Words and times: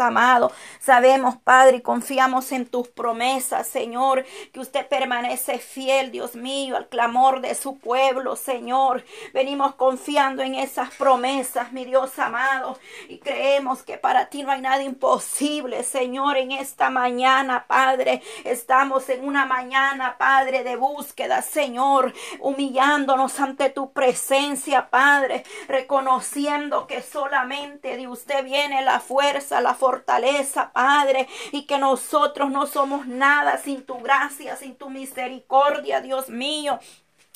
amado. 0.00 0.50
Sabemos, 0.80 1.36
Padre, 1.36 1.78
y 1.78 1.80
confiamos 1.82 2.52
en 2.52 2.66
tus 2.66 2.88
promesas, 2.88 3.66
Señor, 3.66 4.24
que 4.52 4.60
usted 4.60 4.86
permanece 4.86 5.58
fiel, 5.58 6.10
Dios 6.10 6.34
mío, 6.34 6.76
al 6.76 6.88
clamor 6.88 7.40
de 7.40 7.54
su 7.54 7.78
pueblo, 7.78 8.36
Señor. 8.36 9.04
Venimos 9.32 9.74
confiando 9.74 10.42
en 10.42 10.54
esas 10.54 10.90
promesas, 10.94 11.72
mi 11.72 11.84
Dios 11.84 12.18
amado, 12.18 12.78
y 13.08 13.18
creemos 13.18 13.82
que 13.82 13.98
para 13.98 14.30
ti 14.30 14.42
no 14.42 14.52
hay 14.52 14.60
nada 14.60 14.82
imposible, 14.82 15.82
Señor, 15.82 16.36
en 16.36 16.52
esta 16.52 16.90
mañana, 16.90 17.66
Padre. 17.66 18.22
Estamos 18.44 19.08
en 19.08 19.24
una 19.24 19.44
mañana, 19.46 20.16
Padre, 20.18 20.64
de 20.64 20.76
búsqueda, 20.76 21.42
Señor, 21.42 22.12
humillándonos 22.40 23.38
ante 23.40 23.70
tu 23.70 23.92
presencia, 23.92 24.88
Padre, 24.90 25.44
reconociendo 25.68 26.86
que 26.86 27.02
solamente 27.02 27.96
de 27.96 28.08
usted 28.08 28.44
viene 28.44 28.82
la 28.82 29.00
fuerza, 29.00 29.60
la 29.60 29.73
fortaleza, 29.74 30.72
Padre, 30.72 31.28
y 31.52 31.66
que 31.66 31.78
nosotros 31.78 32.50
no 32.50 32.66
somos 32.66 33.06
nada 33.06 33.58
sin 33.58 33.84
tu 33.84 33.98
gracia, 33.98 34.56
sin 34.56 34.76
tu 34.76 34.90
misericordia, 34.90 36.00
Dios 36.00 36.28
mío. 36.28 36.78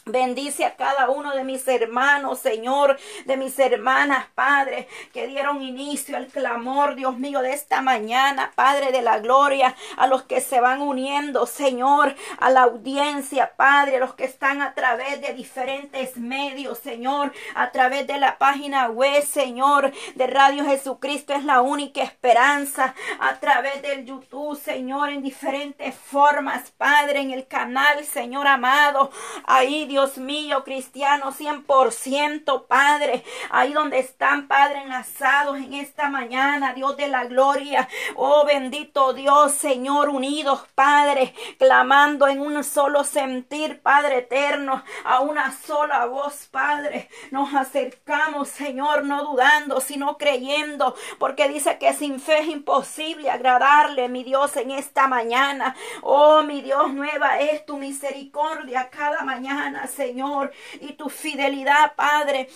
Bendice 0.09 0.65
a 0.65 0.77
cada 0.77 1.11
uno 1.11 1.35
de 1.35 1.45
mis 1.45 1.69
hermanos, 1.69 2.39
Señor, 2.39 2.99
de 3.27 3.37
mis 3.37 3.59
hermanas, 3.59 4.27
Padre, 4.35 4.89
que 5.13 5.27
dieron 5.27 5.63
inicio 5.63 6.17
al 6.17 6.29
clamor, 6.29 6.95
Dios 6.95 7.19
mío, 7.19 7.41
de 7.41 7.53
esta 7.53 7.83
mañana, 7.83 8.53
Padre 8.55 8.91
de 8.91 9.03
la 9.03 9.19
gloria, 9.19 9.77
a 9.97 10.07
los 10.07 10.23
que 10.23 10.41
se 10.41 10.61
van 10.61 10.81
uniendo, 10.81 11.47
Señor, 11.47 12.17
a 12.39 12.49
la 12.51 12.63
audiencia, 12.63 13.53
Padre, 13.57 13.97
a 13.97 14.01
los 14.01 14.15
que 14.15 14.25
están 14.25 14.63
a 14.63 14.75
través 14.75 15.21
de 15.21 15.35
diferentes 15.35 16.17
medios, 16.17 16.79
Señor, 16.79 17.33
a 17.55 17.71
través 17.71 18.07
de 18.07 18.19
la 18.19 18.39
página 18.39 18.89
web, 18.89 19.23
Señor, 19.23 19.93
de 20.15 20.27
Radio 20.27 20.65
Jesucristo 20.65 21.35
es 21.35 21.45
la 21.45 21.61
única 21.61 22.03
esperanza, 22.03 22.95
a 23.21 23.35
través 23.41 23.83
del 23.83 24.07
YouTube, 24.07 24.59
Señor, 24.59 25.11
en 25.11 25.23
diferentes 25.23 25.95
formas, 25.95 26.71
Padre, 26.79 27.21
en 27.21 27.33
el 27.33 27.47
canal, 27.47 28.05
Señor 28.05 28.47
amado, 28.47 29.11
ahí, 29.45 29.87
Dios 29.87 29.98
Dios 29.99 30.17
mío, 30.17 30.63
cristiano 30.63 31.33
100%, 31.33 32.69
Padre, 32.69 33.25
ahí 33.51 33.73
donde 33.73 33.99
están, 33.99 34.47
Padre, 34.47 34.83
enlazados 34.83 35.57
en 35.57 35.75
esta 35.75 36.09
mañana, 36.09 36.73
Dios 36.73 36.97
de 36.97 37.09
la 37.09 37.25
gloria, 37.25 37.89
oh 38.15 38.45
bendito 38.47 39.13
Dios, 39.13 39.51
Señor, 39.51 40.09
unidos, 40.11 40.61
Padre, 40.77 41.35
clamando 41.59 42.29
en 42.29 42.39
un 42.39 42.63
solo 42.63 43.03
sentir, 43.03 43.83
Padre 43.83 44.19
eterno, 44.19 44.85
a 45.03 45.19
una 45.19 45.51
sola 45.51 46.07
voz, 46.07 46.47
Padre, 46.49 47.09
nos 47.33 47.53
acercamos, 47.53 48.51
Señor, 48.51 49.05
no 49.05 49.25
dudando, 49.25 49.81
sino 49.81 50.17
creyendo, 50.17 50.95
porque 51.19 51.49
dice 51.49 51.77
que 51.79 51.93
sin 51.93 52.21
fe 52.21 52.43
es 52.43 52.47
imposible 52.47 53.31
agradarle, 53.31 54.09
mi 54.09 54.23
Dios, 54.23 54.55
en 54.59 54.71
esta 54.71 55.09
mañana, 55.09 55.75
oh 56.03 56.45
mi 56.45 56.61
Dios, 56.61 56.95
nueva 56.95 57.41
es 57.41 57.67
tu 57.67 57.79
misericordia 57.79 58.91
cada 58.91 59.25
mañana, 59.25 59.88
Señor, 59.89 60.53
y 60.81 60.93
tu 60.95 61.09
fidelidad, 61.09 61.95
Padre 61.97 62.49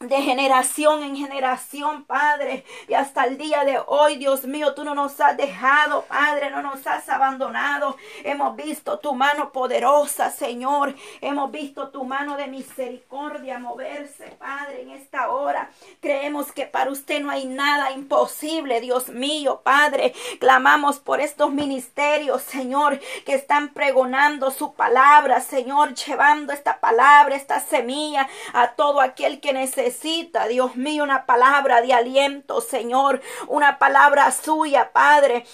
de 0.00 0.22
generación 0.22 1.02
en 1.02 1.16
generación, 1.16 2.04
Padre. 2.04 2.64
Y 2.86 2.94
hasta 2.94 3.24
el 3.24 3.36
día 3.36 3.64
de 3.64 3.80
hoy, 3.84 4.16
Dios 4.16 4.44
mío, 4.44 4.72
tú 4.72 4.84
no 4.84 4.94
nos 4.94 5.20
has 5.20 5.36
dejado, 5.36 6.02
Padre, 6.02 6.50
no 6.50 6.62
nos 6.62 6.86
has 6.86 7.08
abandonado. 7.08 7.96
Hemos 8.22 8.54
visto 8.54 9.00
tu 9.00 9.16
mano 9.16 9.50
poderosa, 9.50 10.30
Señor. 10.30 10.94
Hemos 11.20 11.50
visto 11.50 11.88
tu 11.88 12.04
mano 12.04 12.36
de 12.36 12.46
misericordia 12.46 13.58
moverse, 13.58 14.36
Padre, 14.38 14.82
en 14.82 14.90
esta 14.90 15.30
hora. 15.30 15.68
Creemos 16.00 16.52
que 16.52 16.66
para 16.66 16.92
usted 16.92 17.20
no 17.20 17.32
hay 17.32 17.46
nada 17.46 17.90
imposible, 17.90 18.80
Dios 18.80 19.08
mío, 19.08 19.62
Padre. 19.64 20.14
Clamamos 20.38 21.00
por 21.00 21.20
estos 21.20 21.50
ministerios, 21.50 22.42
Señor, 22.42 23.00
que 23.26 23.34
están 23.34 23.70
pregonando 23.70 24.52
su 24.52 24.74
palabra, 24.74 25.40
Señor, 25.40 25.94
llevando 25.94 26.52
esta 26.52 26.78
palabra, 26.78 27.34
esta 27.34 27.58
semilla 27.58 28.28
a 28.52 28.74
todo 28.74 29.00
aquel 29.00 29.40
que 29.40 29.52
necesita 29.52 29.87
necesita, 29.88 30.46
Dios 30.46 30.76
mío, 30.76 31.02
una 31.02 31.24
palabra 31.24 31.80
de 31.80 31.94
aliento, 31.94 32.60
Señor, 32.60 33.22
una 33.46 33.78
palabra 33.78 34.30
suya, 34.32 34.92
Padre, 34.92 35.46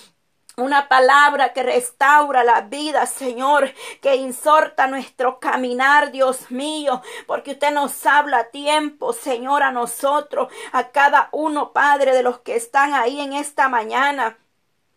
una 0.57 0.89
palabra 0.89 1.53
que 1.53 1.63
restaura 1.63 2.43
la 2.43 2.63
vida, 2.63 3.07
Señor, 3.07 3.73
que 4.01 4.17
insorta 4.17 4.87
nuestro 4.89 5.39
caminar, 5.39 6.11
Dios 6.11 6.51
mío, 6.51 7.01
porque 7.27 7.53
usted 7.53 7.73
nos 7.73 8.05
habla 8.07 8.39
a 8.39 8.51
tiempo, 8.51 9.13
Señor, 9.13 9.63
a 9.63 9.71
nosotros, 9.71 10.53
a 10.73 10.89
cada 10.91 11.29
uno, 11.33 11.73
Padre, 11.73 12.13
de 12.15 12.23
los 12.23 12.41
que 12.41 12.57
están 12.57 12.93
ahí 12.93 13.21
en 13.21 13.33
esta 13.35 13.69
mañana, 13.69 14.37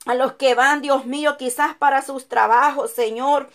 a 0.05 0.15
los 0.15 0.33
que 0.33 0.55
van, 0.55 0.81
Dios 0.81 1.05
mío, 1.05 1.37
quizás 1.37 1.75
para 1.75 2.01
sus 2.01 2.27
trabajos, 2.27 2.91
Señor. 2.91 3.49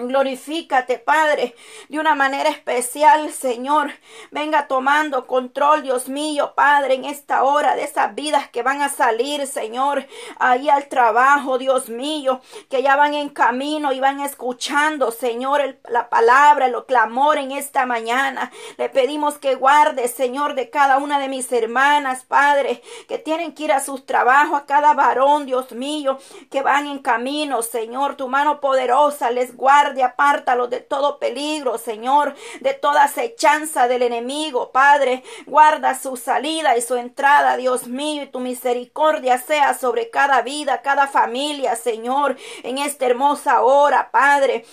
Glorifícate, 0.00 1.00
Padre, 1.00 1.56
de 1.88 1.98
una 1.98 2.14
manera 2.14 2.50
especial, 2.50 3.32
Señor. 3.32 3.90
Venga 4.30 4.68
tomando 4.68 5.26
control, 5.26 5.82
Dios 5.82 6.08
mío, 6.08 6.52
Padre, 6.54 6.94
en 6.94 7.04
esta 7.04 7.42
hora 7.42 7.74
de 7.74 7.82
esas 7.82 8.14
vidas 8.14 8.48
que 8.48 8.62
van 8.62 8.80
a 8.80 8.90
salir, 8.90 9.44
Señor, 9.48 10.06
ahí 10.38 10.68
al 10.68 10.86
trabajo, 10.86 11.58
Dios 11.58 11.88
mío, 11.88 12.40
que 12.70 12.80
ya 12.80 12.94
van 12.94 13.12
en 13.14 13.28
camino 13.28 13.92
y 13.92 13.98
van 13.98 14.20
escuchando, 14.20 15.10
Señor, 15.10 15.80
la 15.88 16.08
palabra, 16.08 16.66
el 16.66 16.76
clamor 16.86 17.36
en 17.36 17.50
esta 17.50 17.84
mañana. 17.84 18.52
Le 18.76 18.88
pedimos 18.90 19.38
que 19.38 19.56
guarde, 19.56 20.06
Señor, 20.06 20.54
de 20.54 20.70
cada 20.70 20.98
una 20.98 21.18
de 21.18 21.26
mis 21.26 21.50
hermanas, 21.50 22.24
Padre, 22.24 22.82
que 23.08 23.18
tienen 23.18 23.52
que 23.52 23.64
ir 23.64 23.72
a 23.72 23.80
sus 23.80 24.06
trabajos, 24.06 24.60
a 24.60 24.66
cada 24.66 24.94
varón, 24.94 25.44
Dios 25.44 25.72
mío, 25.72 26.20
que 26.52 26.62
van 26.62 26.86
en 26.86 27.00
camino, 27.00 27.62
Señor, 27.62 28.14
tu 28.14 28.28
mano 28.28 28.60
poderosa 28.60 29.32
les 29.32 29.56
guarde 29.56 29.87
guarde, 29.88 30.02
apártalos 30.02 30.68
de 30.68 30.80
todo 30.80 31.18
peligro, 31.18 31.78
Señor, 31.78 32.34
de 32.60 32.74
toda 32.74 33.04
acechanza 33.04 33.88
del 33.88 34.02
enemigo, 34.02 34.70
Padre. 34.70 35.22
Guarda 35.46 35.98
su 35.98 36.16
salida 36.16 36.76
y 36.76 36.82
su 36.82 36.96
entrada, 36.96 37.56
Dios 37.56 37.86
mío, 37.86 38.24
y 38.24 38.26
tu 38.26 38.40
misericordia 38.40 39.38
sea 39.38 39.72
sobre 39.72 40.10
cada 40.10 40.42
vida, 40.42 40.82
cada 40.82 41.06
familia, 41.06 41.74
Señor, 41.74 42.36
en 42.62 42.78
esta 42.78 43.06
hermosa 43.06 43.62
hora, 43.62 44.10
Padre. 44.10 44.66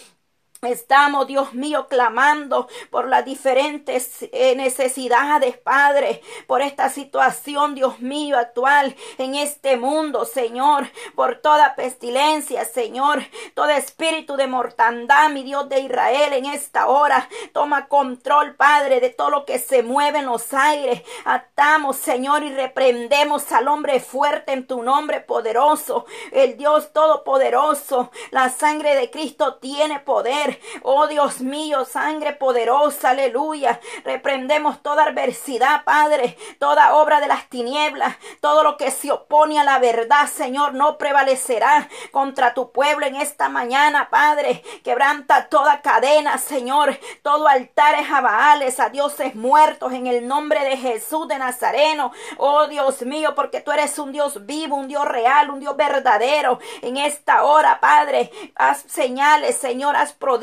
Estamos, 0.66 1.28
Dios 1.28 1.54
mío, 1.54 1.88
clamando 1.88 2.68
por 2.90 3.08
las 3.08 3.26
diferentes 3.26 4.28
eh, 4.32 4.56
necesidades, 4.56 5.58
Padre, 5.58 6.22
por 6.48 6.62
esta 6.62 6.90
situación, 6.90 7.76
Dios 7.76 8.00
mío, 8.00 8.38
actual 8.38 8.96
en 9.18 9.36
este 9.36 9.78
mundo, 9.78 10.26
Señor, 10.26 10.88
por 11.16 11.38
toda 11.42 11.76
pestilencia, 11.76 12.66
Señor, 12.66 13.24
todo 13.54 13.70
espíritu 13.70 14.36
de 14.36 14.48
mortandad, 14.48 15.30
mi 15.30 15.44
Dios 15.44 15.70
de 15.70 15.82
Israel, 15.82 16.34
en 16.34 16.46
esta 16.46 16.88
hora. 16.88 17.28
Toma 17.54 17.88
control, 17.88 18.56
Padre, 18.56 19.00
de 19.00 19.10
todo 19.10 19.30
lo 19.30 19.46
que 19.46 19.60
se 19.60 19.84
mueve 19.84 20.20
en 20.20 20.26
los 20.26 20.54
aires. 20.54 21.04
Atamos, 21.26 21.98
Señor, 21.98 22.44
y 22.44 22.54
reprendemos 22.54 23.52
al 23.52 23.68
hombre 23.68 24.00
fuerte 24.00 24.54
en 24.54 24.68
tu 24.68 24.84
nombre 24.84 25.22
poderoso, 25.22 26.06
el 26.32 26.58
Dios 26.58 26.94
todopoderoso. 26.94 28.12
La 28.32 28.50
sangre 28.50 28.96
de 28.96 29.10
Cristo 29.10 29.56
tiene 29.56 30.00
poder. 30.00 30.55
Oh 30.82 31.08
Dios 31.08 31.42
mío, 31.42 31.86
sangre 31.86 32.34
poderosa, 32.34 33.12
aleluya. 33.12 33.80
Reprendemos 34.04 34.82
toda 34.82 35.06
adversidad, 35.06 35.84
Padre, 35.84 36.38
toda 36.60 36.96
obra 36.96 37.20
de 37.20 37.28
las 37.28 37.50
tinieblas, 37.50 38.16
todo 38.42 38.64
lo 38.64 38.78
que 38.78 38.92
se 38.92 39.12
opone 39.12 39.60
a 39.60 39.64
la 39.64 39.80
verdad, 39.80 40.28
Señor, 40.28 40.74
no 40.74 40.98
prevalecerá 40.98 41.90
contra 42.12 42.54
tu 42.54 42.72
pueblo 42.72 43.06
en 43.06 43.16
esta 43.16 43.50
mañana, 43.50 44.10
Padre. 44.10 44.64
Quebranta 44.84 45.50
toda 45.50 45.82
cadena, 45.82 46.38
Señor, 46.38 46.98
todo 47.22 47.48
altares 47.48 48.10
a 48.12 48.22
Baales, 48.22 48.80
a 48.80 48.90
dioses 48.90 49.36
muertos 49.36 49.94
en 49.94 50.08
el 50.08 50.28
nombre 50.28 50.64
de 50.64 50.78
Jesús 50.78 51.28
de 51.28 51.38
Nazareno. 51.38 52.12
Oh 52.38 52.68
Dios 52.68 53.02
mío, 53.02 53.34
porque 53.36 53.62
tú 53.62 53.72
eres 53.72 53.98
un 54.00 54.12
Dios 54.12 54.46
vivo, 54.46 54.76
un 54.76 54.88
Dios 54.88 55.06
real, 55.06 55.50
un 55.50 55.60
Dios 55.60 55.76
verdadero. 55.76 56.60
En 56.82 56.98
esta 56.98 57.44
hora, 57.44 57.80
Padre, 57.80 58.32
haz 58.56 58.84
señales, 58.88 59.58
Señor, 59.58 59.96
haz 59.96 60.14
prodigios 60.14 60.35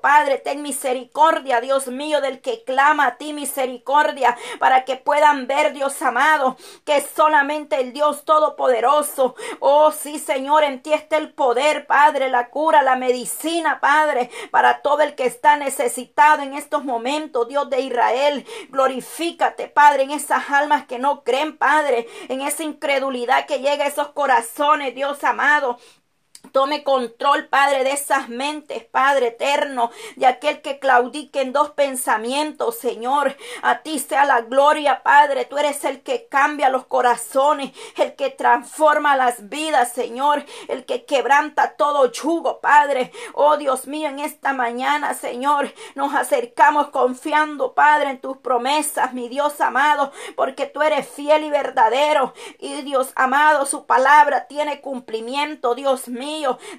Padre, 0.00 0.38
ten 0.38 0.62
misericordia, 0.62 1.60
Dios 1.60 1.88
mío, 1.88 2.20
del 2.20 2.40
que 2.40 2.64
clama 2.64 3.06
a 3.06 3.16
ti 3.16 3.32
misericordia, 3.32 4.36
para 4.58 4.84
que 4.84 4.96
puedan 4.96 5.46
ver, 5.46 5.72
Dios 5.72 6.00
amado, 6.02 6.56
que 6.84 7.00
solamente 7.00 7.80
el 7.80 7.92
Dios 7.92 8.24
Todopoderoso, 8.24 9.34
oh 9.60 9.90
sí, 9.90 10.18
Señor, 10.18 10.64
en 10.64 10.82
ti 10.82 10.92
está 10.92 11.16
el 11.16 11.32
poder, 11.32 11.86
Padre, 11.86 12.28
la 12.28 12.50
cura, 12.50 12.82
la 12.82 12.96
medicina, 12.96 13.80
Padre, 13.80 14.30
para 14.50 14.82
todo 14.82 15.02
el 15.02 15.14
que 15.14 15.26
está 15.26 15.56
necesitado 15.56 16.42
en 16.42 16.54
estos 16.54 16.84
momentos, 16.84 17.48
Dios 17.48 17.68
de 17.70 17.80
Israel. 17.80 18.46
Glorifícate, 18.70 19.68
Padre, 19.68 20.04
en 20.04 20.10
esas 20.10 20.50
almas 20.50 20.86
que 20.86 20.98
no 20.98 21.22
creen, 21.24 21.56
Padre, 21.56 22.06
en 22.28 22.42
esa 22.42 22.62
incredulidad 22.62 23.46
que 23.46 23.60
llega 23.60 23.84
a 23.84 23.88
esos 23.88 24.08
corazones, 24.08 24.94
Dios 24.94 25.22
amado. 25.24 25.78
Tome 26.52 26.82
control, 26.82 27.48
Padre, 27.48 27.84
de 27.84 27.92
esas 27.92 28.28
mentes, 28.28 28.84
Padre 28.84 29.28
eterno, 29.28 29.90
de 30.16 30.26
aquel 30.26 30.62
que 30.62 30.78
claudique 30.78 31.40
en 31.40 31.52
dos 31.52 31.70
pensamientos, 31.70 32.78
Señor. 32.78 33.36
A 33.62 33.82
ti 33.82 33.98
sea 33.98 34.24
la 34.24 34.42
gloria, 34.42 35.02
Padre. 35.02 35.44
Tú 35.44 35.58
eres 35.58 35.84
el 35.84 36.02
que 36.02 36.26
cambia 36.28 36.70
los 36.70 36.86
corazones, 36.86 37.72
el 37.96 38.14
que 38.14 38.30
transforma 38.30 39.16
las 39.16 39.48
vidas, 39.48 39.92
Señor, 39.92 40.44
el 40.68 40.84
que 40.86 41.04
quebranta 41.04 41.74
todo 41.76 42.10
yugo, 42.10 42.60
Padre. 42.60 43.12
Oh 43.34 43.56
Dios 43.56 43.86
mío, 43.86 44.08
en 44.08 44.20
esta 44.20 44.52
mañana, 44.52 45.14
Señor, 45.14 45.72
nos 45.96 46.14
acercamos 46.14 46.88
confiando, 46.88 47.74
Padre, 47.74 48.10
en 48.10 48.20
tus 48.20 48.38
promesas, 48.38 49.12
mi 49.12 49.28
Dios 49.28 49.60
amado, 49.60 50.12
porque 50.36 50.66
tú 50.66 50.82
eres 50.82 51.06
fiel 51.08 51.44
y 51.44 51.50
verdadero. 51.50 52.32
Y 52.58 52.82
Dios 52.82 53.12
amado, 53.16 53.66
su 53.66 53.86
palabra 53.86 54.46
tiene 54.46 54.80
cumplimiento, 54.80 55.74
Dios 55.74 56.08
mío. 56.08 56.27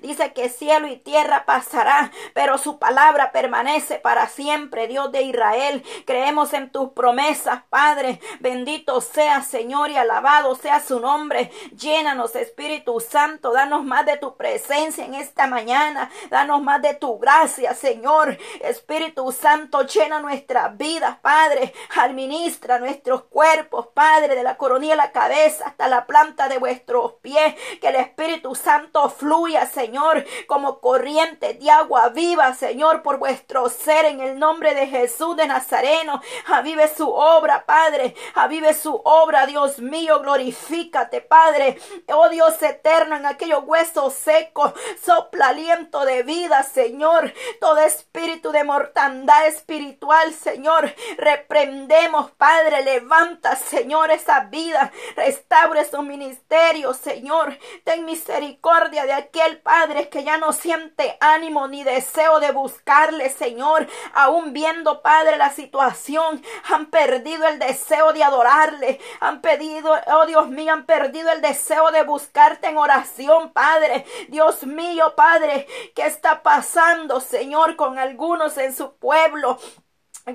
Dice 0.01 0.31
que 0.33 0.49
cielo 0.49 0.87
y 0.87 0.97
tierra 0.97 1.45
pasará, 1.45 2.11
pero 2.33 2.57
su 2.57 2.77
palabra 2.77 3.31
permanece 3.31 3.95
para 3.95 4.27
siempre, 4.27 4.87
Dios 4.87 5.11
de 5.11 5.23
Israel. 5.23 5.83
Creemos 6.05 6.53
en 6.53 6.71
tus 6.71 6.91
promesas, 6.91 7.63
Padre. 7.69 8.19
Bendito 8.39 9.01
sea, 9.01 9.41
Señor, 9.41 9.89
y 9.89 9.97
alabado 9.97 10.53
sea 10.55 10.79
su 10.79 10.99
nombre. 10.99 11.51
Llénanos, 11.75 12.35
Espíritu 12.35 12.99
Santo. 12.99 13.51
Danos 13.51 13.83
más 13.83 14.05
de 14.05 14.17
tu 14.17 14.37
presencia 14.37 15.03
en 15.03 15.15
esta 15.15 15.47
mañana. 15.47 16.11
Danos 16.29 16.61
más 16.61 16.81
de 16.81 16.93
tu 16.93 17.17
gracia, 17.17 17.73
Señor. 17.73 18.37
Espíritu 18.61 19.31
Santo, 19.31 19.81
llena 19.83 20.19
nuestras 20.19 20.77
vidas, 20.77 21.17
Padre. 21.21 21.73
Administra 21.97 22.77
nuestros 22.77 23.23
cuerpos, 23.23 23.87
Padre, 23.87 24.35
de 24.35 24.43
la 24.43 24.57
coronilla 24.57 24.93
a 24.93 24.97
la 24.97 25.11
cabeza 25.11 25.65
hasta 25.67 25.87
la 25.87 26.05
planta 26.05 26.47
de 26.47 26.59
vuestros 26.59 27.13
pies. 27.21 27.55
Que 27.81 27.87
el 27.87 27.95
Espíritu 27.95 28.53
Santo 28.53 29.09
fluya 29.09 29.38
Señor, 29.71 30.25
como 30.47 30.81
corriente 30.81 31.53
de 31.53 31.71
agua 31.71 32.09
viva, 32.09 32.53
Señor, 32.53 33.01
por 33.01 33.19
vuestro 33.19 33.69
ser 33.69 34.03
en 34.05 34.19
el 34.19 34.37
nombre 34.37 34.75
de 34.75 34.85
Jesús 34.85 35.37
de 35.37 35.47
Nazareno. 35.47 36.21
Avive 36.47 36.93
su 36.93 37.09
obra, 37.09 37.65
Padre. 37.65 38.15
Avive 38.35 38.73
su 38.73 38.93
obra, 39.05 39.45
Dios 39.45 39.79
mío. 39.79 40.19
Glorifícate, 40.19 41.21
Padre. 41.21 41.77
Oh 42.13 42.27
Dios 42.27 42.61
eterno, 42.61 43.15
en 43.15 43.25
aquellos 43.25 43.63
huesos 43.65 44.13
secos, 44.13 44.73
sopla 45.01 45.47
aliento 45.47 46.03
de 46.03 46.23
vida, 46.23 46.63
Señor. 46.63 47.33
Todo 47.61 47.79
espíritu 47.79 48.51
de 48.51 48.65
mortandad 48.65 49.47
espiritual, 49.47 50.33
Señor. 50.33 50.93
Reprendemos, 51.17 52.31
Padre. 52.31 52.83
Levanta, 52.83 53.55
Señor, 53.55 54.11
esa 54.11 54.41
vida. 54.41 54.91
Restaure 55.15 55.85
su 55.85 56.01
ministerio, 56.01 56.93
Señor. 56.93 57.57
Ten 57.85 58.03
misericordia 58.03 59.05
de 59.05 59.13
aquel 59.29 59.49
el 59.49 59.59
Padre 59.59 60.09
que 60.09 60.23
ya 60.23 60.37
no 60.37 60.53
siente 60.53 61.17
ánimo 61.21 61.67
ni 61.67 61.83
deseo 61.83 62.39
de 62.39 62.51
buscarle, 62.51 63.29
Señor, 63.29 63.87
aún 64.13 64.53
viendo, 64.53 65.01
Padre, 65.01 65.37
la 65.37 65.49
situación, 65.51 66.43
han 66.69 66.87
perdido 66.87 67.47
el 67.47 67.59
deseo 67.59 68.11
de 68.13 68.23
adorarle, 68.23 68.99
han 69.19 69.41
pedido, 69.41 69.95
oh 70.07 70.25
Dios 70.25 70.49
mío, 70.49 70.73
han 70.73 70.85
perdido 70.85 71.31
el 71.31 71.41
deseo 71.41 71.91
de 71.91 72.03
buscarte 72.03 72.67
en 72.67 72.77
oración, 72.77 73.51
Padre. 73.53 74.05
Dios 74.29 74.65
mío, 74.65 75.13
Padre, 75.15 75.67
¿qué 75.95 76.05
está 76.05 76.43
pasando, 76.43 77.21
Señor, 77.21 77.75
con 77.75 77.97
algunos 77.97 78.57
en 78.57 78.75
su 78.75 78.95
pueblo? 78.97 79.57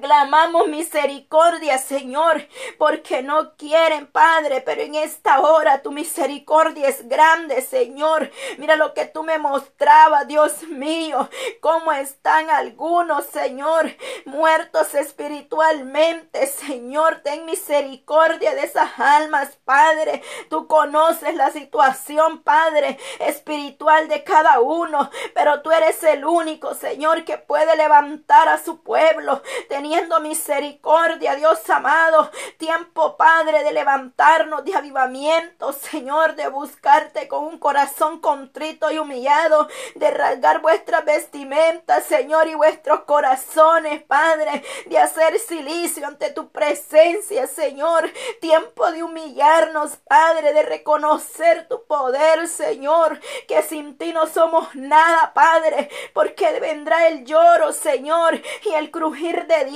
Clamamos 0.00 0.69
misericordia, 0.69 1.79
Señor, 1.79 2.46
porque 2.79 3.23
no 3.23 3.56
quieren, 3.56 4.06
Padre, 4.06 4.61
pero 4.61 4.82
en 4.82 4.94
esta 4.94 5.41
hora 5.41 5.82
tu 5.82 5.93
misericordia 5.93 6.88
es 6.88 7.08
grande, 7.08 7.61
Señor. 7.62 8.31
Mira 8.58 8.76
lo 8.76 8.94
que 8.94 9.06
tú 9.06 9.23
me 9.23 9.38
mostrabas, 9.38 10.26
Dios 10.26 10.62
mío, 10.64 11.29
cómo 11.61 11.93
están 11.93 12.50
algunos, 12.50 13.26
Señor, 13.26 13.91
muertos 14.25 14.94
espiritualmente, 14.94 16.46
Señor. 16.46 17.20
Ten 17.23 17.44
misericordia 17.44 18.55
de 18.55 18.64
esas 18.64 18.99
almas, 18.99 19.58
Padre. 19.64 20.23
Tú 20.50 20.67
conoces 20.67 21.35
la 21.35 21.50
situación, 21.50 22.43
Padre, 22.43 22.99
espiritual 23.20 24.08
de 24.08 24.25
cada 24.25 24.61
uno, 24.61 25.11
pero 25.35 25.62
tú 25.62 25.70
eres 25.70 26.02
el 26.02 26.25
único, 26.25 26.75
Señor, 26.75 27.25
que 27.25 27.38
puede 27.38 27.76
levantar 27.76 28.49
a 28.49 28.62
su 28.62 28.82
pueblo 28.82 29.43
teniendo 29.85 30.19
misericordia, 30.19 31.35
Dios 31.35 31.69
amado. 31.69 32.31
Tiempo, 32.57 33.19
Padre, 33.19 33.65
de 33.65 33.73
levantarnos 33.73 34.65
de 34.65 34.75
avivamiento, 34.75 35.75
Señor, 35.75 36.37
de 36.37 36.49
buscarte 36.49 37.29
con 37.29 37.45
un 37.45 37.59
corazón 37.59 38.19
contrito 38.21 38.91
y 38.91 38.99
humillado, 38.99 39.69
de 39.97 40.11
rasgar 40.11 40.63
vuestras 40.63 41.05
vestimentas, 41.05 42.05
Señor, 42.05 42.49
y 42.49 42.55
vuestros 42.55 43.01
corazones, 43.01 44.03
Padre, 44.05 44.65
de 44.87 44.99
hacer 44.99 45.39
silicio 45.39 46.07
ante 46.07 46.31
tu 46.31 46.49
presencia, 46.49 47.47
Señor. 47.47 48.11
Tiempo 48.41 48.91
de 48.91 49.03
humillarnos, 49.03 49.99
Padre, 50.09 50.55
de 50.55 50.63
reconocer 50.63 51.69
tu 51.69 51.85
poder, 51.85 52.49
Señor, 52.49 53.21
que 53.47 53.63
sin 53.63 53.99
ti 53.99 54.15
no 54.15 54.27
somos 54.29 54.75
nada, 54.75 55.35
Padre, 55.35 55.91
porque 56.15 56.59
vendrá 56.59 57.09
el 57.09 57.27
lloro, 57.27 57.75
Señor, 57.75 58.41
y 58.65 58.73
el 58.73 58.91
crujir 58.91 59.47
de 59.47 59.74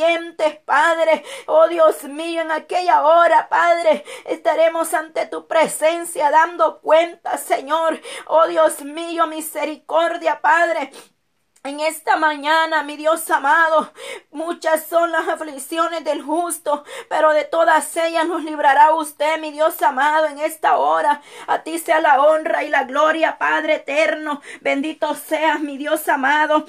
Padre. 0.65 1.25
Oh 1.47 1.69
Dios 1.69 2.05
mío, 2.05 2.43
en 2.43 2.51
aquella 2.51 3.03
hora, 3.03 3.49
Padre, 3.49 4.05
estaremos 4.27 4.95
ante 4.95 5.27
tu 5.27 5.47
presencia 5.47 6.31
dando 6.31 6.81
cuenta, 6.81 7.37
Señor. 7.37 8.01
Oh 8.27 8.47
Dios 8.47 8.83
mío, 8.83 9.27
misericordia, 9.27 10.41
Padre. 10.41 10.93
En 11.65 11.81
esta 11.81 12.17
mañana, 12.17 12.85
mi 12.85 12.97
Dios 12.97 13.29
amado, 13.31 13.93
muchas 14.31 14.87
son 14.87 15.11
las 15.11 15.27
aflicciones 15.27 16.05
del 16.05 16.23
justo, 16.23 16.85
pero 17.09 17.33
de 17.33 17.45
todas 17.45 17.97
ellas 17.97 18.27
nos 18.27 18.45
librará 18.45 18.95
usted, 18.95 19.41
mi 19.41 19.51
Dios 19.51 19.83
amado, 19.83 20.27
en 20.27 20.39
esta 20.39 20.79
hora. 20.79 21.21
A 21.49 21.65
ti 21.65 21.79
sea 21.79 22.01
la 22.01 22.23
honra 22.23 22.63
y 22.63 22.69
la 22.69 22.85
gloria, 22.85 23.39
Padre 23.39 23.75
eterno. 23.75 24.41
Bendito 24.61 25.15
seas, 25.17 25.61
mi 25.61 25.77
Dios 25.77 26.09
amado. 26.09 26.65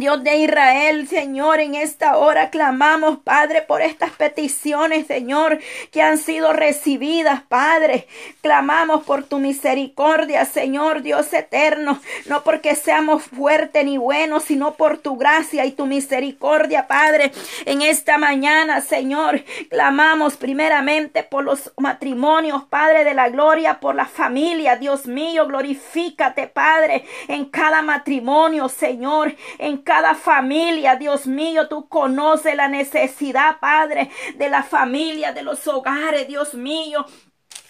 Dios 0.00 0.22
de 0.24 0.36
Israel, 0.36 1.08
Señor, 1.08 1.60
en 1.60 1.74
esta 1.74 2.16
hora 2.16 2.50
clamamos, 2.50 3.18
Padre, 3.18 3.62
por 3.62 3.82
estas 3.82 4.10
peticiones, 4.10 5.06
Señor, 5.06 5.58
que 5.90 6.02
han 6.02 6.18
sido 6.18 6.52
recibidas, 6.52 7.42
Padre. 7.42 8.06
Clamamos 8.40 9.04
por 9.04 9.24
tu 9.24 9.38
misericordia, 9.38 10.44
Señor, 10.44 11.02
Dios 11.02 11.32
eterno, 11.32 12.00
no 12.26 12.42
porque 12.44 12.74
seamos 12.74 13.24
fuertes 13.24 13.84
ni 13.84 13.98
buenos, 13.98 14.44
sino 14.44 14.74
por 14.74 14.98
tu 14.98 15.16
gracia 15.16 15.64
y 15.64 15.72
tu 15.72 15.86
misericordia, 15.86 16.86
Padre. 16.86 17.32
En 17.64 17.82
esta 17.82 18.18
mañana, 18.18 18.80
Señor, 18.80 19.44
clamamos 19.68 20.36
primeramente 20.36 21.22
por 21.22 21.44
los 21.44 21.72
matrimonios, 21.76 22.64
Padre 22.64 23.04
de 23.04 23.14
la 23.14 23.28
gloria, 23.28 23.80
por 23.80 23.94
la 23.94 24.06
familia, 24.06 24.76
Dios 24.76 25.06
mío, 25.06 25.46
glorifícate, 25.46 26.48
Padre, 26.48 27.04
en 27.28 27.44
cada 27.46 27.82
matrimonio, 27.82 28.68
Señor, 28.68 29.34
en 29.58 29.78
cada 29.84 30.14
familia, 30.14 30.96
Dios 30.96 31.26
mío, 31.26 31.68
tú 31.68 31.88
conoces 31.88 32.56
la 32.56 32.68
necesidad, 32.68 33.60
Padre, 33.60 34.10
de 34.36 34.48
la 34.48 34.62
familia, 34.62 35.32
de 35.32 35.42
los 35.42 35.66
hogares, 35.68 36.26
Dios 36.26 36.54
mío. 36.54 37.06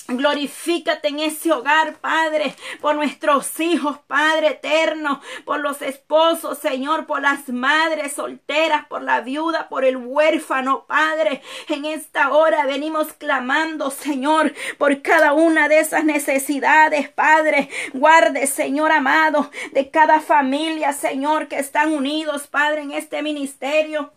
Glorifícate 0.07 1.09
en 1.09 1.21
ese 1.21 1.51
hogar, 1.51 1.95
Padre, 1.95 2.55
por 2.83 2.95
nuestros 2.95 3.59
hijos, 3.59 3.99
Padre 4.07 4.49
eterno, 4.49 5.23
por 5.47 5.61
los 5.61 5.81
esposos, 5.81 6.59
Señor, 6.59 7.07
por 7.07 7.23
las 7.23 7.49
madres 7.49 8.13
solteras, 8.13 8.85
por 8.87 9.03
la 9.03 9.23
viuda, 9.23 9.71
por 9.71 9.83
el 9.83 9.97
huérfano, 9.97 10.85
Padre. 10.87 11.41
En 11.69 11.87
esta 11.87 12.33
hora 12.35 12.67
venimos 12.67 13.15
clamando, 13.15 13.91
Señor, 13.91 14.53
por 14.77 15.01
cada 15.01 15.33
una 15.33 15.69
de 15.69 15.79
esas 15.79 16.05
necesidades, 16.05 17.09
Padre. 17.09 17.71
Guarde, 17.95 18.47
Señor 18.47 18.93
amado, 18.93 19.51
de 19.73 19.91
cada 19.91 20.21
familia, 20.21 20.93
Señor, 20.93 21.49
que 21.49 21.59
están 21.59 21.93
unidos, 21.93 22.47
Padre, 22.47 22.83
en 22.83 22.93
este 22.93 23.23
ministerio 23.23 24.13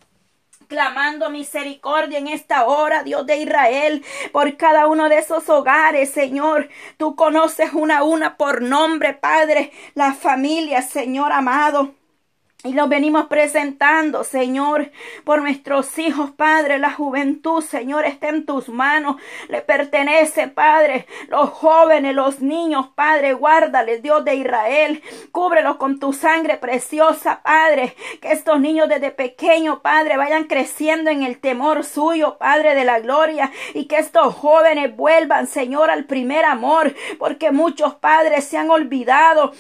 clamando 0.68 1.30
misericordia 1.30 2.20
en 2.20 2.28
esta 2.28 2.66
hora, 2.66 3.04
Dios 3.04 3.26
de 3.26 3.38
Israel, 3.38 4.04
por 4.32 4.58
cada 4.58 4.88
uno 4.88 5.10
de 5.10 5.20
esos 5.20 5.50
hogares, 5.50 6.12
Señor. 6.12 6.70
Tú 6.98 7.16
conoces 7.16 7.74
una 7.74 8.00
a 8.00 8.04
una 8.04 8.38
por 8.38 8.62
nombre, 8.62 9.14
Padre, 9.14 9.72
la 9.96 10.14
familia, 10.14 10.82
Señor 10.82 11.32
amado. 11.32 11.97
Y 12.64 12.74
los 12.74 12.90
venimos 12.90 13.28
presentando, 13.28 14.24
Señor, 14.24 14.90
por 15.24 15.44
nuestros 15.44 16.00
hijos, 16.00 16.32
Padre. 16.32 16.80
La 16.80 16.92
juventud, 16.92 17.62
Señor, 17.62 18.04
está 18.06 18.30
en 18.30 18.48
tus 18.48 18.68
manos. 18.68 19.18
Le 19.48 19.62
pertenece, 19.62 20.48
Padre. 20.48 21.06
Los 21.28 21.52
jóvenes, 21.52 22.16
los 22.16 22.40
niños, 22.40 22.88
Padre, 22.96 23.34
guárdales, 23.34 24.02
Dios 24.02 24.26
de 24.26 24.36
Israel. 24.38 25.04
Cúbrelos 25.32 25.76
con 25.76 26.00
tu 26.00 26.14
sangre 26.14 26.58
preciosa, 26.58 27.44
Padre. 27.44 27.96
Que 28.22 28.32
estos 28.32 28.60
niños 28.60 28.90
desde 28.90 29.12
pequeño, 29.12 29.84
Padre, 29.84 30.18
vayan 30.18 30.46
creciendo 30.46 31.12
en 31.12 31.22
el 31.22 31.40
temor 31.40 31.84
suyo, 31.84 32.40
Padre 32.40 32.74
de 32.74 32.86
la 32.86 33.00
gloria. 33.00 33.52
Y 33.76 33.86
que 33.86 34.00
estos 34.00 34.34
jóvenes 34.34 34.96
vuelvan, 34.96 35.46
Señor, 35.46 35.92
al 35.92 36.06
primer 36.06 36.44
amor. 36.44 36.96
Porque 37.20 37.52
muchos 37.52 37.94
padres 37.94 38.46
se 38.46 38.58
han 38.58 38.72
olvidado 38.72 39.54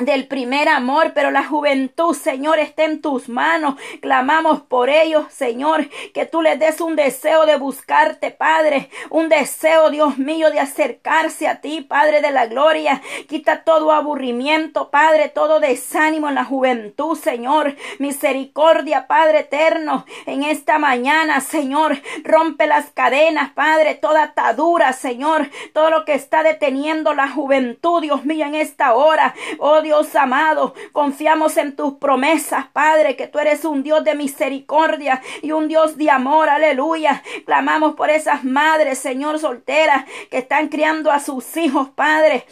del 0.00 0.26
primer 0.26 0.68
amor, 0.68 1.12
pero 1.14 1.30
la 1.30 1.44
juventud, 1.44 2.14
Señor, 2.14 2.58
está 2.58 2.84
en 2.84 3.00
tus 3.00 3.28
manos. 3.28 3.76
Clamamos 4.00 4.62
por 4.62 4.88
ellos, 4.88 5.26
Señor, 5.30 5.88
que 6.14 6.26
tú 6.26 6.42
les 6.42 6.58
des 6.58 6.80
un 6.80 6.96
deseo 6.96 7.46
de 7.46 7.56
buscarte, 7.56 8.30
Padre, 8.30 8.90
un 9.10 9.28
deseo, 9.28 9.90
Dios 9.90 10.18
mío, 10.18 10.50
de 10.50 10.60
acercarse 10.60 11.48
a 11.48 11.60
ti, 11.60 11.82
Padre 11.82 12.20
de 12.20 12.30
la 12.30 12.46
gloria. 12.46 13.02
Quita 13.28 13.62
todo 13.64 13.92
aburrimiento, 13.92 14.90
Padre, 14.90 15.28
todo 15.28 15.60
desánimo 15.60 16.28
en 16.28 16.34
la 16.34 16.44
juventud, 16.44 17.16
Señor. 17.16 17.76
Misericordia, 17.98 19.06
Padre 19.06 19.40
eterno, 19.40 20.06
en 20.26 20.42
esta 20.42 20.78
mañana, 20.78 21.40
Señor, 21.40 22.00
rompe 22.24 22.66
las 22.66 22.90
cadenas, 22.90 23.50
Padre, 23.50 23.94
toda 23.94 24.22
atadura, 24.22 24.92
Señor, 24.92 25.50
todo 25.72 25.90
lo 25.90 26.04
que 26.04 26.14
está 26.14 26.42
deteniendo 26.42 27.14
la 27.14 27.28
juventud, 27.28 28.00
Dios 28.00 28.24
mío, 28.24 28.46
en 28.46 28.54
esta 28.54 28.94
hora. 28.94 29.34
Oh 29.58 29.82
Dios 29.82 29.89
amado, 30.14 30.74
confiamos 30.92 31.56
en 31.56 31.74
tus 31.74 31.94
promesas, 31.94 32.66
Padre, 32.72 33.16
que 33.16 33.26
tú 33.26 33.38
eres 33.38 33.64
un 33.64 33.82
Dios 33.82 34.04
de 34.04 34.14
misericordia 34.14 35.20
y 35.42 35.52
un 35.52 35.68
Dios 35.68 35.96
de 35.96 36.10
amor, 36.10 36.48
aleluya. 36.48 37.22
Clamamos 37.44 37.94
por 37.94 38.10
esas 38.10 38.44
madres, 38.44 38.98
Señor, 38.98 39.38
solteras 39.38 40.04
que 40.30 40.38
están 40.38 40.68
criando 40.68 41.10
a 41.10 41.20
sus 41.20 41.56
hijos, 41.56 41.88
Padre. 41.90 42.46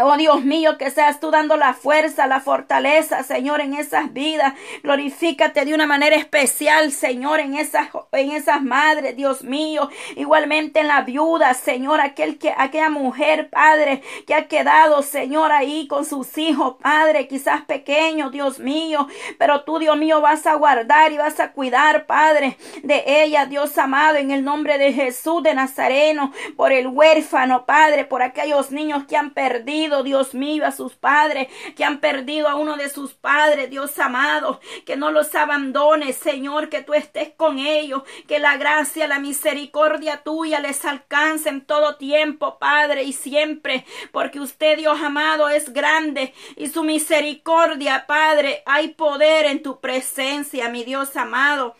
Oh 0.00 0.16
Dios 0.16 0.44
mío, 0.44 0.78
que 0.78 0.90
seas 0.90 1.18
tú 1.18 1.32
dando 1.32 1.56
la 1.56 1.74
fuerza, 1.74 2.28
la 2.28 2.40
fortaleza, 2.40 3.24
Señor, 3.24 3.60
en 3.60 3.74
esas 3.74 4.12
vidas. 4.12 4.54
Glorifícate 4.84 5.64
de 5.64 5.74
una 5.74 5.86
manera 5.86 6.14
especial, 6.14 6.92
Señor, 6.92 7.40
en 7.40 7.54
esas, 7.54 7.88
en 8.12 8.30
esas 8.30 8.62
madres, 8.62 9.16
Dios 9.16 9.42
mío. 9.42 9.88
Igualmente 10.14 10.80
en 10.80 10.88
la 10.88 11.02
viuda, 11.02 11.52
Señor, 11.54 12.00
aquel 12.00 12.38
que, 12.38 12.54
aquella 12.56 12.90
mujer, 12.90 13.50
Padre, 13.50 14.02
que 14.24 14.34
ha 14.34 14.46
quedado, 14.46 15.02
Señor, 15.02 15.50
ahí 15.50 15.88
con 15.88 16.04
sus 16.04 16.38
hijos, 16.38 16.76
Padre, 16.80 17.26
quizás 17.26 17.62
pequeños, 17.62 18.30
Dios 18.30 18.60
mío. 18.60 19.08
Pero 19.36 19.64
tú, 19.64 19.80
Dios 19.80 19.96
mío, 19.96 20.20
vas 20.20 20.46
a 20.46 20.54
guardar 20.54 21.10
y 21.10 21.16
vas 21.16 21.40
a 21.40 21.50
cuidar, 21.50 22.06
Padre, 22.06 22.56
de 22.84 23.02
ella, 23.24 23.46
Dios 23.46 23.76
amado, 23.78 24.18
en 24.18 24.30
el 24.30 24.44
nombre 24.44 24.78
de 24.78 24.92
Jesús 24.92 25.42
de 25.42 25.54
Nazareno, 25.54 26.32
por 26.56 26.70
el 26.70 26.86
huérfano, 26.86 27.66
Padre, 27.66 28.04
por 28.04 28.22
aquellos 28.22 28.70
niños 28.70 29.04
que 29.08 29.16
han 29.16 29.30
perdido 29.30 29.87
Dios 30.02 30.34
mío, 30.34 30.66
a 30.66 30.72
sus 30.72 30.94
padres, 30.94 31.48
que 31.76 31.84
han 31.84 32.00
perdido 32.00 32.48
a 32.48 32.54
uno 32.54 32.76
de 32.76 32.88
sus 32.88 33.14
padres, 33.14 33.70
Dios 33.70 33.98
amado, 33.98 34.60
que 34.86 34.96
no 34.96 35.10
los 35.10 35.34
abandones, 35.34 36.16
Señor, 36.16 36.68
que 36.68 36.82
tú 36.82 36.94
estés 36.94 37.30
con 37.36 37.58
ellos, 37.58 38.02
que 38.26 38.38
la 38.38 38.56
gracia, 38.56 39.08
la 39.08 39.18
misericordia 39.18 40.22
tuya 40.22 40.60
les 40.60 40.84
alcance 40.84 41.48
en 41.48 41.64
todo 41.64 41.96
tiempo, 41.96 42.58
Padre, 42.58 43.02
y 43.04 43.12
siempre, 43.12 43.84
porque 44.12 44.40
usted, 44.40 44.76
Dios 44.78 45.00
amado, 45.00 45.48
es 45.48 45.72
grande 45.72 46.34
y 46.56 46.68
su 46.68 46.82
misericordia, 46.82 48.06
Padre, 48.06 48.62
hay 48.66 48.88
poder 48.88 49.46
en 49.46 49.62
tu 49.62 49.80
presencia, 49.80 50.68
mi 50.68 50.84
Dios 50.84 51.16
amado. 51.16 51.74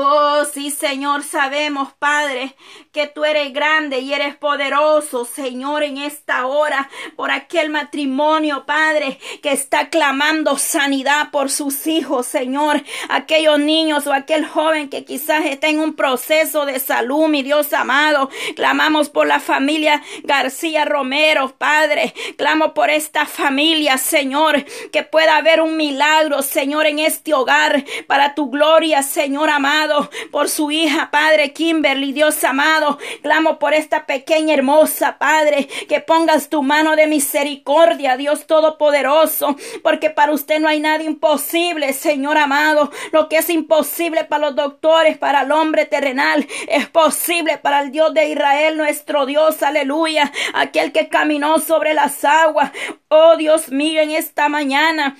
Oh, 0.00 0.44
sí, 0.44 0.70
Señor, 0.70 1.24
sabemos, 1.24 1.92
Padre, 1.98 2.54
que 2.92 3.08
tú 3.08 3.24
eres 3.24 3.52
grande 3.52 3.98
y 3.98 4.14
eres 4.14 4.36
poderoso, 4.36 5.24
Señor, 5.24 5.82
en 5.82 5.98
esta 5.98 6.46
hora, 6.46 6.88
por 7.16 7.32
aquel 7.32 7.68
matrimonio, 7.68 8.64
Padre, 8.64 9.18
que 9.42 9.50
está 9.50 9.90
clamando 9.90 10.56
sanidad 10.56 11.32
por 11.32 11.50
sus 11.50 11.88
hijos, 11.88 12.28
Señor, 12.28 12.80
aquellos 13.08 13.58
niños 13.58 14.06
o 14.06 14.12
aquel 14.12 14.46
joven 14.46 14.88
que 14.88 15.04
quizás 15.04 15.46
está 15.46 15.66
en 15.66 15.80
un 15.80 15.96
proceso 15.96 16.64
de 16.64 16.78
salud, 16.78 17.26
mi 17.26 17.42
Dios 17.42 17.72
amado. 17.72 18.30
Clamamos 18.54 19.10
por 19.10 19.26
la 19.26 19.40
familia 19.40 20.00
García 20.22 20.84
Romero, 20.84 21.56
Padre. 21.58 22.14
Clamo 22.36 22.72
por 22.72 22.88
esta 22.88 23.26
familia, 23.26 23.98
Señor, 23.98 24.64
que 24.92 25.02
pueda 25.02 25.38
haber 25.38 25.60
un 25.60 25.76
milagro, 25.76 26.42
Señor, 26.42 26.86
en 26.86 27.00
este 27.00 27.34
hogar, 27.34 27.84
para 28.06 28.36
tu 28.36 28.48
gloria, 28.48 29.02
Señor 29.02 29.50
amado 29.50 29.87
por 30.30 30.48
su 30.48 30.70
hija, 30.70 31.10
Padre 31.10 31.52
Kimberly, 31.52 32.12
Dios 32.12 32.42
amado. 32.44 32.98
Clamo 33.22 33.58
por 33.58 33.74
esta 33.74 34.06
pequeña 34.06 34.54
hermosa, 34.54 35.18
Padre, 35.18 35.68
que 35.88 36.00
pongas 36.00 36.48
tu 36.48 36.62
mano 36.62 36.96
de 36.96 37.06
misericordia, 37.06 38.16
Dios 38.16 38.46
Todopoderoso, 38.46 39.56
porque 39.82 40.10
para 40.10 40.32
usted 40.32 40.60
no 40.60 40.68
hay 40.68 40.80
nada 40.80 41.02
imposible, 41.02 41.92
Señor 41.92 42.38
amado. 42.38 42.90
Lo 43.12 43.28
que 43.28 43.38
es 43.38 43.50
imposible 43.50 44.24
para 44.24 44.46
los 44.46 44.56
doctores, 44.56 45.18
para 45.18 45.42
el 45.42 45.52
hombre 45.52 45.86
terrenal, 45.86 46.46
es 46.68 46.88
posible 46.88 47.58
para 47.58 47.80
el 47.80 47.90
Dios 47.90 48.14
de 48.14 48.28
Israel, 48.28 48.76
nuestro 48.76 49.26
Dios, 49.26 49.62
aleluya. 49.62 50.32
Aquel 50.54 50.92
que 50.92 51.08
caminó 51.08 51.58
sobre 51.58 51.94
las 51.94 52.24
aguas. 52.24 52.72
Oh 53.08 53.36
Dios 53.36 53.70
mío, 53.70 54.02
en 54.02 54.10
esta 54.10 54.48
mañana. 54.48 55.16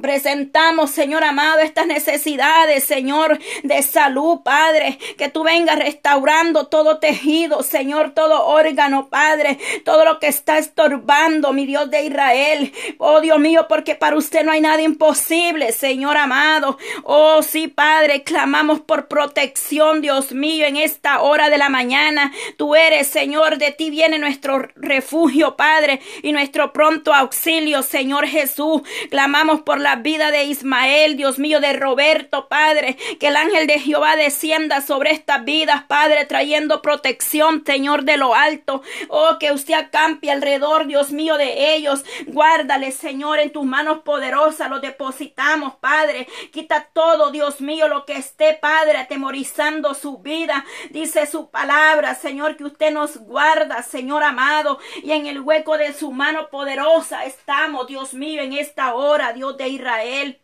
Presentamos, 0.00 0.90
Señor 0.90 1.24
amado, 1.24 1.60
estas 1.60 1.86
necesidades, 1.86 2.84
Señor, 2.84 3.38
de 3.62 3.82
salud, 3.82 4.40
Padre. 4.44 4.98
Que 5.16 5.30
tú 5.30 5.42
vengas 5.42 5.78
restaurando 5.78 6.66
todo 6.66 6.98
tejido, 6.98 7.62
Señor, 7.62 8.10
todo 8.10 8.46
órgano, 8.46 9.08
Padre. 9.08 9.58
Todo 9.86 10.04
lo 10.04 10.18
que 10.18 10.26
está 10.26 10.58
estorbando, 10.58 11.54
mi 11.54 11.64
Dios 11.64 11.90
de 11.90 12.04
Israel. 12.04 12.74
Oh, 12.98 13.20
Dios 13.20 13.38
mío, 13.38 13.66
porque 13.70 13.94
para 13.94 14.16
usted 14.16 14.44
no 14.44 14.52
hay 14.52 14.60
nada 14.60 14.82
imposible, 14.82 15.72
Señor 15.72 16.18
amado. 16.18 16.76
Oh, 17.04 17.42
sí, 17.42 17.66
Padre, 17.66 18.22
clamamos 18.22 18.80
por 18.80 19.08
protección, 19.08 20.02
Dios 20.02 20.32
mío, 20.32 20.66
en 20.66 20.76
esta 20.76 21.22
hora 21.22 21.48
de 21.48 21.56
la 21.56 21.70
mañana. 21.70 22.32
Tú 22.58 22.74
eres, 22.74 23.06
Señor, 23.06 23.56
de 23.56 23.70
ti 23.70 23.88
viene 23.88 24.18
nuestro 24.18 24.68
refugio, 24.76 25.56
Padre, 25.56 26.00
y 26.22 26.32
nuestro 26.32 26.74
pronto 26.74 27.14
auxilio, 27.14 27.82
Señor 27.82 28.26
Jesús. 28.26 28.82
Clamamos 29.10 29.62
por 29.62 29.80
la 29.80 29.85
vida 29.94 30.32
de 30.32 30.44
Ismael, 30.44 31.16
Dios 31.16 31.38
mío, 31.38 31.60
de 31.60 31.72
Roberto, 31.74 32.48
Padre. 32.48 32.96
Que 33.20 33.28
el 33.28 33.36
ángel 33.36 33.68
de 33.68 33.78
Jehová 33.78 34.16
descienda 34.16 34.80
sobre 34.80 35.12
estas 35.12 35.44
vidas, 35.44 35.84
Padre, 35.84 36.24
trayendo 36.24 36.82
protección, 36.82 37.62
Señor, 37.64 38.02
de 38.02 38.16
lo 38.16 38.34
alto. 38.34 38.82
Oh, 39.08 39.36
que 39.38 39.52
usted 39.52 39.74
acampe 39.74 40.32
alrededor, 40.32 40.88
Dios 40.88 41.12
mío, 41.12 41.36
de 41.36 41.76
ellos. 41.76 42.04
Guárdale, 42.26 42.90
Señor, 42.90 43.38
en 43.38 43.52
tus 43.52 43.64
manos 43.64 43.98
poderosas. 43.98 44.68
Lo 44.68 44.80
depositamos, 44.80 45.74
Padre. 45.76 46.26
Quita 46.52 46.88
todo, 46.92 47.30
Dios 47.30 47.60
mío, 47.60 47.86
lo 47.86 48.04
que 48.04 48.14
esté, 48.14 48.54
Padre, 48.54 48.98
atemorizando 48.98 49.94
su 49.94 50.18
vida. 50.18 50.64
Dice 50.90 51.26
su 51.26 51.50
palabra, 51.50 52.14
Señor, 52.14 52.56
que 52.56 52.64
usted 52.64 52.90
nos 52.90 53.18
guarda, 53.18 53.82
Señor 53.82 54.22
amado. 54.22 54.78
Y 55.02 55.12
en 55.12 55.26
el 55.26 55.40
hueco 55.40 55.76
de 55.76 55.92
su 55.92 56.10
mano 56.12 56.48
poderosa 56.48 57.24
estamos, 57.24 57.86
Dios 57.86 58.14
mío, 58.14 58.42
en 58.42 58.52
esta 58.54 58.94
hora, 58.94 59.32
Dios 59.32 59.56
de 59.56 59.68
Israel 59.76 60.40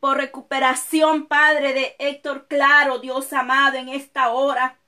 por 0.00 0.18
recuperación, 0.18 1.26
Padre 1.26 1.72
de 1.72 1.96
Héctor 1.98 2.46
Claro, 2.48 2.98
Dios 2.98 3.32
amado, 3.32 3.76
en 3.76 3.88
esta 3.88 4.30
hora. 4.30 4.78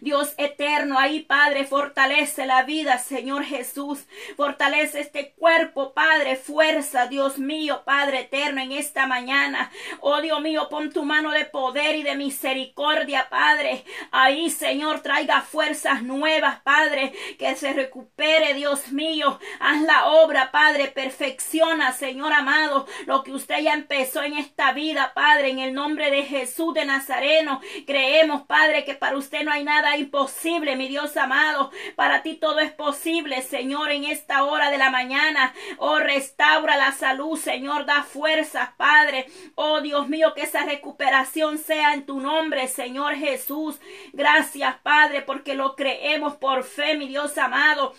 Dios 0.00 0.34
eterno, 0.38 0.98
ahí 0.98 1.20
Padre, 1.20 1.64
fortalece 1.64 2.46
la 2.46 2.62
vida, 2.62 2.98
Señor 2.98 3.44
Jesús. 3.44 4.06
Fortalece 4.36 5.00
este 5.00 5.32
cuerpo, 5.32 5.92
Padre, 5.92 6.36
fuerza, 6.36 7.06
Dios 7.06 7.38
mío, 7.38 7.82
Padre 7.84 8.20
eterno, 8.20 8.60
en 8.60 8.72
esta 8.72 9.06
mañana. 9.06 9.70
Oh 10.00 10.20
Dios 10.20 10.40
mío, 10.40 10.68
pon 10.70 10.92
tu 10.92 11.04
mano 11.04 11.30
de 11.30 11.44
poder 11.44 11.96
y 11.96 12.02
de 12.02 12.16
misericordia, 12.16 13.28
Padre. 13.28 13.84
Ahí, 14.10 14.50
Señor, 14.50 15.00
traiga 15.00 15.42
fuerzas 15.42 16.02
nuevas, 16.02 16.60
Padre, 16.62 17.12
que 17.38 17.54
se 17.56 17.72
recupere, 17.72 18.54
Dios 18.54 18.92
mío. 18.92 19.38
Haz 19.60 19.82
la 19.82 20.06
obra, 20.06 20.50
Padre, 20.50 20.88
perfecciona, 20.88 21.92
Señor 21.92 22.32
amado, 22.32 22.86
lo 23.06 23.22
que 23.22 23.32
usted 23.32 23.60
ya 23.60 23.74
empezó 23.74 24.22
en 24.22 24.34
esta 24.34 24.72
vida, 24.72 25.12
Padre, 25.14 25.50
en 25.50 25.58
el 25.58 25.74
nombre 25.74 26.10
de 26.10 26.24
Jesús 26.24 26.74
de 26.74 26.84
Nazareno. 26.84 27.60
Creemos, 27.86 28.42
Padre, 28.42 28.84
que 28.84 28.94
para 28.94 29.16
usted 29.16 29.42
no 29.42 29.52
hay 29.52 29.59
nada 29.64 29.96
imposible, 29.96 30.76
mi 30.76 30.88
Dios 30.88 31.16
amado. 31.16 31.70
Para 31.96 32.22
ti 32.22 32.34
todo 32.34 32.60
es 32.60 32.72
posible, 32.72 33.42
Señor, 33.42 33.90
en 33.90 34.04
esta 34.04 34.44
hora 34.44 34.70
de 34.70 34.78
la 34.78 34.90
mañana. 34.90 35.54
Oh, 35.78 35.98
restaura 35.98 36.76
la 36.76 36.92
salud, 36.92 37.38
Señor, 37.38 37.86
da 37.86 38.02
fuerzas, 38.02 38.70
Padre. 38.76 39.26
Oh, 39.54 39.80
Dios 39.80 40.08
mío, 40.08 40.34
que 40.34 40.42
esa 40.42 40.64
recuperación 40.64 41.58
sea 41.58 41.94
en 41.94 42.06
tu 42.06 42.20
nombre, 42.20 42.68
Señor 42.68 43.16
Jesús. 43.16 43.80
Gracias, 44.12 44.76
Padre, 44.82 45.22
porque 45.22 45.54
lo 45.54 45.76
creemos 45.76 46.36
por 46.36 46.64
fe, 46.64 46.96
mi 46.96 47.08
Dios 47.08 47.36
amado. 47.38 47.94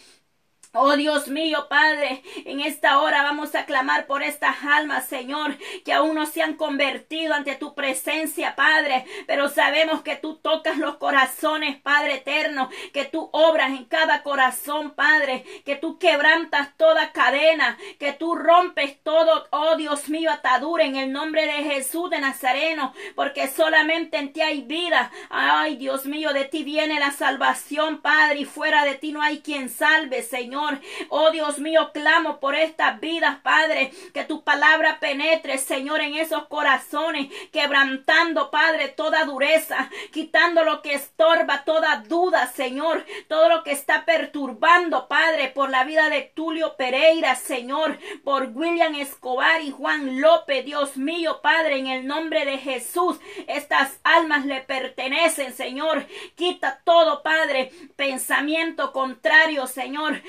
Oh 0.74 0.96
Dios 0.96 1.28
mío, 1.28 1.68
Padre, 1.70 2.24
en 2.46 2.62
esta 2.62 3.02
hora 3.02 3.24
vamos 3.24 3.56
a 3.56 3.66
clamar 3.66 4.08
por 4.08 4.24
estas 4.24 4.64
almas, 4.64 5.06
Señor, 5.06 5.58
que 5.84 5.92
aún 5.92 6.16
no 6.16 6.26
se 6.26 6.42
han 6.42 6.54
convertido 6.54 7.34
ante 7.34 7.56
tu 7.56 7.76
presencia, 7.76 8.56
Padre, 8.56 9.06
pero 9.28 9.50
sabemos 9.50 10.02
que 10.02 10.16
tú 10.16 10.38
tocas 10.38 10.78
los 10.78 10.96
corazones, 10.96 11.76
Padre 11.82 12.16
eterno, 12.16 12.70
que 12.94 13.04
tú 13.04 13.30
obras 13.34 13.72
en 13.72 13.84
cada 13.84 14.24
corazón, 14.24 14.92
Padre, 14.92 15.44
que 15.66 15.76
tú 15.76 16.00
quebrantas 16.00 16.70
toda 16.78 17.12
cadena, 17.12 17.78
que 18.00 18.14
tú 18.14 18.36
rompes 18.36 18.98
todo, 19.04 19.50
oh 19.50 19.76
Dios 19.76 20.08
mío, 20.08 20.32
atadura 20.32 20.86
en 20.86 20.96
el 20.96 21.12
nombre 21.12 21.48
de 21.48 21.64
Jesús 21.66 22.10
de 22.10 22.20
Nazareno, 22.20 22.94
porque 23.16 23.50
solamente 23.50 24.16
en 24.16 24.32
ti 24.32 24.40
hay 24.40 24.62
vida. 24.62 25.12
Ay, 25.30 25.76
Dios 25.76 26.06
mío, 26.06 26.32
de 26.32 26.46
ti 26.46 26.64
viene 26.64 26.98
la 26.98 27.12
salvación, 27.12 28.02
Padre, 28.02 28.40
y 28.40 28.46
fuera 28.46 28.86
de 28.86 28.96
ti 28.96 29.12
no 29.12 29.22
hay 29.22 29.42
quien 29.42 29.68
salve, 29.68 30.24
Señor. 30.24 30.61
Oh 31.10 31.32
Dios 31.32 31.60
mío, 31.60 31.92
clamo 31.94 32.40
por 32.40 32.56
estas 32.56 33.00
vidas, 33.00 33.38
Padre, 33.42 33.92
que 34.14 34.24
tu 34.24 34.44
palabra 34.44 35.00
penetre, 35.00 35.58
Señor, 35.58 36.02
en 36.02 36.16
esos 36.16 36.48
corazones, 36.48 37.28
quebrantando, 37.52 38.52
Padre, 38.52 38.90
toda 38.90 39.26
dureza, 39.26 39.90
quitando 40.12 40.64
lo 40.64 40.82
que 40.82 40.94
estorba, 40.94 41.64
toda 41.64 42.04
duda, 42.08 42.48
Señor, 42.48 43.06
todo 43.28 43.50
lo 43.50 43.64
que 43.64 43.72
está 43.72 44.06
perturbando, 44.06 45.08
Padre, 45.08 45.50
por 45.50 45.70
la 45.70 45.84
vida 45.84 46.10
de 46.10 46.22
Tulio 46.22 46.76
Pereira, 46.76 47.36
Señor, 47.36 47.98
por 48.24 48.52
William 48.54 48.96
Escobar 48.96 49.62
y 49.62 49.72
Juan 49.72 50.22
López, 50.22 50.66
Dios 50.66 50.98
mío, 50.98 51.40
Padre, 51.42 51.80
en 51.80 51.88
el 51.88 52.08
nombre 52.08 52.46
de 52.46 52.58
Jesús, 52.58 53.20
estas 53.48 54.00
almas 54.04 54.46
le 54.46 54.62
pertenecen, 54.62 55.54
Señor. 55.54 56.06
Quita 56.36 56.82
todo, 56.84 57.24
Padre, 57.24 57.72
pensamiento 57.96 58.92
contrario, 58.92 59.68
Señor, 59.68 60.22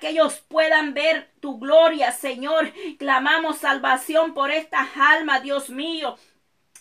que 0.00 0.10
ellos 0.10 0.44
puedan 0.48 0.94
ver 0.94 1.30
tu 1.40 1.58
gloria, 1.58 2.12
Señor. 2.12 2.72
Clamamos 2.98 3.58
salvación 3.58 4.34
por 4.34 4.50
estas 4.50 4.88
almas, 4.96 5.42
Dios 5.42 5.70
mío. 5.70 6.16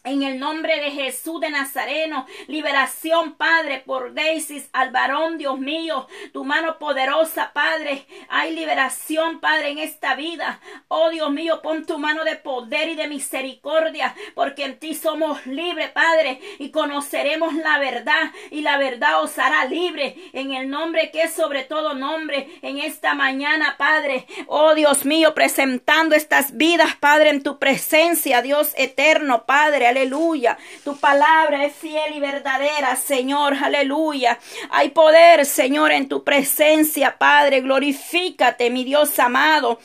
En 0.07 0.23
el 0.23 0.39
nombre 0.39 0.79
de 0.79 0.91
Jesús 0.91 1.41
de 1.41 1.49
Nazareno, 1.49 2.25
liberación, 2.47 3.33
Padre, 3.33 3.83
por 3.85 4.13
Daisy, 4.13 4.65
al 4.71 4.91
varón, 4.91 5.37
Dios 5.37 5.59
mío, 5.59 6.07
tu 6.31 6.45
mano 6.45 6.79
poderosa, 6.79 7.51
Padre. 7.51 8.05
Hay 8.29 8.55
liberación, 8.55 9.41
Padre, 9.41 9.71
en 9.71 9.79
esta 9.79 10.15
vida. 10.15 10.61
Oh 10.87 11.09
Dios 11.09 11.29
mío, 11.31 11.61
pon 11.61 11.85
tu 11.85 11.97
mano 11.97 12.23
de 12.23 12.37
poder 12.37 12.87
y 12.87 12.95
de 12.95 13.09
misericordia, 13.09 14.15
porque 14.33 14.63
en 14.63 14.79
ti 14.79 14.95
somos 14.95 15.45
libres, 15.45 15.89
Padre, 15.89 16.39
y 16.57 16.71
conoceremos 16.71 17.53
la 17.55 17.77
verdad, 17.77 18.31
y 18.49 18.61
la 18.61 18.77
verdad 18.77 19.21
os 19.21 19.37
hará 19.37 19.65
libre. 19.65 20.15
En 20.31 20.53
el 20.53 20.69
nombre 20.69 21.11
que 21.11 21.23
es 21.23 21.33
sobre 21.33 21.65
todo 21.65 21.95
nombre, 21.95 22.47
en 22.61 22.77
esta 22.77 23.13
mañana, 23.13 23.75
Padre. 23.77 24.25
Oh 24.47 24.73
Dios 24.73 25.03
mío, 25.03 25.35
presentando 25.35 26.15
estas 26.15 26.55
vidas, 26.55 26.95
Padre, 26.95 27.31
en 27.31 27.43
tu 27.43 27.59
presencia, 27.59 28.41
Dios 28.41 28.71
eterno, 28.77 29.43
Padre 29.45 29.96
aleluya. 29.97 30.57
Tu 30.83 30.95
palabra 30.97 31.65
es 31.65 31.75
fiel 31.75 32.15
y 32.15 32.19
verdadera, 32.19 32.95
Señor, 32.95 33.55
aleluya. 33.55 34.37
Hay 34.69 34.89
poder, 34.89 35.45
Señor, 35.45 35.91
en 35.91 36.07
tu 36.07 36.23
presencia, 36.23 37.17
Padre. 37.17 37.61
Glorifícate, 37.61 38.69
mi 38.69 38.83
Dios 38.83 39.17
amado. 39.19 39.79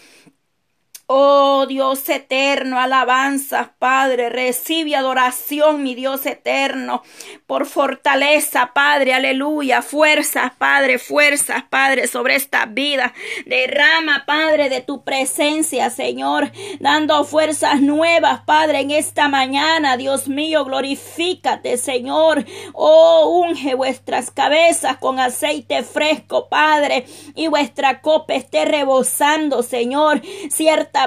Oh 1.15 1.67
Dios 1.67 2.09
eterno, 2.09 2.81
alabanza, 2.81 3.75
Padre, 3.79 4.31
recibe 4.31 4.97
adoración, 4.97 5.83
mi 5.83 5.95
Dios 5.95 6.25
eterno, 6.25 7.03
por 7.47 7.67
fortaleza, 7.67 8.71
Padre, 8.73 9.13
aleluya, 9.13 9.83
fuerzas, 9.83 10.53
Padre, 10.57 10.99
fuerzas, 10.99 11.65
Padre, 11.69 12.07
sobre 12.07 12.37
esta 12.37 12.65
vida. 12.65 13.13
Derrama, 13.45 14.25
Padre, 14.27 14.71
de 14.71 14.81
tu 14.81 15.05
presencia, 15.05 15.91
Señor, 15.91 16.51
dando 16.81 17.25
fuerzas 17.25 17.83
nuevas, 17.83 18.41
Padre, 18.47 18.81
en 18.81 18.91
esta 18.91 19.29
mañana, 19.29 19.99
Dios 19.99 20.29
mío, 20.29 20.65
glorifícate, 20.65 21.77
Señor. 21.77 22.47
Oh, 22.73 23.45
unge 23.47 23.75
vuestras 23.75 24.31
cabezas 24.31 24.97
con 24.97 25.21
aceite 25.21 25.83
fresco, 25.83 26.49
Padre, 26.49 27.05
y 27.35 27.49
vuestra 27.49 28.01
copa 28.01 28.33
esté 28.33 28.65
rebosando, 28.65 29.63
Señor. 29.63 30.23
Cierta 30.49 31.02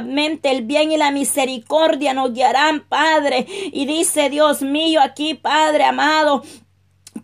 el 0.52 0.64
bien 0.64 0.92
y 0.92 0.98
la 0.98 1.12
misericordia 1.12 2.14
nos 2.14 2.34
guiarán, 2.34 2.82
Padre. 2.88 3.46
Y 3.72 3.86
dice 3.86 4.30
Dios 4.30 4.62
mío 4.62 5.02
aquí, 5.02 5.34
Padre 5.34 5.84
amado, 5.84 6.44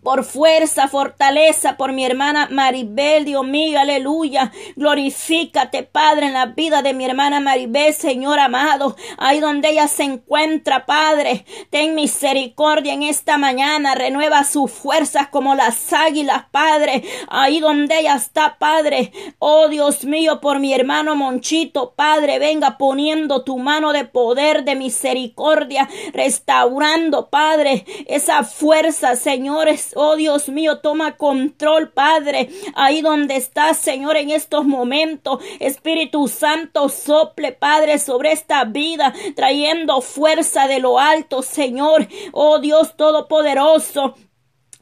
por 0.00 0.24
fuerza, 0.24 0.88
fortaleza, 0.88 1.76
por 1.76 1.92
mi 1.92 2.04
hermana 2.04 2.48
Maribel, 2.50 3.24
Dios 3.24 3.46
mío, 3.46 3.78
aleluya. 3.78 4.50
Glorifícate, 4.74 5.84
Padre, 5.84 6.26
en 6.26 6.32
la 6.32 6.46
vida 6.46 6.82
de 6.82 6.92
mi 6.92 7.04
hermana 7.04 7.40
Maribel, 7.40 7.94
Señor 7.94 8.38
amado. 8.38 8.96
Ahí 9.18 9.40
donde 9.40 9.70
ella 9.70 9.86
se 9.88 10.04
encuentra, 10.04 10.86
Padre. 10.86 11.44
Ten 11.70 11.94
misericordia 11.94 12.94
en 12.94 13.02
esta 13.04 13.38
mañana. 13.38 13.94
Renueva 13.94 14.44
sus 14.44 14.70
fuerzas 14.72 15.28
como 15.28 15.54
las 15.54 15.92
águilas, 15.92 16.46
Padre. 16.50 17.04
Ahí 17.28 17.60
donde 17.60 18.00
ella 18.00 18.16
está, 18.16 18.58
Padre. 18.58 19.12
Oh 19.38 19.68
Dios 19.68 20.04
mío, 20.04 20.40
por 20.40 20.58
mi 20.58 20.74
hermano 20.74 21.14
Monchito, 21.14 21.94
Padre, 21.94 22.38
venga 22.38 22.78
poniendo 22.78 23.44
tu 23.44 23.58
mano 23.58 23.92
de 23.92 24.04
poder, 24.04 24.64
de 24.64 24.74
misericordia, 24.74 25.88
restaurando, 26.12 27.30
Padre, 27.30 27.84
esa 28.06 28.42
fuerza, 28.42 29.14
señores 29.16 29.81
Oh 29.94 30.16
Dios 30.16 30.48
mío, 30.48 30.78
toma 30.78 31.16
control, 31.16 31.90
Padre, 31.90 32.48
ahí 32.74 33.02
donde 33.02 33.36
estás, 33.36 33.78
Señor, 33.78 34.16
en 34.16 34.30
estos 34.30 34.64
momentos. 34.64 35.42
Espíritu 35.60 36.28
Santo, 36.28 36.88
sople, 36.88 37.52
Padre, 37.52 37.98
sobre 37.98 38.32
esta 38.32 38.64
vida, 38.64 39.12
trayendo 39.34 40.00
fuerza 40.00 40.66
de 40.66 40.80
lo 40.80 40.98
alto, 40.98 41.42
Señor. 41.42 42.08
Oh 42.32 42.58
Dios 42.58 42.96
Todopoderoso. 42.96 44.14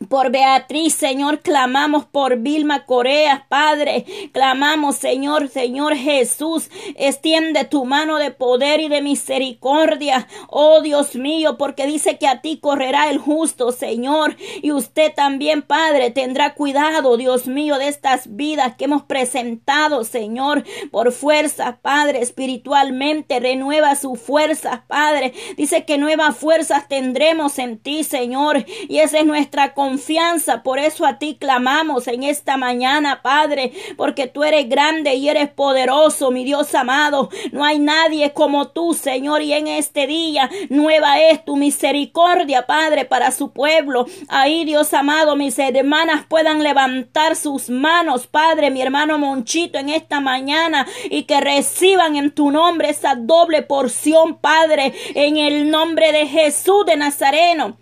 Por 0.08 0.30
Beatriz, 0.32 0.94
Señor, 0.94 1.40
clamamos 1.40 2.06
por 2.06 2.38
Vilma 2.38 2.86
Corea, 2.86 3.44
Padre. 3.50 4.06
Clamamos, 4.32 4.96
Señor, 4.96 5.50
Señor 5.50 5.94
Jesús, 5.94 6.70
extiende 6.96 7.66
tu 7.66 7.84
mano 7.84 8.16
de 8.16 8.30
poder 8.30 8.80
y 8.80 8.88
de 8.88 9.02
misericordia. 9.02 10.26
Oh 10.48 10.80
Dios 10.80 11.16
mío, 11.16 11.58
porque 11.58 11.86
dice 11.86 12.16
que 12.16 12.26
a 12.26 12.40
ti 12.40 12.56
correrá 12.56 13.10
el 13.10 13.18
justo, 13.18 13.72
Señor. 13.72 14.36
Y 14.62 14.72
usted 14.72 15.12
también, 15.14 15.60
Padre, 15.60 16.10
tendrá 16.10 16.54
cuidado, 16.54 17.18
Dios 17.18 17.46
mío, 17.46 17.76
de 17.76 17.88
estas 17.88 18.34
vidas 18.34 18.76
que 18.76 18.86
hemos 18.86 19.02
presentado, 19.02 20.04
Señor, 20.04 20.64
por 20.90 21.12
fuerza, 21.12 21.78
Padre, 21.82 22.22
espiritualmente. 22.22 23.38
Renueva 23.38 23.94
su 23.96 24.16
fuerza, 24.16 24.86
Padre. 24.88 25.34
Dice 25.58 25.84
que 25.84 25.98
nuevas 25.98 26.38
fuerzas 26.38 26.88
tendremos 26.88 27.58
en 27.58 27.78
ti, 27.78 28.02
Señor. 28.02 28.64
Y 28.88 29.00
esa 29.00 29.18
es 29.18 29.26
nuestra 29.26 29.74
confianza 29.74 29.89
confianza. 29.90 30.62
Por 30.62 30.78
eso 30.78 31.04
a 31.04 31.18
ti 31.18 31.36
clamamos 31.38 32.06
en 32.06 32.22
esta 32.22 32.56
mañana, 32.56 33.22
Padre, 33.22 33.72
porque 33.96 34.28
tú 34.28 34.44
eres 34.44 34.68
grande 34.68 35.14
y 35.14 35.28
eres 35.28 35.50
poderoso, 35.50 36.30
mi 36.30 36.44
Dios 36.44 36.74
amado. 36.76 37.28
No 37.50 37.64
hay 37.64 37.80
nadie 37.80 38.32
como 38.32 38.68
tú, 38.68 38.94
Señor, 38.94 39.42
y 39.42 39.52
en 39.52 39.66
este 39.66 40.06
día 40.06 40.48
nueva 40.68 41.18
es 41.20 41.44
tu 41.44 41.56
misericordia, 41.56 42.66
Padre, 42.66 43.04
para 43.04 43.32
su 43.32 43.52
pueblo. 43.52 44.06
Ahí, 44.28 44.64
Dios 44.64 44.94
amado, 44.94 45.34
mis 45.34 45.58
hermanas 45.58 46.24
puedan 46.28 46.62
levantar 46.62 47.34
sus 47.34 47.68
manos, 47.68 48.28
Padre, 48.28 48.70
mi 48.70 48.82
hermano 48.82 49.18
Monchito, 49.18 49.78
en 49.78 49.88
esta 49.88 50.20
mañana 50.20 50.86
y 51.10 51.24
que 51.24 51.40
reciban 51.40 52.14
en 52.14 52.30
tu 52.30 52.52
nombre 52.52 52.90
esa 52.90 53.16
doble 53.16 53.62
porción, 53.62 54.38
Padre, 54.38 54.94
en 55.16 55.36
el 55.36 55.68
nombre 55.68 56.12
de 56.12 56.28
Jesús 56.28 56.86
de 56.86 56.96
Nazareno. 56.96 57.76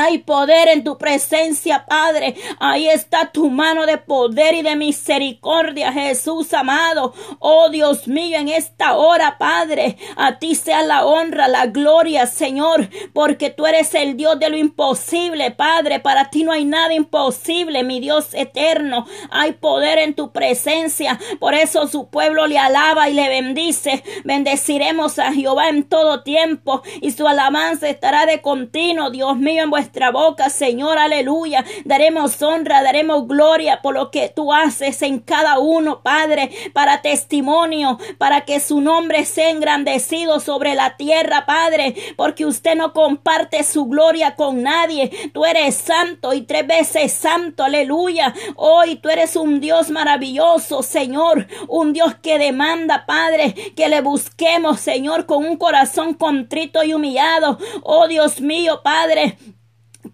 Hay 0.00 0.18
poder 0.18 0.68
en 0.68 0.84
tu 0.84 0.96
presencia, 0.96 1.84
Padre. 1.84 2.36
Ahí 2.60 2.88
está 2.88 3.32
tu 3.32 3.50
mano 3.50 3.84
de 3.84 3.98
poder 3.98 4.54
y 4.54 4.62
de 4.62 4.76
misericordia, 4.76 5.92
Jesús 5.92 6.54
amado. 6.54 7.14
Oh 7.40 7.68
Dios 7.68 8.06
mío, 8.06 8.38
en 8.38 8.48
esta 8.48 8.96
hora, 8.96 9.38
Padre, 9.38 9.96
a 10.16 10.38
ti 10.38 10.54
sea 10.54 10.84
la 10.84 11.04
honra, 11.04 11.48
la 11.48 11.66
gloria, 11.66 12.26
Señor, 12.26 12.88
porque 13.12 13.50
tú 13.50 13.66
eres 13.66 13.92
el 13.96 14.16
Dios 14.16 14.38
de 14.38 14.50
lo 14.50 14.56
imposible, 14.56 15.50
Padre. 15.50 15.98
Para 15.98 16.30
ti 16.30 16.44
no 16.44 16.52
hay 16.52 16.64
nada 16.64 16.94
imposible, 16.94 17.82
mi 17.82 17.98
Dios 17.98 18.34
eterno. 18.34 19.04
Hay 19.32 19.54
poder 19.54 19.98
en 19.98 20.14
tu 20.14 20.30
presencia. 20.30 21.18
Por 21.40 21.54
eso 21.54 21.88
su 21.88 22.08
pueblo 22.08 22.46
le 22.46 22.60
alaba 22.60 23.08
y 23.08 23.14
le 23.14 23.28
bendice. 23.28 24.04
Bendeciremos 24.22 25.18
a 25.18 25.32
Jehová 25.32 25.70
en 25.70 25.82
todo 25.82 26.22
tiempo 26.22 26.82
y 27.00 27.10
su 27.10 27.26
alabanza 27.26 27.88
estará 27.88 28.26
de 28.26 28.40
continuo, 28.40 29.10
Dios 29.10 29.36
mío, 29.36 29.64
en 29.64 29.70
vuestra 29.70 29.87
boca, 30.12 30.50
Señor, 30.50 30.98
aleluya. 30.98 31.64
Daremos 31.84 32.40
honra, 32.42 32.82
daremos 32.82 33.26
gloria 33.26 33.82
por 33.82 33.94
lo 33.94 34.10
que 34.10 34.28
tú 34.28 34.52
haces 34.52 35.02
en 35.02 35.18
cada 35.18 35.58
uno, 35.58 36.02
Padre, 36.02 36.50
para 36.72 37.02
testimonio, 37.02 37.98
para 38.18 38.42
que 38.42 38.60
su 38.60 38.80
nombre 38.80 39.24
sea 39.24 39.50
engrandecido 39.50 40.40
sobre 40.40 40.74
la 40.74 40.96
tierra, 40.96 41.46
Padre, 41.46 41.94
porque 42.16 42.46
usted 42.46 42.76
no 42.76 42.92
comparte 42.92 43.62
su 43.64 43.86
gloria 43.86 44.34
con 44.34 44.62
nadie. 44.62 45.10
Tú 45.32 45.44
eres 45.44 45.74
santo 45.74 46.32
y 46.32 46.42
tres 46.42 46.66
veces 46.66 47.12
santo, 47.12 47.64
aleluya. 47.64 48.34
Hoy 48.56 48.96
tú 48.96 49.08
eres 49.08 49.36
un 49.36 49.60
Dios 49.60 49.90
maravilloso, 49.90 50.82
Señor, 50.82 51.46
un 51.68 51.92
Dios 51.92 52.14
que 52.22 52.38
demanda, 52.38 53.04
Padre, 53.06 53.54
que 53.76 53.88
le 53.88 54.00
busquemos, 54.00 54.80
Señor, 54.80 55.26
con 55.26 55.44
un 55.44 55.56
corazón 55.56 56.14
contrito 56.14 56.82
y 56.84 56.94
humillado. 56.94 57.58
Oh 57.82 58.08
Dios 58.08 58.40
mío, 58.40 58.80
Padre, 58.82 59.38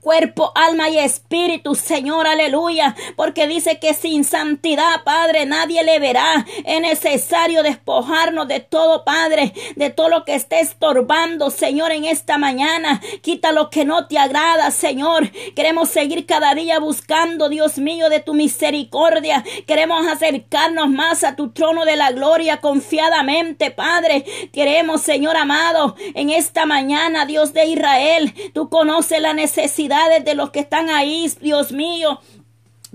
cuerpo, 0.01 0.53
alma 0.55 0.89
y 0.91 0.99
espíritu, 0.99 1.75
Señor, 1.75 2.27
aleluya, 2.27 2.95
porque 3.17 3.47
dice 3.47 3.79
que 3.79 3.95
sin 3.95 4.25
santidad, 4.25 5.03
Padre, 5.05 5.47
nadie 5.47 5.83
le 5.83 5.99
verá. 5.99 6.45
Es 6.65 6.81
necesario 6.81 7.63
despojarnos 7.63 8.49
de 8.49 8.61
todo, 8.61 9.05
Padre, 9.05 9.55
de 9.77 9.91
todo 9.91 10.09
lo 10.09 10.25
que 10.25 10.35
esté 10.35 10.61
estorbando, 10.61 11.51
Señor, 11.51 11.93
en 11.93 12.05
esta 12.05 12.39
mañana. 12.39 13.01
Quita 13.23 13.53
lo 13.53 13.71
que 13.71 13.85
no 13.85 14.07
te 14.07 14.19
agrada, 14.19 14.71
Señor. 14.71 15.31
Queremos 15.55 15.89
seguir 15.89 16.27
cada 16.27 16.55
día 16.55 16.79
buscando, 16.79 17.49
Dios 17.49 17.79
mío, 17.79 18.09
de 18.09 18.21
tu 18.21 18.35
misericordia. 18.35 19.45
Queremos 19.67 20.07
acercarnos 20.07 20.89
más 20.89 21.25
a 21.25 21.37
tu 21.37 21.51
trono 21.53 21.85
de 21.85 21.97
la 21.97 22.13
gloria 22.13 22.61
confiadamente, 22.61 23.71
Padre. 23.71 24.25
Queremos, 24.53 25.03
Señor 25.03 25.37
amado, 25.37 25.97
en 26.15 26.31
esta 26.31 26.67
mañana, 26.67 27.27
Dios 27.27 27.53
de 27.53 27.67
Israel, 27.67 28.35
tú 28.53 28.69
conoces 28.69 29.21
las 29.21 29.35
de 29.77 30.35
los 30.35 30.51
que 30.51 30.61
están 30.61 30.89
ahí, 30.91 31.31
Dios 31.41 31.73
mío 31.73 32.21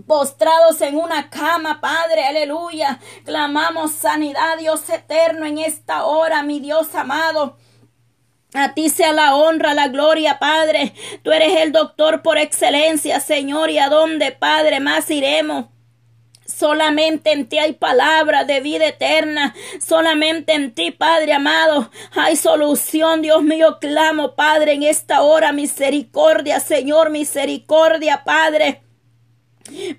postrados 0.08 0.82
en 0.82 0.96
una 0.96 1.30
cama, 1.30 1.82
Padre, 1.82 2.26
aleluya. 2.26 3.00
Clamamos 3.26 3.92
sanidad, 3.92 4.58
Dios 4.58 4.90
eterno, 4.90 5.46
en 5.46 5.58
esta 5.58 6.06
hora, 6.06 6.42
mi 6.44 6.60
Dios 6.60 6.96
amado. 6.96 7.58
A 8.54 8.74
ti 8.74 8.90
sea 8.90 9.14
la 9.14 9.36
honra, 9.36 9.74
la 9.74 9.90
gloria, 9.90 10.40
Padre. 10.40 10.94
Tú 11.24 11.32
eres 11.32 11.62
el 11.62 11.72
doctor 11.72 12.22
por 12.22 12.38
excelencia, 12.38 13.20
Señor. 13.20 13.70
¿Y 13.70 13.78
a 13.78 13.90
dónde, 13.90 14.32
Padre, 14.32 14.80
más 14.80 15.10
iremos? 15.12 15.66
Solamente 16.50 17.32
en 17.32 17.48
ti 17.48 17.60
hay 17.60 17.74
palabra 17.74 18.44
de 18.44 18.60
vida 18.60 18.88
eterna. 18.88 19.56
Solamente 19.86 20.54
en 20.54 20.74
ti, 20.74 20.92
Padre 20.92 21.34
amado, 21.34 21.92
hay 22.14 22.36
solución. 22.36 23.22
Dios 23.22 23.44
mío, 23.44 23.78
clamo, 23.80 24.36
Padre, 24.36 24.74
en 24.74 24.84
esta 24.84 25.22
hora. 25.22 25.52
Misericordia, 25.52 26.60
Señor, 26.60 27.12
misericordia, 27.12 28.24
Padre. 28.24 28.82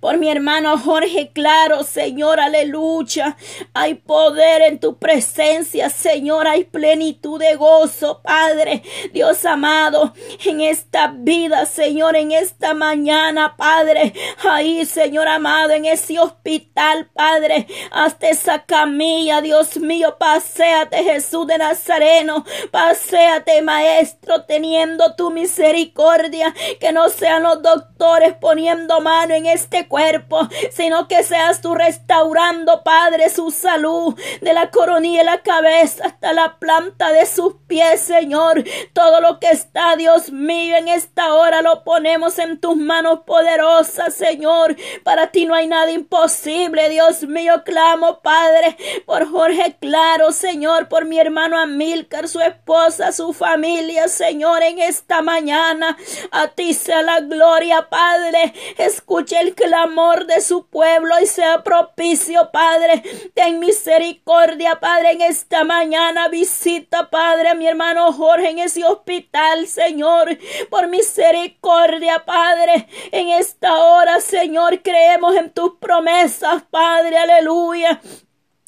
Por 0.01 0.19
mi 0.19 0.31
hermano 0.31 0.79
Jorge, 0.79 1.31
claro, 1.33 1.85
Señor, 1.85 2.41
aleluya. 2.41 3.37
Hay 3.75 3.95
poder 3.95 4.63
en 4.63 4.81
tu 4.81 4.99
presencia, 4.99 5.91
Señor. 5.91 6.47
Hay 6.47 6.65
plenitud 6.65 7.39
de 7.39 7.55
gozo, 7.55 8.21
Padre. 8.23 8.83
Dios 9.13 9.45
amado, 9.45 10.13
en 10.45 10.61
esta 10.61 11.09
vida, 11.09 11.67
Señor, 11.67 12.17
en 12.17 12.33
esta 12.33 12.75
mañana, 12.75 13.57
Padre. 13.57 14.13
Ahí, 14.49 14.85
Señor 14.85 15.29
amado, 15.29 15.73
en 15.73 15.85
ese 15.85 16.19
hospital, 16.19 17.09
Padre. 17.15 17.67
Hasta 17.91 18.29
esa 18.29 18.65
camilla, 18.65 19.41
Dios 19.41 19.77
mío. 19.77 20.17
Paseate, 20.19 21.05
Jesús 21.05 21.47
de 21.47 21.59
Nazareno. 21.59 22.45
Paseate, 22.71 23.63
Maestro, 23.63 24.43
teniendo 24.45 25.15
tu 25.15 25.31
misericordia. 25.31 26.55
Que 26.81 26.93
no 26.93 27.09
sean 27.09 27.43
los 27.43 27.63
doctores 27.63 28.35
poniendo 28.41 29.01
mano 29.01 29.35
en 29.35 29.47
ese 29.47 29.60
este 29.61 29.89
cuerpo, 29.89 30.49
sino 30.71 31.09
que 31.09 31.23
seas 31.23 31.61
tú 31.61 31.75
restaurando, 31.75 32.83
Padre, 32.83 33.31
su 33.31 33.51
salud, 33.51 34.19
de 34.41 34.53
la 34.53 34.71
coronilla 34.71 35.21
de 35.21 35.25
la 35.25 35.43
cabeza 35.43 36.07
hasta 36.07 36.33
la 36.33 36.59
planta 36.59 37.13
de 37.13 37.27
sus 37.27 37.55
pies, 37.67 38.01
Señor. 38.01 38.65
Todo 38.93 39.21
lo 39.21 39.39
que 39.39 39.51
está, 39.51 39.97
Dios 39.97 40.31
mío, 40.31 40.77
en 40.77 40.89
esta 40.89 41.35
hora 41.35 41.63
lo 41.63 41.85
ponemos 41.85 42.39
en 42.39 42.59
tus 42.61 42.77
manos 42.77 43.21
poderosas, 43.27 44.15
Señor. 44.15 44.77
Para 45.05 45.29
ti 45.29 45.47
no 45.47 45.55
hay 45.55 45.67
nada 45.67 45.91
imposible, 45.91 46.89
Dios 46.89 47.23
mío. 47.25 47.63
Clamo, 47.65 48.21
Padre, 48.21 48.77
por 49.07 49.31
Jorge 49.31 49.77
Claro, 49.81 50.33
Señor, 50.33 50.89
por 50.89 51.05
mi 51.05 51.19
hermano 51.19 51.59
Amílcar, 51.59 52.29
su 52.29 52.41
esposa, 52.41 53.13
su 53.13 53.33
familia, 53.33 54.09
Señor, 54.09 54.63
en 54.63 54.79
esta 54.79 55.23
mañana. 55.23 55.97
A 56.31 56.49
ti 56.49 56.75
sea 56.75 57.03
la 57.03 57.21
gloria, 57.21 57.89
Padre. 57.89 58.55
Escuche 58.79 59.39
el 59.41 59.50
clamor 59.55 60.27
de 60.27 60.41
su 60.41 60.67
pueblo 60.67 61.15
y 61.21 61.27
sea 61.27 61.63
propicio, 61.63 62.51
Padre. 62.53 63.03
Ten 63.35 63.59
misericordia, 63.59 64.81
Padre, 64.81 65.13
en 65.13 65.23
esta 65.23 65.65
mañana. 65.65 66.29
Visita, 66.29 67.11
Padre, 67.11 67.51
a 67.51 67.55
mi 67.55 67.67
hermano 67.67 68.13
Jorge 68.13 68.51
en 68.51 68.59
ese 68.59 68.85
hospital, 68.85 69.67
Señor. 69.67 70.39
Por 70.71 70.89
misericordia, 70.89 72.25
Padre. 72.25 72.89
En 73.13 73.29
esta 73.29 73.79
hora, 73.79 74.21
Señor, 74.21 74.83
creemos 74.83 75.37
en 75.37 75.51
tus 75.51 75.77
promesas, 75.79 76.63
Padre. 76.71 77.19
Aleluya. 77.19 78.01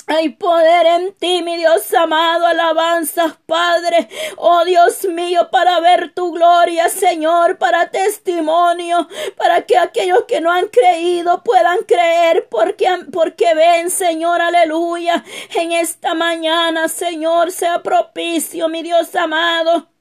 Hay 0.09 0.31
poder 0.31 0.87
en 0.87 1.15
ti, 1.15 1.43
mi 1.43 1.57
Dios 1.57 1.93
amado, 1.95 2.47
alabanzas, 2.47 3.35
Padre. 3.47 4.09
Oh 4.37 4.65
Dios 4.65 5.05
mío, 5.05 5.49
para 5.51 5.79
ver 5.81 6.13
tu 6.13 6.33
gloria, 6.33 6.89
Señor, 6.89 7.57
para 7.59 7.91
testimonio, 7.91 9.09
para 9.37 9.63
que 9.63 9.79
aquellos 9.79 10.25
que 10.27 10.41
no 10.41 10.51
han 10.51 10.67
creído 10.69 11.43
puedan 11.45 11.79
creer, 11.87 12.49
porque, 12.51 12.89
porque 13.13 13.55
ven, 13.55 13.91
Señor, 13.91 14.41
aleluya. 14.41 15.25
En 15.55 15.73
esta 15.73 16.15
mañana, 16.15 16.89
Señor, 16.89 17.53
sea 17.53 17.83
propicio, 17.83 18.69
mi 18.69 18.83
Dios 18.83 19.15
amado 19.15 19.92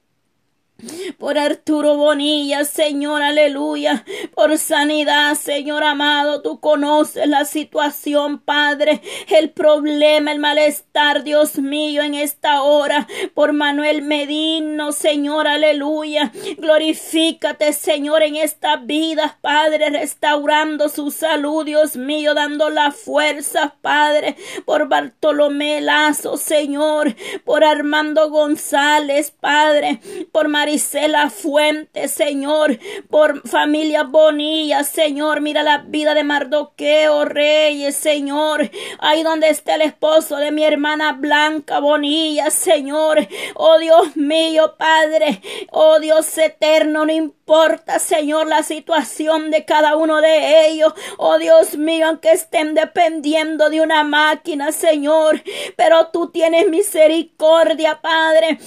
por 1.18 1.38
Arturo 1.38 1.96
Bonilla, 1.96 2.66
Señor, 2.66 3.22
aleluya, 3.22 4.06
por 4.34 4.58
sanidad, 4.58 5.36
Señor 5.36 5.84
amado, 5.84 6.42
tú 6.42 6.60
conoces 6.60 7.28
la 7.28 7.46
situación, 7.46 8.40
Padre, 8.40 9.02
el 9.28 9.52
problema, 9.52 10.32
el 10.32 10.40
malestar, 10.40 11.24
Dios 11.24 11.58
mío, 11.58 12.02
en 12.02 12.16
esta 12.16 12.64
hora, 12.64 13.08
por 13.34 13.54
Manuel 13.54 14.02
Medino, 14.02 14.92
Señor, 14.92 15.48
aleluya, 15.48 16.32
glorifícate, 16.58 17.74
Señor, 17.74 18.24
en 18.24 18.36
esta 18.36 18.78
vida, 18.78 19.38
Padre, 19.42 19.90
restaurando 19.90 20.90
su 20.90 21.12
salud, 21.12 21.66
Dios 21.66 21.96
mío, 21.96 22.34
dando 22.34 22.70
la 22.70 22.92
fuerza, 22.92 23.76
Padre, 23.82 24.36
por 24.66 24.88
Bartolomé 24.88 25.82
Lazo, 25.82 26.38
Señor, 26.38 27.16
por 27.46 27.64
Armando 27.64 28.30
González, 28.30 29.32
Padre, 29.32 30.00
por 30.32 30.48
María 30.48 30.71
la 30.72 31.30
Fuente, 31.30 32.08
Señor, 32.08 32.80
por 33.10 33.46
familia 33.46 34.04
Bonilla, 34.04 34.86
Señor, 34.86 35.42
mira 35.42 35.64
la 35.64 35.80
vida 35.80 36.14
de 36.14 36.24
Mardoqueo 36.24 37.26
Reyes, 37.26 37.98
Señor, 37.98 38.72
ahí 39.00 39.22
donde 39.22 39.50
está 39.50 39.76
el 39.76 39.82
esposo 39.82 40.38
de 40.38 40.52
mi 40.52 40.64
hermana 40.64 41.12
Blanca 41.12 41.80
Bonilla, 41.80 42.52
Señor, 42.52 43.28
oh 43.56 43.80
Dios 43.80 44.16
mío, 44.16 44.76
Padre, 44.78 45.42
oh 45.72 46.00
Dios 46.00 46.38
eterno, 46.38 47.06
no 47.06 47.12
importa, 47.12 48.00
Señor, 48.00 48.48
la 48.48 48.64
situación 48.64 49.52
de 49.52 49.66
cada 49.66 49.98
uno 49.98 50.22
de 50.22 50.68
ellos, 50.70 50.94
oh 51.18 51.38
Dios 51.38 51.78
mío, 51.78 52.08
aunque 52.08 52.32
estén 52.32 52.76
dependiendo 52.76 53.70
de 53.70 53.82
una 53.82 54.06
máquina, 54.06 54.72
Señor, 54.72 55.44
pero 55.76 56.08
tú 56.14 56.30
tienes 56.32 56.70
misericordia, 56.70 58.00
Padre, 58.02 58.58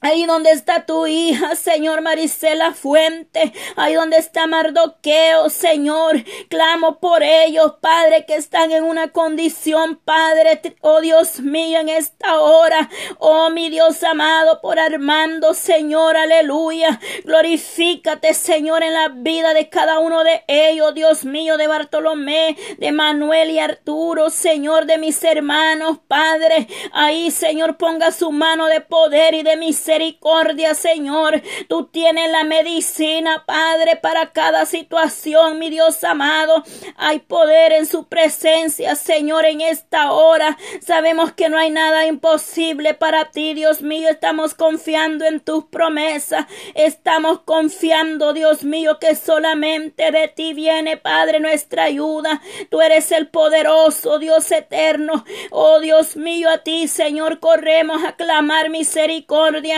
Ahí 0.00 0.26
donde 0.26 0.52
está 0.52 0.86
tu 0.86 1.08
hija, 1.08 1.56
Señor 1.56 2.02
Marisela 2.02 2.72
Fuente. 2.72 3.52
Ahí 3.74 3.94
donde 3.94 4.16
está 4.16 4.46
Mardoqueo, 4.46 5.50
Señor. 5.50 6.22
Clamo 6.48 7.00
por 7.00 7.24
ellos, 7.24 7.74
Padre, 7.80 8.24
que 8.24 8.36
están 8.36 8.70
en 8.70 8.84
una 8.84 9.08
condición, 9.08 9.96
Padre. 9.96 10.60
Oh 10.82 11.00
Dios 11.00 11.40
mío, 11.40 11.80
en 11.80 11.88
esta 11.88 12.38
hora. 12.38 12.88
Oh 13.18 13.50
mi 13.50 13.70
Dios 13.70 14.04
amado, 14.04 14.60
por 14.60 14.78
Armando, 14.78 15.52
Señor. 15.52 16.16
Aleluya. 16.16 17.00
Glorifícate, 17.24 18.34
Señor, 18.34 18.84
en 18.84 18.94
la 18.94 19.08
vida 19.08 19.52
de 19.52 19.68
cada 19.68 19.98
uno 19.98 20.22
de 20.22 20.44
ellos. 20.46 20.94
Dios 20.94 21.24
mío, 21.24 21.56
de 21.56 21.66
Bartolomé, 21.66 22.56
de 22.78 22.92
Manuel 22.92 23.50
y 23.50 23.58
Arturo, 23.58 24.30
Señor, 24.30 24.86
de 24.86 24.98
mis 24.98 25.24
hermanos, 25.24 25.98
Padre. 26.06 26.68
Ahí, 26.92 27.32
Señor, 27.32 27.76
ponga 27.76 28.12
su 28.12 28.30
mano 28.30 28.66
de 28.66 28.80
poder 28.80 29.34
y 29.34 29.42
de 29.42 29.56
mis 29.56 29.87
misericordia, 29.88 30.74
Señor. 30.74 31.42
Tú 31.66 31.86
tienes 31.86 32.30
la 32.30 32.44
medicina, 32.44 33.44
Padre, 33.46 33.96
para 33.96 34.32
cada 34.32 34.66
situación, 34.66 35.58
mi 35.58 35.70
Dios 35.70 36.04
amado. 36.04 36.62
Hay 36.96 37.20
poder 37.20 37.72
en 37.72 37.86
su 37.86 38.06
presencia, 38.06 38.96
Señor, 38.96 39.46
en 39.46 39.62
esta 39.62 40.12
hora. 40.12 40.58
Sabemos 40.84 41.32
que 41.32 41.48
no 41.48 41.56
hay 41.56 41.70
nada 41.70 42.04
imposible 42.06 42.92
para 42.92 43.30
ti, 43.30 43.54
Dios 43.54 43.80
mío. 43.80 44.10
Estamos 44.10 44.52
confiando 44.52 45.24
en 45.24 45.40
tus 45.40 45.64
promesas. 45.64 46.44
Estamos 46.74 47.40
confiando, 47.40 48.34
Dios 48.34 48.64
mío, 48.64 48.98
que 48.98 49.14
solamente 49.14 50.10
de 50.10 50.28
ti 50.28 50.52
viene, 50.52 50.98
Padre, 50.98 51.40
nuestra 51.40 51.84
ayuda. 51.84 52.42
Tú 52.70 52.82
eres 52.82 53.10
el 53.10 53.28
poderoso, 53.28 54.18
Dios 54.18 54.50
eterno. 54.52 55.24
Oh 55.50 55.80
Dios 55.80 56.14
mío, 56.14 56.50
a 56.50 56.58
ti, 56.58 56.88
Señor, 56.88 57.40
corremos 57.40 58.04
a 58.04 58.16
clamar 58.16 58.68
misericordia 58.68 59.77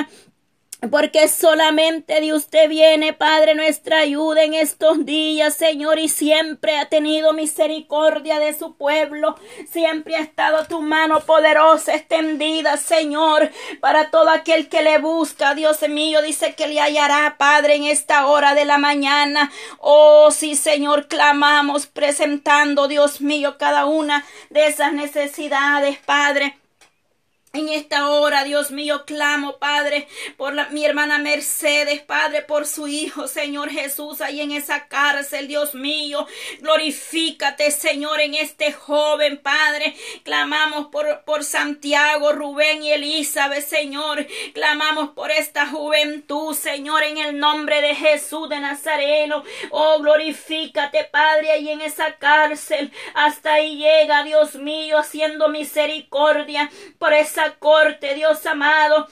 porque 0.89 1.29
solamente 1.29 2.21
de 2.21 2.33
usted 2.33 2.69
viene, 2.69 3.13
Padre, 3.13 3.55
nuestra 3.55 3.99
ayuda 3.99 4.45
en 4.45 4.55
estos 4.55 5.05
días, 5.05 5.55
Señor, 5.55 5.99
y 5.99 6.09
siempre 6.09 6.79
ha 6.79 6.89
tenido 6.89 7.35
misericordia 7.35 8.39
de 8.39 8.57
su 8.57 8.77
pueblo. 8.77 9.37
Siempre 9.71 10.17
ha 10.17 10.21
estado 10.21 10.65
tu 10.67 10.81
mano 10.81 11.21
poderosa 11.21 11.95
extendida, 11.95 12.79
Señor, 12.79 13.51
para 13.81 14.11
todo 14.11 14.31
aquel 14.31 14.69
que 14.69 14.83
le 14.83 14.99
busca. 14.99 15.55
Dios 15.55 15.87
mío, 15.89 16.23
dice 16.23 16.55
que 16.55 16.67
le 16.67 16.81
hallará, 16.81 17.37
Padre, 17.37 17.75
en 17.75 17.85
esta 17.85 18.27
hora 18.27 18.55
de 18.55 18.65
la 18.65 18.79
mañana. 18.79 19.53
Oh, 19.79 20.31
sí, 20.31 20.57
Señor, 20.57 21.09
clamamos 21.09 21.87
presentando, 21.87 22.89
Dios 22.89 23.21
mío, 23.21 23.59
cada 23.59 23.85
una 23.85 24.25
de 24.49 24.67
esas 24.67 24.95
necesidades, 24.95 25.99
Padre. 25.99 26.57
En 27.53 27.69
esta 27.69 28.09
hora, 28.11 28.45
Dios 28.45 28.71
mío, 28.71 29.05
clamo, 29.05 29.59
Padre, 29.59 30.07
por 30.37 30.71
mi 30.71 30.85
hermana 30.85 31.19
Mercedes, 31.19 32.01
Padre, 32.01 32.43
por 32.43 32.65
su 32.65 32.87
hijo, 32.87 33.27
Señor 33.27 33.71
Jesús, 33.71 34.21
ahí 34.21 34.41
en 34.41 34.53
esa 34.53 34.87
cárcel, 34.87 35.49
Dios 35.49 35.75
mío. 35.75 36.29
Glorifícate, 36.61 37.73
Señor, 37.73 38.21
en 38.21 38.35
este 38.37 38.73
joven, 38.73 39.39
Padre. 39.39 39.97
Clamamos 40.23 40.87
por, 40.93 41.25
por 41.25 41.43
Santiago, 41.43 42.33
Rubén 42.33 42.85
y 42.85 42.93
Elizabeth, 42.93 43.67
Señor. 43.67 44.25
Clamamos 44.55 45.11
por 45.11 45.33
esta 45.33 45.67
juventud, 45.67 46.55
Señor, 46.55 47.03
en 47.03 47.19
el 47.19 47.37
nombre 47.41 47.83
de 47.83 47.97
Jesús 47.97 48.49
de 48.49 48.61
Nazareno. 48.61 49.43
Oh, 49.71 49.99
glorifícate, 49.99 51.03
Padre, 51.11 51.51
ahí 51.51 51.71
en 51.71 51.81
esa 51.81 52.15
cárcel. 52.15 52.93
Hasta 53.15 53.55
ahí 53.55 53.77
llega, 53.77 54.23
Dios 54.23 54.55
mío, 54.55 54.99
haciendo 54.99 55.49
misericordia 55.49 56.71
por 57.01 57.13
esa 57.13 57.40
corte, 57.59 58.15
Dios 58.15 58.45
amado. 58.47 59.09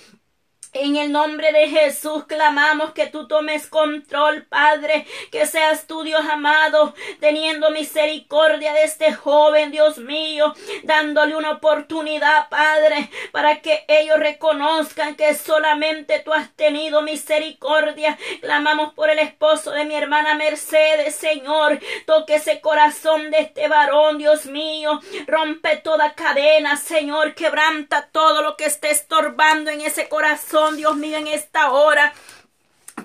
En 0.75 0.97
el 0.97 1.13
nombre 1.13 1.51
de 1.53 1.69
Jesús 1.69 2.25
clamamos 2.27 2.93
que 2.93 3.07
tú 3.07 3.27
tomes 3.27 3.67
control, 3.69 4.45
Padre, 4.45 5.07
que 5.33 5.47
seas 5.47 5.87
tú, 5.87 6.03
Dios 6.03 6.23
amado, 6.31 6.95
teniendo 7.21 7.71
misericordia 7.71 8.75
de 8.75 8.83
este 8.83 9.15
joven, 9.15 9.71
Dios 9.71 9.97
mío, 9.97 10.55
dándole 10.83 11.37
una 11.37 11.53
oportunidad, 11.53 12.51
Padre, 12.51 13.11
para 13.33 13.63
que 13.63 13.87
ellos 13.89 14.19
reconozcan 14.19 15.15
que 15.15 15.33
solamente 15.35 16.21
tú 16.21 16.35
has 16.35 16.51
tenido 16.55 17.01
misericordia. 17.01 18.19
Clamamos 18.43 18.93
por 18.93 19.09
el 19.09 19.21
esposo 19.21 19.71
de 19.71 19.87
mi 19.87 19.95
hermana 19.95 20.35
Mercedes, 20.35 21.15
Señor, 21.15 21.81
toque 22.05 22.35
ese 22.35 22.61
corazón 22.61 23.31
de 23.31 23.39
este 23.39 23.69
varón, 23.69 24.19
Dios 24.19 24.45
mío, 24.45 25.01
rompe 25.27 25.77
toda 25.79 26.13
cadena, 26.13 26.77
Señor, 26.77 27.35
quebranta 27.35 28.09
todo 28.13 28.43
lo 28.43 28.57
que 28.57 28.67
esté 28.67 28.91
estorbando 28.91 29.71
en 29.71 29.81
ese 29.81 30.11
corazón 30.11 30.58
Dios 30.77 30.97
mío, 30.97 31.19
en 31.19 31.27
esta 31.27 31.71
hora 31.71 32.13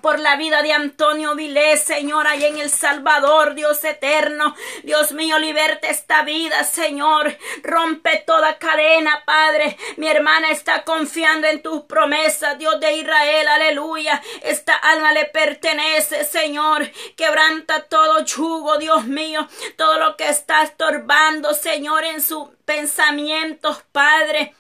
por 0.01 0.19
la 0.19 0.35
vida 0.35 0.61
de 0.61 0.73
Antonio 0.73 1.35
Vilés, 1.35 1.81
Señor, 1.81 2.27
ahí 2.27 2.43
en 2.43 2.57
El 2.57 2.69
Salvador, 2.69 3.55
Dios 3.55 3.83
eterno. 3.83 4.55
Dios 4.83 5.13
mío, 5.13 5.39
liberte 5.39 5.89
esta 5.89 6.23
vida, 6.23 6.63
Señor. 6.63 7.37
Rompe 7.63 8.23
toda 8.25 8.57
cadena, 8.57 9.23
Padre. 9.25 9.77
Mi 9.97 10.07
hermana 10.07 10.49
está 10.51 10.83
confiando 10.83 11.47
en 11.47 11.61
tus 11.61 11.83
promesas, 11.83 12.57
Dios 12.57 12.79
de 12.79 12.97
Israel, 12.97 13.47
aleluya. 13.47 14.21
Esta 14.41 14.75
alma 14.75 15.13
le 15.13 15.25
pertenece, 15.25 16.25
Señor. 16.25 16.89
Quebranta 17.15 17.83
todo 17.83 18.25
yugo, 18.25 18.77
Dios 18.77 19.05
mío. 19.05 19.47
Todo 19.77 19.99
lo 19.99 20.17
que 20.17 20.27
está 20.27 20.63
estorbando, 20.63 21.53
Señor, 21.53 22.03
en 22.03 22.21
sus 22.21 22.49
pensamientos, 22.65 23.83
Padre. 23.91 24.53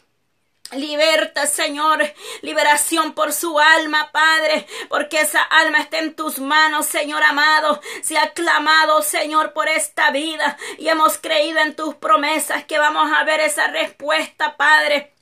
Liberta, 0.75 1.47
Señor, 1.47 2.01
liberación 2.41 3.13
por 3.13 3.33
su 3.33 3.59
alma, 3.59 4.11
Padre, 4.11 4.67
porque 4.89 5.21
esa 5.21 5.41
alma 5.41 5.79
está 5.79 5.99
en 5.99 6.15
tus 6.15 6.39
manos, 6.39 6.85
Señor 6.85 7.23
amado. 7.23 7.81
Se 8.01 8.17
ha 8.17 8.31
clamado, 8.33 9.01
Señor, 9.01 9.53
por 9.53 9.67
esta 9.67 10.11
vida 10.11 10.57
y 10.77 10.89
hemos 10.89 11.17
creído 11.17 11.59
en 11.59 11.75
tus 11.75 11.95
promesas 11.95 12.65
que 12.65 12.77
vamos 12.77 13.11
a 13.13 13.23
ver 13.23 13.39
esa 13.39 13.67
respuesta, 13.67 14.57
Padre. 14.57 15.12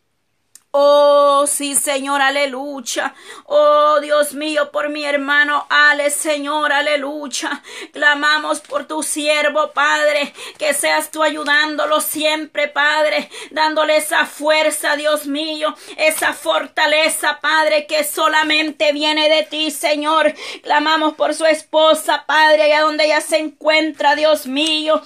Oh, 0.74 1.48
sí, 1.48 1.76
Señor, 1.76 2.22
aleluya. 2.22 3.14
Oh, 3.44 4.00
Dios 4.00 4.34
mío, 4.34 4.72
por 4.72 4.88
mi 4.88 5.04
hermano 5.04 5.66
Ale, 5.70 6.10
Señor, 6.10 6.72
aleluya. 6.72 7.62
Clamamos 7.92 8.62
por 8.62 8.86
tu 8.86 9.04
siervo, 9.04 9.74
Padre, 9.74 10.34
que 10.58 10.74
seas 10.74 11.12
tú 11.12 11.24
ayudándolo 11.24 12.00
siempre, 12.00 12.70
Padre, 12.70 13.30
dándole 13.50 13.98
esa 13.98 14.26
fuerza, 14.26 14.96
Dios 14.96 15.28
mío, 15.28 15.76
esa 15.98 16.32
fortaleza, 16.32 17.40
Padre, 17.42 17.86
que 17.86 18.06
solamente 18.06 18.94
viene 18.94 19.28
de 19.28 19.44
ti, 19.44 19.72
Señor. 19.72 20.34
Clamamos 20.64 21.16
por 21.16 21.34
su 21.34 21.46
esposa, 21.46 22.24
Padre, 22.26 22.64
allá 22.64 22.80
donde 22.84 23.08
ella 23.08 23.20
se 23.20 23.40
encuentra, 23.40 24.16
Dios 24.16 24.48
mío. 24.48 25.02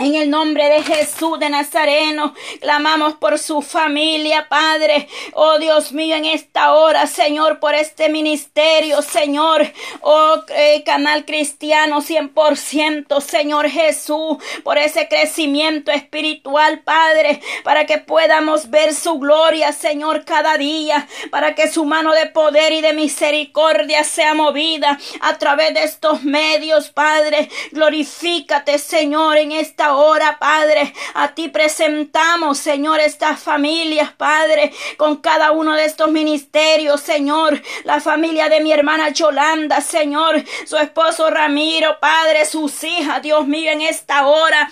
En 0.00 0.14
el 0.14 0.30
nombre 0.30 0.66
de 0.70 0.82
Jesús 0.82 1.38
de 1.38 1.50
Nazareno, 1.50 2.32
clamamos 2.62 3.16
por 3.16 3.38
su 3.38 3.60
familia, 3.60 4.48
Padre. 4.48 5.06
Oh 5.34 5.58
Dios 5.58 5.92
mío, 5.92 6.16
en 6.16 6.24
esta 6.24 6.72
hora, 6.72 7.06
Señor, 7.06 7.60
por 7.60 7.74
este 7.74 8.08
ministerio, 8.08 9.02
Señor. 9.02 9.70
Oh 10.00 10.36
eh, 10.48 10.82
canal 10.86 11.26
cristiano 11.26 12.00
100%, 12.00 13.20
Señor 13.20 13.68
Jesús, 13.68 14.38
por 14.64 14.78
ese 14.78 15.06
crecimiento 15.06 15.90
espiritual, 15.90 16.80
Padre, 16.80 17.42
para 17.62 17.84
que 17.84 17.98
podamos 17.98 18.70
ver 18.70 18.94
su 18.94 19.18
gloria, 19.18 19.70
Señor, 19.72 20.24
cada 20.24 20.56
día, 20.56 21.08
para 21.30 21.54
que 21.54 21.70
su 21.70 21.84
mano 21.84 22.14
de 22.14 22.24
poder 22.24 22.72
y 22.72 22.80
de 22.80 22.94
misericordia 22.94 24.02
sea 24.04 24.32
movida 24.32 24.98
a 25.20 25.36
través 25.36 25.74
de 25.74 25.84
estos 25.84 26.22
medios, 26.22 26.88
Padre. 26.88 27.50
Glorifícate, 27.72 28.78
Señor, 28.78 29.36
esta 29.52 29.94
hora, 29.94 30.38
Padre. 30.38 30.92
A 31.14 31.34
ti 31.34 31.48
presentamos, 31.48 32.58
Señor, 32.58 33.00
estas 33.00 33.40
familias, 33.40 34.12
Padre, 34.12 34.72
con 34.96 35.16
cada 35.16 35.52
uno 35.52 35.74
de 35.74 35.84
estos 35.84 36.10
ministerios, 36.10 37.00
Señor. 37.00 37.60
La 37.84 38.00
familia 38.00 38.48
de 38.48 38.60
mi 38.60 38.72
hermana 38.72 39.10
Yolanda, 39.10 39.80
Señor. 39.80 40.44
Su 40.66 40.76
esposo 40.76 41.30
Ramiro, 41.30 41.98
Padre, 42.00 42.46
sus 42.46 42.84
hijas, 42.84 43.22
Dios 43.22 43.46
mío, 43.46 43.70
en 43.70 43.82
esta 43.82 44.26
hora. 44.26 44.70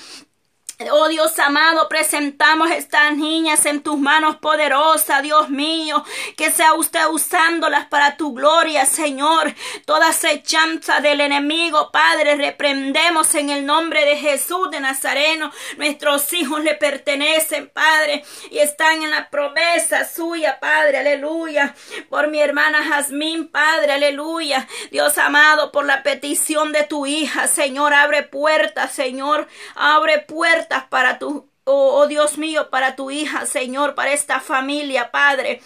Oh 0.80 1.08
Dios 1.08 1.36
amado, 1.40 1.88
presentamos 1.88 2.70
estas 2.70 3.16
niñas 3.16 3.66
en 3.66 3.82
tus 3.82 3.98
manos 3.98 4.36
poderosas, 4.36 5.24
Dios 5.24 5.50
mío, 5.50 6.04
que 6.36 6.52
sea 6.52 6.74
usted 6.74 7.04
usándolas 7.10 7.86
para 7.86 8.16
tu 8.16 8.32
gloria, 8.32 8.86
Señor. 8.86 9.52
Toda 9.86 10.10
acechanza 10.10 11.00
del 11.00 11.20
enemigo, 11.20 11.90
Padre, 11.90 12.36
reprendemos 12.36 13.34
en 13.34 13.50
el 13.50 13.66
nombre 13.66 14.04
de 14.04 14.18
Jesús 14.18 14.70
de 14.70 14.78
Nazareno. 14.78 15.50
Nuestros 15.78 16.32
hijos 16.32 16.62
le 16.62 16.76
pertenecen, 16.76 17.68
Padre, 17.70 18.24
y 18.52 18.58
están 18.58 19.02
en 19.02 19.10
la 19.10 19.30
promesa 19.30 20.08
suya, 20.08 20.60
Padre, 20.60 20.98
aleluya. 20.98 21.74
Por 22.08 22.28
mi 22.28 22.40
hermana 22.40 22.84
Jazmín, 22.84 23.48
Padre, 23.48 23.94
aleluya. 23.94 24.68
Dios 24.92 25.18
amado, 25.18 25.72
por 25.72 25.86
la 25.86 26.04
petición 26.04 26.70
de 26.70 26.84
tu 26.84 27.04
hija, 27.04 27.48
Señor, 27.48 27.94
abre 27.94 28.22
puertas, 28.22 28.92
Señor, 28.92 29.48
abre 29.74 30.20
puertas 30.20 30.67
para 30.90 31.18
tu, 31.18 31.50
oh, 31.64 32.00
oh 32.00 32.07
Dios 32.07 32.38
mío, 32.38 32.70
para 32.70 32.96
tu 32.96 33.11
hija, 33.11 33.46
Señor, 33.46 33.94
para 33.94 34.12
esta 34.12 34.40
familia, 34.40 35.11
Padre. 35.11 35.61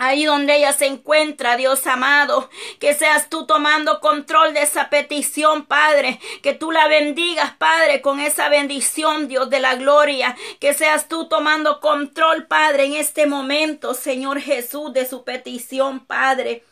Ahí 0.00 0.24
donde 0.24 0.54
ella 0.54 0.72
se 0.72 0.86
encuentra, 0.86 1.56
Dios 1.56 1.84
amado, 1.88 2.48
que 2.78 2.94
seas 2.94 3.28
tú 3.28 3.46
tomando 3.46 3.98
control 3.98 4.54
de 4.54 4.62
esa 4.62 4.90
petición, 4.90 5.66
Padre, 5.66 6.20
que 6.40 6.54
tú 6.54 6.70
la 6.70 6.86
bendigas, 6.86 7.56
Padre, 7.56 8.00
con 8.00 8.20
esa 8.20 8.48
bendición, 8.48 9.26
Dios 9.26 9.50
de 9.50 9.58
la 9.58 9.74
gloria, 9.74 10.36
que 10.60 10.72
seas 10.72 11.08
tú 11.08 11.28
tomando 11.28 11.80
control, 11.80 12.46
Padre, 12.46 12.84
en 12.84 12.92
este 12.92 13.26
momento, 13.26 13.92
Señor 13.92 14.40
Jesús, 14.40 14.92
de 14.92 15.04
su 15.04 15.24
petición, 15.24 16.06
Padre. 16.06 16.62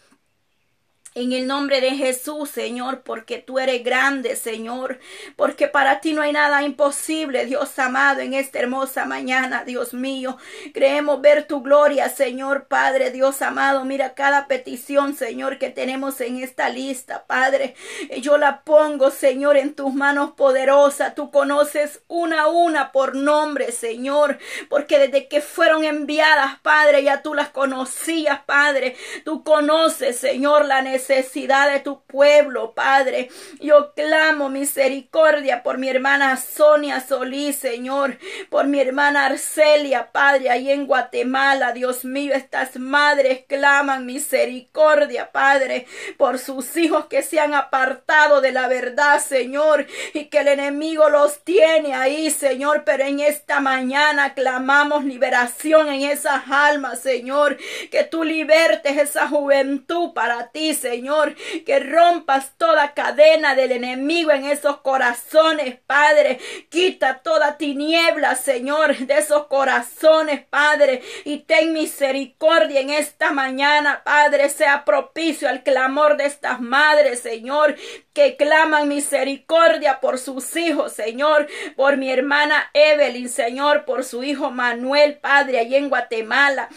En 1.16 1.32
el 1.32 1.46
nombre 1.46 1.80
de 1.80 1.92
Jesús, 1.92 2.50
Señor, 2.50 3.00
porque 3.00 3.38
tú 3.38 3.58
eres 3.58 3.82
grande, 3.82 4.36
Señor, 4.36 4.98
porque 5.34 5.66
para 5.66 6.02
ti 6.02 6.12
no 6.12 6.20
hay 6.20 6.30
nada 6.30 6.62
imposible, 6.62 7.46
Dios 7.46 7.78
amado, 7.78 8.20
en 8.20 8.34
esta 8.34 8.58
hermosa 8.58 9.06
mañana, 9.06 9.64
Dios 9.64 9.94
mío. 9.94 10.36
Creemos 10.74 11.22
ver 11.22 11.46
tu 11.46 11.62
gloria, 11.62 12.10
Señor, 12.10 12.66
Padre, 12.66 13.12
Dios 13.12 13.40
amado. 13.40 13.86
Mira 13.86 14.12
cada 14.12 14.46
petición, 14.46 15.16
Señor, 15.16 15.58
que 15.58 15.70
tenemos 15.70 16.20
en 16.20 16.36
esta 16.42 16.68
lista, 16.68 17.24
Padre. 17.26 17.76
Yo 18.20 18.36
la 18.36 18.60
pongo, 18.60 19.10
Señor, 19.10 19.56
en 19.56 19.72
tus 19.72 19.94
manos 19.94 20.32
poderosas. 20.32 21.14
Tú 21.14 21.30
conoces 21.30 22.02
una 22.08 22.42
a 22.42 22.48
una 22.48 22.92
por 22.92 23.16
nombre, 23.16 23.72
Señor, 23.72 24.38
porque 24.68 24.98
desde 24.98 25.28
que 25.28 25.40
fueron 25.40 25.82
enviadas, 25.82 26.60
Padre, 26.60 27.02
ya 27.04 27.22
tú 27.22 27.32
las 27.32 27.48
conocías, 27.48 28.40
Padre. 28.44 28.96
Tú 29.24 29.44
conoces, 29.44 30.18
Señor, 30.18 30.66
la 30.66 30.82
necesidad 30.82 31.05
necesidad 31.08 31.72
de 31.72 31.80
tu 31.80 32.02
pueblo, 32.02 32.74
Padre. 32.74 33.28
Yo 33.60 33.92
clamo 33.94 34.48
misericordia 34.48 35.62
por 35.62 35.78
mi 35.78 35.88
hermana 35.88 36.36
Sonia 36.36 37.00
Solís, 37.00 37.56
Señor, 37.56 38.18
por 38.50 38.66
mi 38.66 38.80
hermana 38.80 39.26
Arcelia, 39.26 40.10
Padre, 40.12 40.50
ahí 40.50 40.70
en 40.70 40.86
Guatemala, 40.86 41.72
Dios 41.72 42.04
mío, 42.04 42.34
estas 42.34 42.76
madres 42.78 43.44
claman 43.46 44.06
misericordia, 44.06 45.30
Padre, 45.30 45.86
por 46.16 46.38
sus 46.38 46.76
hijos 46.76 47.06
que 47.06 47.22
se 47.22 47.38
han 47.38 47.54
apartado 47.54 48.40
de 48.40 48.52
la 48.52 48.68
verdad, 48.68 49.20
Señor, 49.20 49.86
y 50.12 50.26
que 50.26 50.38
el 50.38 50.48
enemigo 50.48 51.08
los 51.08 51.44
tiene 51.44 51.94
ahí, 51.94 52.30
Señor, 52.30 52.82
pero 52.84 53.04
en 53.04 53.20
esta 53.20 53.60
mañana 53.60 54.34
clamamos 54.34 55.04
liberación 55.04 55.88
en 55.88 56.10
esas 56.10 56.42
almas, 56.50 57.00
Señor, 57.00 57.56
que 57.90 58.04
tú 58.04 58.24
libertes 58.24 58.96
esa 58.96 59.28
juventud 59.28 60.12
para 60.12 60.48
ti, 60.48 60.74
Señor, 60.74 60.95
que 61.64 61.78
rompas 61.80 62.56
toda 62.56 62.94
cadena 62.94 63.54
del 63.54 63.72
enemigo 63.72 64.30
en 64.30 64.44
esos 64.44 64.78
corazones, 64.78 65.76
Padre, 65.86 66.38
quita 66.70 67.18
toda 67.22 67.58
tiniebla, 67.58 68.34
Señor, 68.34 68.96
de 68.96 69.18
esos 69.18 69.46
corazones, 69.46 70.44
Padre, 70.46 71.02
y 71.24 71.38
ten 71.38 71.72
misericordia 71.72 72.80
en 72.80 72.90
esta 72.90 73.32
mañana, 73.32 74.02
Padre, 74.04 74.48
sea 74.48 74.84
propicio 74.84 75.48
al 75.48 75.62
clamor 75.62 76.16
de 76.16 76.26
estas 76.26 76.60
madres, 76.60 77.20
Señor, 77.20 77.76
que 78.12 78.36
claman 78.36 78.88
misericordia 78.88 80.00
por 80.00 80.18
sus 80.18 80.56
hijos, 80.56 80.92
Señor, 80.92 81.46
por 81.76 81.98
mi 81.98 82.10
hermana 82.10 82.70
Evelyn, 82.72 83.28
Señor, 83.28 83.84
por 83.84 84.04
su 84.04 84.22
hijo 84.22 84.50
Manuel, 84.50 85.18
Padre, 85.18 85.58
allí 85.58 85.76
en 85.76 85.90
Guatemala. 85.90 86.68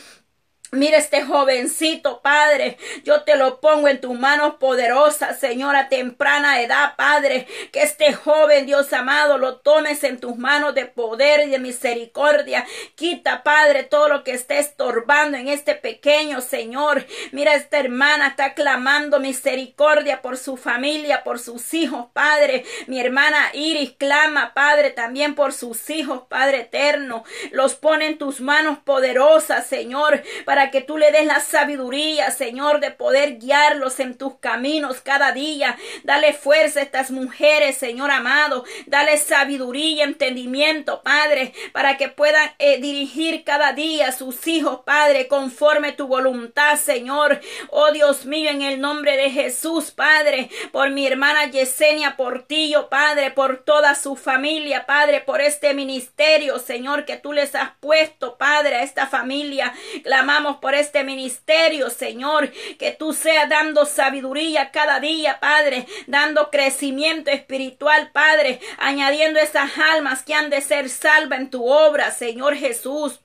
Mira 0.71 0.97
este 0.97 1.23
jovencito, 1.23 2.21
Padre. 2.21 2.77
Yo 3.03 3.23
te 3.23 3.35
lo 3.35 3.59
pongo 3.59 3.87
en 3.87 3.99
tus 3.99 4.17
manos 4.17 4.55
poderosas, 4.59 5.39
Señora, 5.39 5.89
temprana 5.89 6.61
edad, 6.61 6.95
Padre. 6.95 7.47
Que 7.71 7.81
este 7.81 8.13
joven, 8.13 8.67
Dios 8.67 8.93
amado, 8.93 9.39
lo 9.39 9.57
tomes 9.57 10.03
en 10.03 10.19
tus 10.19 10.37
manos 10.37 10.75
de 10.75 10.85
poder 10.85 11.47
y 11.47 11.49
de 11.49 11.57
misericordia. 11.57 12.67
Quita, 12.93 13.41
Padre, 13.41 13.83
todo 13.83 14.09
lo 14.09 14.23
que 14.23 14.33
esté 14.33 14.59
estorbando 14.59 15.37
en 15.37 15.47
este 15.47 15.73
pequeño, 15.73 16.39
Señor. 16.39 17.03
Mira, 17.31 17.55
esta 17.55 17.79
hermana 17.79 18.27
está 18.27 18.53
clamando 18.53 19.19
misericordia 19.19 20.21
por 20.21 20.37
su 20.37 20.55
familia, 20.55 21.23
por 21.23 21.39
sus 21.39 21.73
hijos, 21.73 22.07
Padre. 22.13 22.63
Mi 22.85 22.99
hermana 22.99 23.49
Iris 23.53 23.93
clama, 23.97 24.53
Padre, 24.53 24.91
también 24.91 25.33
por 25.33 25.51
sus 25.51 25.89
hijos, 25.89 26.23
Padre 26.29 26.61
eterno. 26.61 27.23
Los 27.51 27.73
pone 27.73 28.05
en 28.05 28.17
tus 28.19 28.39
manos 28.39 28.77
poderosas, 28.77 29.65
Señor, 29.65 30.21
para 30.45 30.58
para 30.59 30.71
que 30.71 30.81
tú 30.81 30.97
le 30.97 31.13
des 31.13 31.25
la 31.25 31.39
sabiduría, 31.39 32.31
Señor, 32.31 32.81
de 32.81 32.91
poder 32.91 33.37
guiarlos 33.39 34.01
en 34.01 34.17
tus 34.17 34.39
caminos 34.39 34.99
cada 34.99 35.31
día. 35.31 35.77
Dale 36.03 36.33
fuerza 36.33 36.81
a 36.81 36.83
estas 36.83 37.11
mujeres, 37.11 37.77
Señor 37.77 38.11
amado. 38.11 38.65
Dale 38.85 39.15
sabiduría 39.15 40.03
entendimiento, 40.03 41.01
Padre, 41.01 41.53
para 41.71 41.95
que 41.95 42.09
puedan 42.09 42.51
eh, 42.59 42.77
dirigir 42.81 43.45
cada 43.45 43.71
día 43.71 44.09
a 44.09 44.11
sus 44.11 44.47
hijos, 44.47 44.81
Padre, 44.85 45.29
conforme 45.29 45.93
tu 45.93 46.07
voluntad, 46.07 46.77
Señor. 46.77 47.39
Oh 47.69 47.93
Dios 47.93 48.25
mío, 48.25 48.49
en 48.49 48.61
el 48.61 48.81
nombre 48.81 49.15
de 49.15 49.31
Jesús, 49.31 49.91
Padre, 49.91 50.49
por 50.73 50.89
mi 50.89 51.07
hermana 51.07 51.45
Yesenia 51.45 52.17
Portillo, 52.17 52.89
Padre, 52.89 53.31
por 53.31 53.63
toda 53.63 53.95
su 53.95 54.17
familia, 54.17 54.85
Padre, 54.85 55.21
por 55.21 55.39
este 55.39 55.73
ministerio, 55.73 56.59
Señor, 56.59 57.05
que 57.05 57.15
tú 57.15 57.31
les 57.31 57.55
has 57.55 57.71
puesto, 57.79 58.37
Padre, 58.37 58.75
a 58.75 58.83
esta 58.83 59.07
familia. 59.07 59.73
Clamamos 60.03 60.48
por 60.57 60.75
este 60.75 61.03
ministerio, 61.03 61.89
Señor, 61.89 62.51
que 62.77 62.91
tú 62.91 63.13
seas 63.13 63.47
dando 63.49 63.85
sabiduría 63.85 64.71
cada 64.71 64.99
día, 64.99 65.39
Padre, 65.39 65.87
dando 66.07 66.49
crecimiento 66.49 67.31
espiritual, 67.31 68.11
Padre, 68.11 68.59
añadiendo 68.77 69.39
esas 69.39 69.77
almas 69.77 70.23
que 70.23 70.33
han 70.33 70.49
de 70.49 70.61
ser 70.61 70.89
salvas 70.89 71.39
en 71.39 71.49
tu 71.49 71.67
obra, 71.69 72.11
Señor 72.11 72.55
Jesús. 72.55 73.21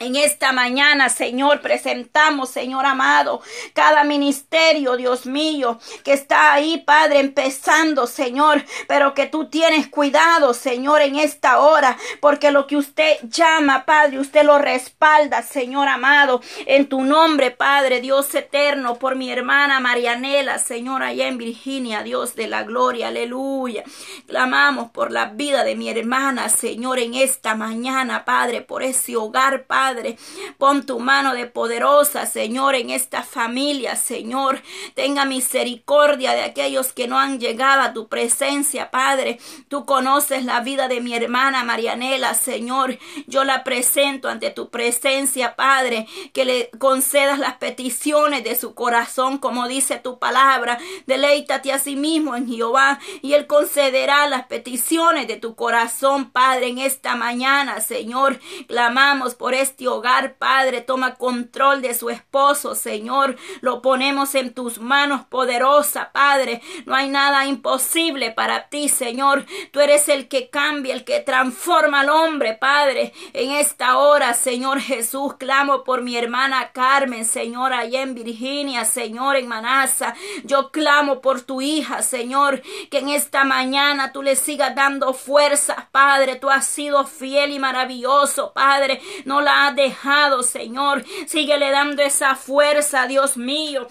En 0.00 0.14
esta 0.14 0.52
mañana, 0.52 1.08
Señor, 1.08 1.60
presentamos, 1.60 2.50
Señor 2.50 2.86
amado, 2.86 3.42
cada 3.72 4.04
ministerio, 4.04 4.96
Dios 4.96 5.26
mío, 5.26 5.80
que 6.04 6.12
está 6.12 6.52
ahí, 6.52 6.78
Padre, 6.86 7.18
empezando, 7.18 8.06
Señor, 8.06 8.64
pero 8.86 9.12
que 9.12 9.26
tú 9.26 9.46
tienes 9.46 9.88
cuidado, 9.88 10.54
Señor, 10.54 11.02
en 11.02 11.16
esta 11.16 11.58
hora, 11.58 11.98
porque 12.20 12.52
lo 12.52 12.68
que 12.68 12.76
usted 12.76 13.16
llama, 13.24 13.86
Padre, 13.86 14.20
usted 14.20 14.44
lo 14.44 14.58
respalda, 14.58 15.42
Señor 15.42 15.88
amado, 15.88 16.42
en 16.66 16.88
tu 16.88 17.02
nombre, 17.02 17.50
Padre, 17.50 18.00
Dios 18.00 18.32
eterno, 18.36 19.00
por 19.00 19.16
mi 19.16 19.32
hermana 19.32 19.80
Marianela, 19.80 20.60
Señor, 20.60 21.02
allá 21.02 21.26
en 21.26 21.38
Virginia, 21.38 22.04
Dios 22.04 22.36
de 22.36 22.46
la 22.46 22.62
gloria, 22.62 23.08
aleluya. 23.08 23.82
Clamamos 24.28 24.92
por 24.92 25.10
la 25.10 25.24
vida 25.26 25.64
de 25.64 25.74
mi 25.74 25.90
hermana, 25.90 26.50
Señor, 26.50 27.00
en 27.00 27.14
esta 27.14 27.56
mañana, 27.56 28.24
Padre, 28.24 28.62
por 28.62 28.84
ese 28.84 29.16
hogar, 29.16 29.64
Padre 29.64 29.87
Padre. 29.88 30.18
Pon 30.58 30.84
tu 30.84 30.98
mano 30.98 31.32
de 31.32 31.46
poderosa, 31.46 32.26
Señor, 32.26 32.74
en 32.74 32.90
esta 32.90 33.22
familia, 33.22 33.96
Señor. 33.96 34.60
Tenga 34.94 35.24
misericordia 35.24 36.32
de 36.32 36.42
aquellos 36.42 36.92
que 36.92 37.08
no 37.08 37.18
han 37.18 37.40
llegado 37.40 37.80
a 37.80 37.94
tu 37.94 38.06
presencia, 38.06 38.90
Padre. 38.90 39.38
Tú 39.68 39.86
conoces 39.86 40.44
la 40.44 40.60
vida 40.60 40.88
de 40.88 41.00
mi 41.00 41.14
hermana 41.14 41.64
Marianela, 41.64 42.34
Señor. 42.34 42.98
Yo 43.26 43.44
la 43.44 43.64
presento 43.64 44.28
ante 44.28 44.50
tu 44.50 44.68
presencia, 44.68 45.56
Padre, 45.56 46.06
que 46.34 46.44
le 46.44 46.68
concedas 46.78 47.38
las 47.38 47.54
peticiones 47.54 48.44
de 48.44 48.56
su 48.56 48.74
corazón, 48.74 49.38
como 49.38 49.68
dice 49.68 49.96
tu 49.96 50.18
palabra. 50.18 50.78
Deleítate 51.06 51.72
a 51.72 51.78
sí 51.78 51.96
mismo 51.96 52.36
en 52.36 52.46
Jehová 52.46 52.98
y 53.22 53.32
Él 53.32 53.46
concederá 53.46 54.28
las 54.28 54.44
peticiones 54.48 55.26
de 55.28 55.36
tu 55.36 55.54
corazón, 55.54 56.30
Padre, 56.30 56.68
en 56.68 56.78
esta 56.78 57.16
mañana, 57.16 57.80
Señor. 57.80 58.38
Clamamos 58.66 59.34
por 59.34 59.54
este 59.54 59.77
este 59.78 59.86
hogar, 59.86 60.34
Padre. 60.38 60.80
Toma 60.80 61.14
control 61.14 61.82
de 61.82 61.94
su 61.94 62.10
esposo, 62.10 62.74
Señor. 62.74 63.36
Lo 63.60 63.80
ponemos 63.80 64.34
en 64.34 64.52
tus 64.52 64.80
manos 64.80 65.24
poderosa, 65.26 66.10
Padre. 66.12 66.60
No 66.84 66.96
hay 66.96 67.08
nada 67.08 67.46
imposible 67.46 68.32
para 68.32 68.68
ti, 68.70 68.88
Señor. 68.88 69.46
Tú 69.70 69.78
eres 69.78 70.08
el 70.08 70.26
que 70.26 70.50
cambia, 70.50 70.94
el 70.94 71.04
que 71.04 71.20
transforma 71.20 72.00
al 72.00 72.08
hombre, 72.08 72.54
Padre. 72.54 73.12
En 73.32 73.52
esta 73.52 73.98
hora, 73.98 74.34
Señor 74.34 74.80
Jesús, 74.80 75.34
clamo 75.34 75.84
por 75.84 76.02
mi 76.02 76.16
hermana 76.16 76.72
Carmen, 76.72 77.24
Señor, 77.24 77.72
allá 77.72 78.02
en 78.02 78.16
Virginia, 78.16 78.84
Señor, 78.84 79.36
en 79.36 79.46
Manasa. 79.46 80.16
Yo 80.42 80.72
clamo 80.72 81.20
por 81.20 81.42
tu 81.42 81.60
hija, 81.60 82.02
Señor, 82.02 82.62
que 82.90 82.98
en 82.98 83.10
esta 83.10 83.44
mañana 83.44 84.10
tú 84.10 84.24
le 84.24 84.34
sigas 84.34 84.74
dando 84.74 85.14
fuerzas, 85.14 85.84
Padre. 85.92 86.34
Tú 86.34 86.50
has 86.50 86.66
sido 86.66 87.06
fiel 87.06 87.52
y 87.52 87.60
maravilloso, 87.60 88.52
Padre. 88.52 89.00
No 89.24 89.40
la 89.40 89.67
dejado, 89.72 90.42
Señor. 90.42 91.04
Síguele 91.26 91.70
dando 91.70 92.02
esa 92.02 92.34
fuerza, 92.34 93.06
Dios 93.06 93.36
mío. 93.36 93.88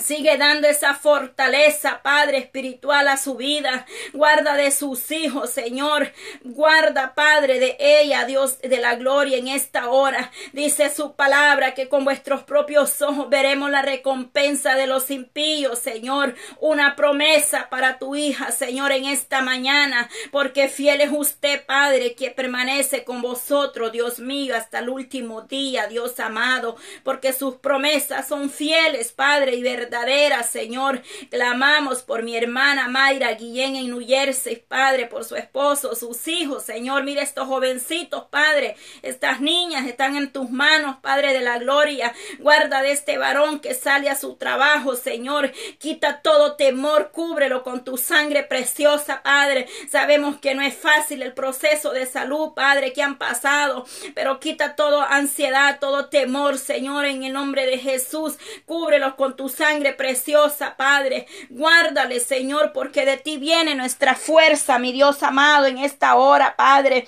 Sigue 0.00 0.36
dando 0.36 0.68
esa 0.68 0.94
fortaleza, 0.94 2.02
Padre 2.02 2.36
espiritual, 2.38 3.08
a 3.08 3.16
su 3.16 3.34
vida. 3.34 3.86
Guarda 4.12 4.54
de 4.54 4.70
sus 4.70 5.10
hijos, 5.10 5.50
Señor. 5.50 6.12
Guarda, 6.44 7.14
Padre, 7.14 7.58
de 7.58 7.76
ella, 7.80 8.26
Dios 8.26 8.60
de 8.60 8.76
la 8.76 8.96
gloria 8.96 9.38
en 9.38 9.48
esta 9.48 9.88
hora. 9.88 10.30
Dice 10.52 10.94
su 10.94 11.14
palabra 11.14 11.72
que 11.72 11.88
con 11.88 12.04
vuestros 12.04 12.42
propios 12.42 13.00
ojos 13.00 13.30
veremos 13.30 13.70
la 13.70 13.80
recompensa 13.80 14.74
de 14.74 14.86
los 14.86 15.10
impíos, 15.10 15.78
Señor. 15.78 16.34
Una 16.60 16.94
promesa 16.94 17.68
para 17.70 17.98
tu 17.98 18.14
hija, 18.16 18.52
Señor, 18.52 18.92
en 18.92 19.06
esta 19.06 19.40
mañana. 19.40 20.10
Porque 20.30 20.68
fiel 20.68 21.00
es 21.00 21.10
usted, 21.10 21.64
Padre, 21.64 22.14
que 22.14 22.30
permanece 22.30 23.02
con 23.02 23.22
vosotros, 23.22 23.92
Dios 23.92 24.18
mío, 24.18 24.56
hasta 24.56 24.80
el 24.80 24.90
último 24.90 25.40
día, 25.42 25.86
Dios 25.86 26.20
amado. 26.20 26.76
Porque 27.02 27.32
sus 27.32 27.54
promesas 27.56 28.28
son 28.28 28.50
fieles, 28.50 29.12
Padre, 29.12 29.54
y 29.54 29.62
verdaderas 29.62 29.85
verdadera, 29.86 30.42
Señor. 30.42 31.02
Clamamos 31.30 32.02
por 32.02 32.22
mi 32.24 32.36
hermana 32.36 32.88
Mayra 32.88 33.32
Guillén 33.34 33.76
en 33.76 33.90
New 33.90 34.04
Jersey, 34.04 34.56
Padre, 34.56 35.06
por 35.06 35.24
su 35.24 35.36
esposo, 35.36 35.94
sus 35.94 36.26
hijos, 36.26 36.64
Señor. 36.64 37.04
Mira 37.04 37.22
estos 37.22 37.46
jovencitos, 37.46 38.24
Padre. 38.24 38.76
Estas 39.02 39.40
niñas 39.40 39.86
están 39.86 40.16
en 40.16 40.32
tus 40.32 40.50
manos, 40.50 40.96
Padre 41.00 41.32
de 41.32 41.40
la 41.40 41.58
gloria. 41.58 42.12
Guarda 42.40 42.82
de 42.82 42.90
este 42.90 43.16
varón 43.16 43.60
que 43.60 43.74
sale 43.74 44.10
a 44.10 44.16
su 44.16 44.34
trabajo, 44.34 44.96
Señor. 44.96 45.52
Quita 45.78 46.20
todo 46.20 46.56
temor, 46.56 47.12
cúbrelo 47.12 47.62
con 47.62 47.84
tu 47.84 47.96
sangre 47.96 48.42
preciosa, 48.42 49.22
Padre. 49.22 49.68
Sabemos 49.88 50.38
que 50.38 50.54
no 50.54 50.62
es 50.62 50.74
fácil 50.74 51.22
el 51.22 51.32
proceso 51.32 51.92
de 51.92 52.06
salud, 52.06 52.54
Padre, 52.54 52.92
que 52.92 53.02
han 53.02 53.18
pasado, 53.18 53.86
pero 54.14 54.40
quita 54.40 54.74
toda 54.74 55.06
ansiedad, 55.14 55.78
todo 55.78 56.08
temor, 56.08 56.58
Señor, 56.58 57.04
en 57.04 57.22
el 57.22 57.32
nombre 57.32 57.66
de 57.66 57.78
Jesús. 57.78 58.36
Cúbrelos 58.64 59.14
con 59.14 59.36
tu 59.36 59.48
sangre 59.48 59.75
preciosa, 59.92 60.76
Padre. 60.76 61.26
Guárdale, 61.50 62.20
Señor, 62.20 62.72
porque 62.72 63.04
de 63.04 63.16
ti 63.16 63.36
viene 63.36 63.74
nuestra 63.74 64.14
fuerza, 64.14 64.78
mi 64.78 64.92
Dios 64.92 65.22
amado, 65.22 65.66
en 65.66 65.78
esta 65.78 66.14
hora, 66.16 66.56
Padre. 66.56 67.06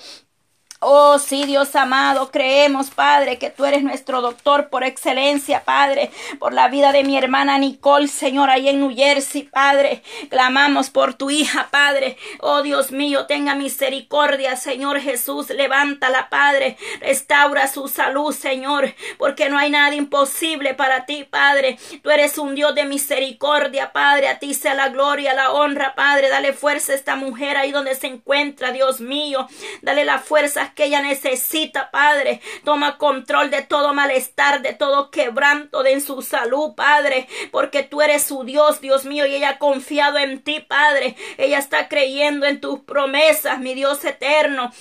Oh, 0.81 1.19
sí, 1.19 1.43
Dios 1.43 1.75
amado, 1.75 2.31
creemos, 2.31 2.89
Padre, 2.89 3.37
que 3.37 3.49
tú 3.49 3.65
eres 3.65 3.83
nuestro 3.83 4.21
doctor 4.21 4.69
por 4.69 4.85
excelencia, 4.85 5.65
Padre, 5.65 6.09
por 6.39 6.53
la 6.53 6.69
vida 6.69 6.93
de 6.93 7.03
mi 7.03 7.17
hermana 7.17 7.57
Nicole, 7.57 8.07
Señor, 8.07 8.49
ahí 8.49 8.69
en 8.69 8.79
New 8.79 8.95
Jersey, 8.95 9.43
Padre. 9.43 10.01
Clamamos 10.29 10.89
por 10.89 11.15
tu 11.15 11.31
hija, 11.31 11.67
Padre. 11.69 12.15
Oh, 12.39 12.61
Dios 12.61 12.93
mío, 12.93 13.25
tenga 13.25 13.55
misericordia, 13.55 14.55
Señor 14.55 15.01
Jesús. 15.01 15.49
Levántala, 15.49 16.29
Padre. 16.29 16.77
Restaura 17.01 17.67
su 17.67 17.89
salud, 17.89 18.33
Señor, 18.33 18.95
porque 19.17 19.49
no 19.49 19.57
hay 19.57 19.71
nada 19.71 19.93
imposible 19.95 20.75
para 20.75 21.05
ti, 21.05 21.25
Padre. 21.25 21.77
Tú 22.01 22.09
eres 22.09 22.37
un 22.37 22.55
Dios 22.55 22.73
de 22.73 22.85
misericordia, 22.85 23.91
Padre. 23.91 24.29
A 24.29 24.39
ti 24.39 24.53
sea 24.53 24.75
la 24.75 24.87
gloria, 24.87 25.33
la 25.33 25.51
honra, 25.51 25.93
Padre. 25.93 26.29
Dale 26.29 26.53
fuerza 26.53 26.93
a 26.93 26.95
esta 26.95 27.17
mujer 27.17 27.57
ahí 27.57 27.73
donde 27.73 27.95
se 27.95 28.07
encuentra, 28.07 28.71
Dios 28.71 29.01
mío. 29.01 29.45
Dale 29.81 30.05
la 30.05 30.19
fuerza 30.19 30.68
que 30.73 30.85
ella 30.85 31.01
necesita, 31.01 31.91
Padre. 31.91 32.41
Toma 32.63 32.97
control 32.97 33.49
de 33.49 33.61
todo 33.63 33.93
malestar, 33.93 34.61
de 34.61 34.73
todo 34.73 35.11
quebranto 35.11 35.83
de 35.83 35.89
en 35.89 36.01
su 36.01 36.21
salud, 36.21 36.75
Padre, 36.75 37.27
porque 37.51 37.83
tú 37.83 38.01
eres 38.01 38.23
su 38.23 38.43
Dios, 38.43 38.81
Dios 38.81 39.05
mío, 39.05 39.25
y 39.25 39.35
ella 39.35 39.49
ha 39.49 39.57
confiado 39.59 40.17
en 40.17 40.41
ti, 40.41 40.59
Padre. 40.59 41.15
Ella 41.37 41.59
está 41.59 41.87
creyendo 41.87 42.45
en 42.45 42.61
tus 42.61 42.79
promesas, 42.81 43.59
mi 43.59 43.73
Dios 43.73 44.03
eterno. 44.05 44.71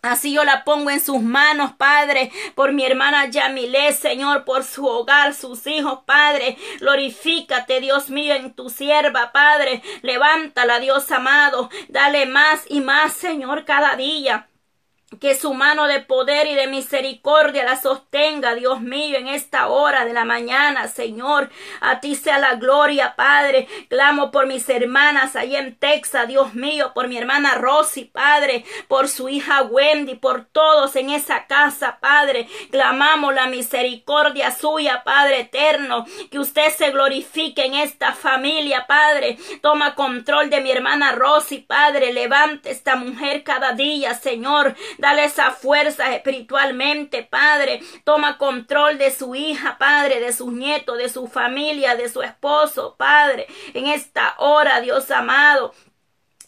Así 0.00 0.32
yo 0.32 0.44
la 0.44 0.62
pongo 0.62 0.90
en 0.90 1.00
sus 1.00 1.20
manos, 1.20 1.72
Padre, 1.72 2.30
por 2.54 2.72
mi 2.72 2.84
hermana 2.84 3.26
Yamilé, 3.30 3.92
Señor, 3.92 4.44
por 4.44 4.62
su 4.62 4.86
hogar, 4.86 5.34
sus 5.34 5.66
hijos, 5.66 6.00
Padre. 6.06 6.56
Glorifícate, 6.78 7.80
Dios 7.80 8.08
mío, 8.08 8.34
en 8.34 8.54
tu 8.54 8.70
sierva, 8.70 9.32
Padre. 9.32 9.82
Levántala, 10.02 10.78
Dios 10.78 11.10
amado. 11.10 11.68
Dale 11.88 12.26
más 12.26 12.62
y 12.68 12.80
más, 12.80 13.12
Señor, 13.12 13.64
cada 13.64 13.96
día 13.96 14.47
que 15.20 15.34
su 15.34 15.54
mano 15.54 15.86
de 15.86 16.00
poder 16.00 16.46
y 16.46 16.54
de 16.54 16.66
misericordia 16.66 17.64
la 17.64 17.80
sostenga, 17.80 18.54
Dios 18.54 18.82
mío, 18.82 19.16
en 19.16 19.26
esta 19.26 19.68
hora 19.68 20.04
de 20.04 20.12
la 20.12 20.26
mañana, 20.26 20.86
Señor. 20.86 21.50
A 21.80 22.00
ti 22.00 22.14
sea 22.14 22.38
la 22.38 22.56
gloria, 22.56 23.16
Padre. 23.16 23.68
Clamo 23.88 24.30
por 24.30 24.46
mis 24.46 24.68
hermanas 24.68 25.34
ahí 25.34 25.56
en 25.56 25.76
Texas, 25.76 26.28
Dios 26.28 26.54
mío, 26.54 26.92
por 26.94 27.08
mi 27.08 27.16
hermana 27.16 27.54
Rosy, 27.54 28.04
Padre, 28.04 28.66
por 28.86 29.08
su 29.08 29.30
hija 29.30 29.62
Wendy, 29.62 30.14
por 30.14 30.44
todos 30.44 30.94
en 30.94 31.08
esa 31.08 31.46
casa, 31.46 31.98
Padre. 32.00 32.46
Clamamos 32.70 33.34
la 33.34 33.46
misericordia 33.46 34.50
suya, 34.50 35.04
Padre 35.04 35.40
eterno. 35.40 36.04
Que 36.30 36.38
usted 36.38 36.68
se 36.70 36.90
glorifique 36.90 37.64
en 37.64 37.74
esta 37.74 38.12
familia, 38.12 38.86
Padre. 38.86 39.38
Toma 39.62 39.94
control 39.94 40.50
de 40.50 40.60
mi 40.60 40.70
hermana 40.70 41.12
Rosy, 41.12 41.58
Padre. 41.58 42.12
Levante 42.12 42.70
esta 42.70 42.94
mujer 42.94 43.42
cada 43.42 43.72
día, 43.72 44.14
Señor 44.14 44.76
Dale 44.98 45.24
esa 45.24 45.52
fuerza 45.52 46.14
espiritualmente, 46.14 47.22
Padre. 47.22 47.80
Toma 48.04 48.36
control 48.36 48.98
de 48.98 49.10
su 49.10 49.34
hija, 49.34 49.78
Padre, 49.78 50.20
de 50.20 50.32
sus 50.32 50.52
nietos, 50.52 50.98
de 50.98 51.08
su 51.08 51.28
familia, 51.28 51.94
de 51.94 52.08
su 52.08 52.22
esposo, 52.22 52.96
Padre. 52.98 53.46
En 53.74 53.86
esta 53.86 54.34
hora, 54.38 54.80
Dios 54.80 55.10
amado, 55.10 55.72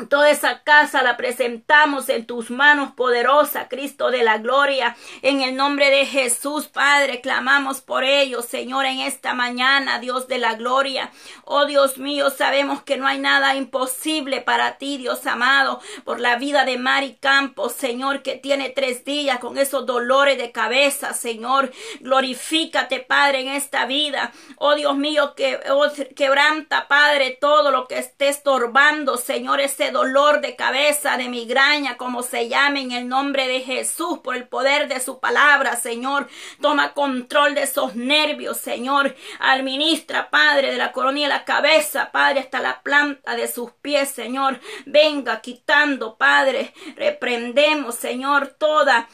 Toda 0.09 0.31
esa 0.31 0.63
casa 0.63 1.03
la 1.03 1.17
presentamos 1.17 2.09
en 2.09 2.25
tus 2.25 2.51
manos 2.51 2.93
poderosa, 2.93 3.69
Cristo 3.69 4.11
de 4.11 4.23
la 4.23 4.39
gloria. 4.39 4.97
En 5.21 5.43
el 5.43 5.57
nombre 5.57 5.91
de 5.91 6.07
Jesús, 6.07 6.69
Padre, 6.69 7.21
clamamos 7.21 7.81
por 7.81 8.05
ellos, 8.05 8.47
Señor, 8.47 8.87
en 8.87 9.01
esta 9.01 9.35
mañana, 9.35 9.99
Dios 9.99 10.27
de 10.27 10.39
la 10.39 10.55
gloria. 10.55 11.11
Oh 11.45 11.67
Dios 11.67 11.99
mío, 11.99 12.31
sabemos 12.31 12.83
que 12.83 12.97
no 12.97 13.07
hay 13.07 13.19
nada 13.19 13.57
imposible 13.57 14.41
para 14.41 14.79
ti, 14.79 14.97
Dios 14.97 15.27
amado, 15.27 15.81
por 16.05 16.21
la 16.21 16.37
vida 16.37 16.65
de 16.65 16.79
Mari 16.79 17.19
Campos, 17.21 17.73
Señor, 17.73 18.23
que 18.23 18.37
tiene 18.37 18.71
tres 18.71 19.05
días 19.05 19.39
con 19.39 19.59
esos 19.59 19.85
dolores 19.85 20.39
de 20.39 20.53
cabeza, 20.53 21.13
Señor. 21.13 21.73
Glorifícate, 22.01 23.01
Padre, 23.01 23.41
en 23.41 23.49
esta 23.49 23.85
vida. 23.85 24.33
Oh 24.57 24.75
Dios 24.75 24.97
mío, 24.97 25.35
que 25.35 25.61
oh, 25.71 25.89
quebranta, 26.17 26.89
Padre, 26.89 27.37
todo 27.41 27.71
lo 27.71 27.87
que 27.87 27.99
esté 27.99 28.29
estorbando, 28.29 29.17
Señor, 29.17 29.61
ese 29.61 29.90
dolor 29.91 30.41
de 30.41 30.57
cabeza, 30.57 31.17
de 31.17 31.29
migraña, 31.29 31.97
como 31.97 32.23
se 32.23 32.49
llame 32.49 32.81
en 32.81 32.93
el 32.93 33.09
nombre 33.09 33.49
de 33.49 33.61
Jesús, 33.61 34.19
por 34.21 34.37
el 34.37 34.49
poder 34.49 34.89
de 34.89 35.01
su 35.01 35.21
palabra, 35.21 35.77
Señor. 35.77 36.29
Toma 36.61 36.93
control 36.93 37.55
de 37.55 37.63
esos 37.63 37.97
nervios, 37.97 38.57
Señor. 38.57 39.15
Administra, 39.39 40.31
Padre, 40.31 40.71
de 40.71 40.79
la 40.79 40.93
coronilla 40.93 41.29
de 41.29 41.35
la 41.35 41.45
cabeza, 41.45 42.11
Padre, 42.13 42.41
hasta 42.41 42.61
la 42.61 42.83
planta 42.83 43.35
de 43.35 43.49
sus 43.49 43.73
pies, 43.73 44.11
Señor. 44.11 44.61
Venga 44.87 45.41
quitando, 45.41 46.17
Padre. 46.17 46.73
Reprendemos, 46.97 47.95
Señor, 47.95 48.55
toda 48.59 49.09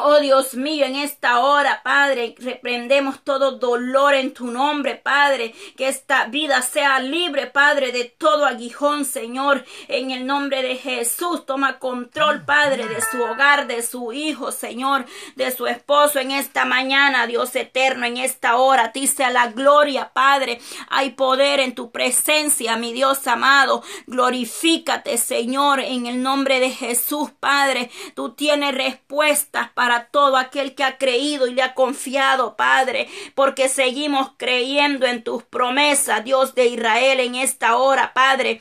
Oh 0.00 0.20
Dios 0.20 0.54
mío, 0.54 0.84
en 0.84 0.94
esta 0.94 1.40
hora, 1.40 1.82
Padre, 1.82 2.36
reprendemos 2.38 3.24
todo 3.24 3.58
dolor 3.58 4.14
en 4.14 4.32
tu 4.32 4.46
nombre, 4.46 4.94
Padre. 4.94 5.56
Que 5.76 5.88
esta 5.88 6.26
vida 6.26 6.62
sea 6.62 7.00
libre, 7.00 7.48
Padre, 7.48 7.90
de 7.90 8.04
todo 8.04 8.46
aguijón, 8.46 9.04
Señor. 9.04 9.64
En 9.88 10.12
el 10.12 10.24
nombre 10.24 10.62
de 10.62 10.76
Jesús, 10.76 11.44
toma 11.46 11.80
control, 11.80 12.44
Padre, 12.44 12.86
de 12.86 13.00
su 13.00 13.20
hogar, 13.20 13.66
de 13.66 13.82
su 13.82 14.12
hijo, 14.12 14.52
Señor, 14.52 15.04
de 15.34 15.50
su 15.50 15.66
esposo 15.66 16.20
en 16.20 16.30
esta 16.30 16.64
mañana, 16.64 17.26
Dios 17.26 17.56
eterno, 17.56 18.06
en 18.06 18.18
esta 18.18 18.54
hora. 18.56 18.84
A 18.84 18.92
ti 18.92 19.08
sea 19.08 19.30
la 19.30 19.48
gloria, 19.48 20.12
Padre. 20.12 20.60
Hay 20.90 21.10
poder 21.10 21.58
en 21.58 21.74
tu 21.74 21.90
presencia, 21.90 22.76
mi 22.76 22.92
Dios 22.92 23.26
amado. 23.26 23.82
Glorifícate, 24.06 25.18
Señor, 25.18 25.80
en 25.80 26.06
el 26.06 26.22
nombre 26.22 26.60
de 26.60 26.70
Jesús, 26.70 27.32
Padre. 27.40 27.90
Tú 28.14 28.34
tienes 28.34 28.76
respuestas, 28.76 29.70
para 29.70 29.87
para 29.88 30.04
todo 30.04 30.36
aquel 30.36 30.74
que 30.74 30.84
ha 30.84 30.98
creído 30.98 31.46
y 31.46 31.54
le 31.54 31.62
ha 31.62 31.72
confiado, 31.72 32.56
Padre, 32.56 33.08
porque 33.34 33.70
seguimos 33.70 34.32
creyendo 34.36 35.06
en 35.06 35.24
tus 35.24 35.44
promesas, 35.44 36.22
Dios 36.22 36.54
de 36.54 36.66
Israel, 36.66 37.20
en 37.20 37.36
esta 37.36 37.78
hora, 37.78 38.12
Padre. 38.12 38.60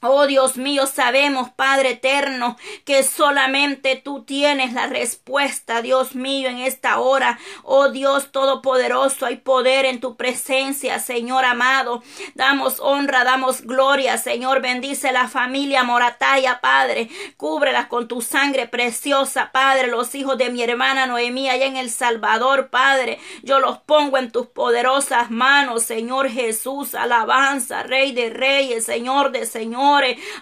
Oh 0.00 0.28
Dios 0.28 0.56
mío, 0.56 0.86
sabemos, 0.86 1.50
Padre 1.50 1.90
eterno, 1.90 2.56
que 2.84 3.02
solamente 3.02 3.96
tú 3.96 4.22
tienes 4.22 4.72
la 4.72 4.86
respuesta, 4.86 5.82
Dios 5.82 6.14
mío, 6.14 6.48
en 6.48 6.58
esta 6.58 7.00
hora. 7.00 7.36
Oh 7.64 7.88
Dios 7.88 8.30
todopoderoso, 8.30 9.26
hay 9.26 9.38
poder 9.38 9.86
en 9.86 9.98
tu 9.98 10.16
presencia, 10.16 11.00
Señor 11.00 11.44
amado. 11.44 12.04
Damos 12.36 12.78
honra, 12.78 13.24
damos 13.24 13.62
gloria, 13.62 14.18
Señor. 14.18 14.62
Bendice 14.62 15.10
la 15.10 15.26
familia 15.26 15.82
Morataya, 15.82 16.60
Padre. 16.60 17.08
Cúbrelas 17.36 17.88
con 17.88 18.06
tu 18.06 18.22
sangre 18.22 18.68
preciosa, 18.68 19.50
Padre. 19.50 19.88
Los 19.88 20.14
hijos 20.14 20.38
de 20.38 20.50
mi 20.50 20.62
hermana 20.62 21.06
Noemí 21.06 21.48
allá 21.48 21.66
en 21.66 21.76
El 21.76 21.90
Salvador, 21.90 22.68
Padre. 22.70 23.18
Yo 23.42 23.58
los 23.58 23.78
pongo 23.78 24.16
en 24.16 24.30
tus 24.30 24.46
poderosas 24.46 25.32
manos, 25.32 25.82
Señor 25.82 26.30
Jesús. 26.30 26.94
Alabanza, 26.94 27.82
Rey 27.82 28.12
de 28.12 28.30
Reyes, 28.30 28.84
Señor 28.84 29.32
de 29.32 29.44
Señor. 29.44 29.87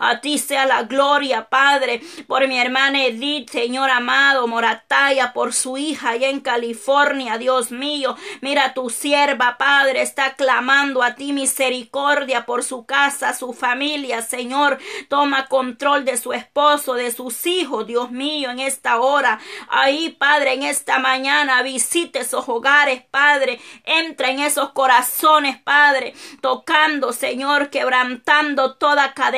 A 0.00 0.20
ti 0.20 0.38
sea 0.38 0.66
la 0.66 0.82
gloria, 0.82 1.48
Padre, 1.48 2.00
por 2.26 2.46
mi 2.48 2.58
hermana 2.58 3.04
Edith, 3.04 3.50
Señor 3.50 3.90
amado, 3.90 4.46
Morataya, 4.48 5.32
por 5.32 5.52
su 5.52 5.78
hija 5.78 6.10
allá 6.10 6.28
en 6.28 6.40
California, 6.40 7.38
Dios 7.38 7.70
mío. 7.70 8.16
Mira 8.40 8.74
tu 8.74 8.90
sierva, 8.90 9.56
Padre, 9.56 10.02
está 10.02 10.34
clamando 10.34 11.02
a 11.02 11.14
ti 11.14 11.32
misericordia 11.32 12.44
por 12.44 12.64
su 12.64 12.86
casa, 12.86 13.34
su 13.34 13.52
familia, 13.52 14.22
Señor. 14.22 14.78
Toma 15.08 15.46
control 15.46 16.04
de 16.04 16.16
su 16.16 16.32
esposo, 16.32 16.94
de 16.94 17.12
sus 17.12 17.46
hijos, 17.46 17.86
Dios 17.86 18.10
mío, 18.10 18.50
en 18.50 18.58
esta 18.58 19.00
hora. 19.00 19.38
Ahí, 19.68 20.10
Padre, 20.10 20.54
en 20.54 20.64
esta 20.64 20.98
mañana, 20.98 21.62
visite 21.62 22.20
esos 22.20 22.48
hogares, 22.48 23.02
Padre. 23.10 23.60
Entra 23.84 24.30
en 24.30 24.40
esos 24.40 24.70
corazones, 24.70 25.56
Padre, 25.62 26.14
tocando, 26.40 27.12
Señor, 27.12 27.70
quebrantando 27.70 28.74
toda 28.74 29.14
cadena 29.14 29.35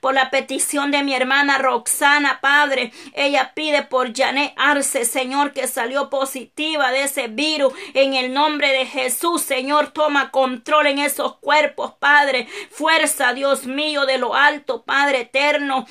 por 0.00 0.14
la 0.14 0.30
petición 0.30 0.90
de 0.90 1.02
mi 1.02 1.14
hermana 1.14 1.58
Roxana, 1.58 2.40
Padre. 2.40 2.92
Ella 3.14 3.52
pide 3.54 3.82
por 3.82 4.14
Janet 4.14 4.52
Arce, 4.56 5.04
Señor, 5.04 5.52
que 5.52 5.66
salió 5.66 6.10
positiva 6.10 6.90
de 6.90 7.04
ese 7.04 7.28
virus. 7.28 7.72
En 7.94 8.14
el 8.14 8.32
nombre 8.32 8.72
de 8.72 8.86
Jesús, 8.86 9.42
Señor, 9.42 9.88
toma 9.92 10.30
control 10.30 10.86
en 10.86 10.98
esos 10.98 11.36
cuerpos, 11.38 11.94
Padre. 11.98 12.48
Fuerza, 12.70 13.32
Dios 13.34 13.66
mío, 13.66 14.06
de 14.06 14.18
lo 14.18 14.34
alto, 14.34 14.84
Padre 14.84 15.22
eterno. 15.22 15.86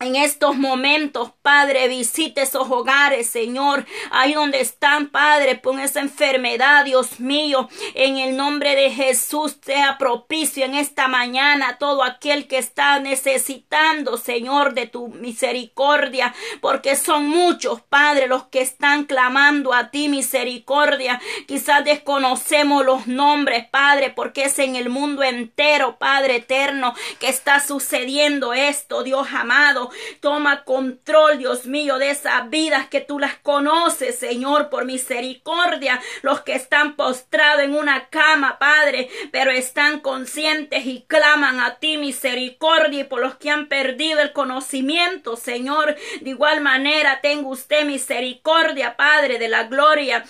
En 0.00 0.16
estos 0.16 0.56
momentos, 0.56 1.30
Padre, 1.40 1.86
visite 1.86 2.42
esos 2.42 2.68
hogares, 2.68 3.28
Señor. 3.28 3.86
Ahí 4.10 4.34
donde 4.34 4.60
están, 4.60 5.08
Padre, 5.08 5.54
pon 5.54 5.78
esa 5.78 6.00
enfermedad, 6.00 6.84
Dios 6.84 7.20
mío. 7.20 7.68
En 7.94 8.18
el 8.18 8.36
nombre 8.36 8.74
de 8.74 8.90
Jesús, 8.90 9.56
sea 9.62 9.96
propicio 9.96 10.64
en 10.64 10.74
esta 10.74 11.06
mañana 11.06 11.78
todo 11.78 12.02
aquel 12.02 12.48
que 12.48 12.58
está 12.58 12.98
necesitando, 12.98 14.16
Señor, 14.16 14.74
de 14.74 14.86
tu 14.86 15.08
misericordia. 15.08 16.34
Porque 16.60 16.96
son 16.96 17.28
muchos, 17.28 17.80
Padre, 17.82 18.26
los 18.26 18.44
que 18.48 18.62
están 18.62 19.04
clamando 19.04 19.72
a 19.72 19.90
ti 19.90 20.08
misericordia. 20.08 21.20
Quizás 21.46 21.84
desconocemos 21.84 22.84
los 22.84 23.06
nombres, 23.06 23.68
Padre, 23.68 24.10
porque 24.10 24.46
es 24.46 24.58
en 24.58 24.74
el 24.74 24.88
mundo 24.88 25.22
entero, 25.22 25.98
Padre 25.98 26.36
eterno, 26.36 26.94
que 27.20 27.28
está 27.28 27.60
sucediendo 27.60 28.52
esto, 28.52 29.04
Dios 29.04 29.28
amado. 29.32 29.83
Toma 30.20 30.64
control, 30.64 31.38
Dios 31.38 31.66
mío, 31.66 31.98
de 31.98 32.10
esas 32.10 32.48
vidas 32.50 32.88
que 32.88 33.00
tú 33.00 33.18
las 33.18 33.36
conoces, 33.36 34.18
Señor, 34.18 34.70
por 34.70 34.84
misericordia. 34.84 36.00
Los 36.22 36.40
que 36.42 36.54
están 36.54 36.96
postrados 36.96 37.64
en 37.64 37.74
una 37.74 38.08
cama, 38.08 38.58
Padre, 38.58 39.08
pero 39.32 39.50
están 39.50 40.00
conscientes 40.00 40.86
y 40.86 41.04
claman 41.06 41.60
a 41.60 41.76
ti 41.76 41.96
misericordia 41.98 43.00
y 43.00 43.04
por 43.04 43.20
los 43.20 43.36
que 43.36 43.50
han 43.50 43.68
perdido 43.68 44.20
el 44.20 44.32
conocimiento, 44.32 45.36
Señor. 45.36 45.96
De 46.20 46.30
igual 46.30 46.60
manera, 46.60 47.20
tenga 47.20 47.48
usted 47.48 47.84
misericordia, 47.84 48.96
Padre 48.96 49.38
de 49.38 49.48
la 49.48 49.64
gloria 49.64 50.24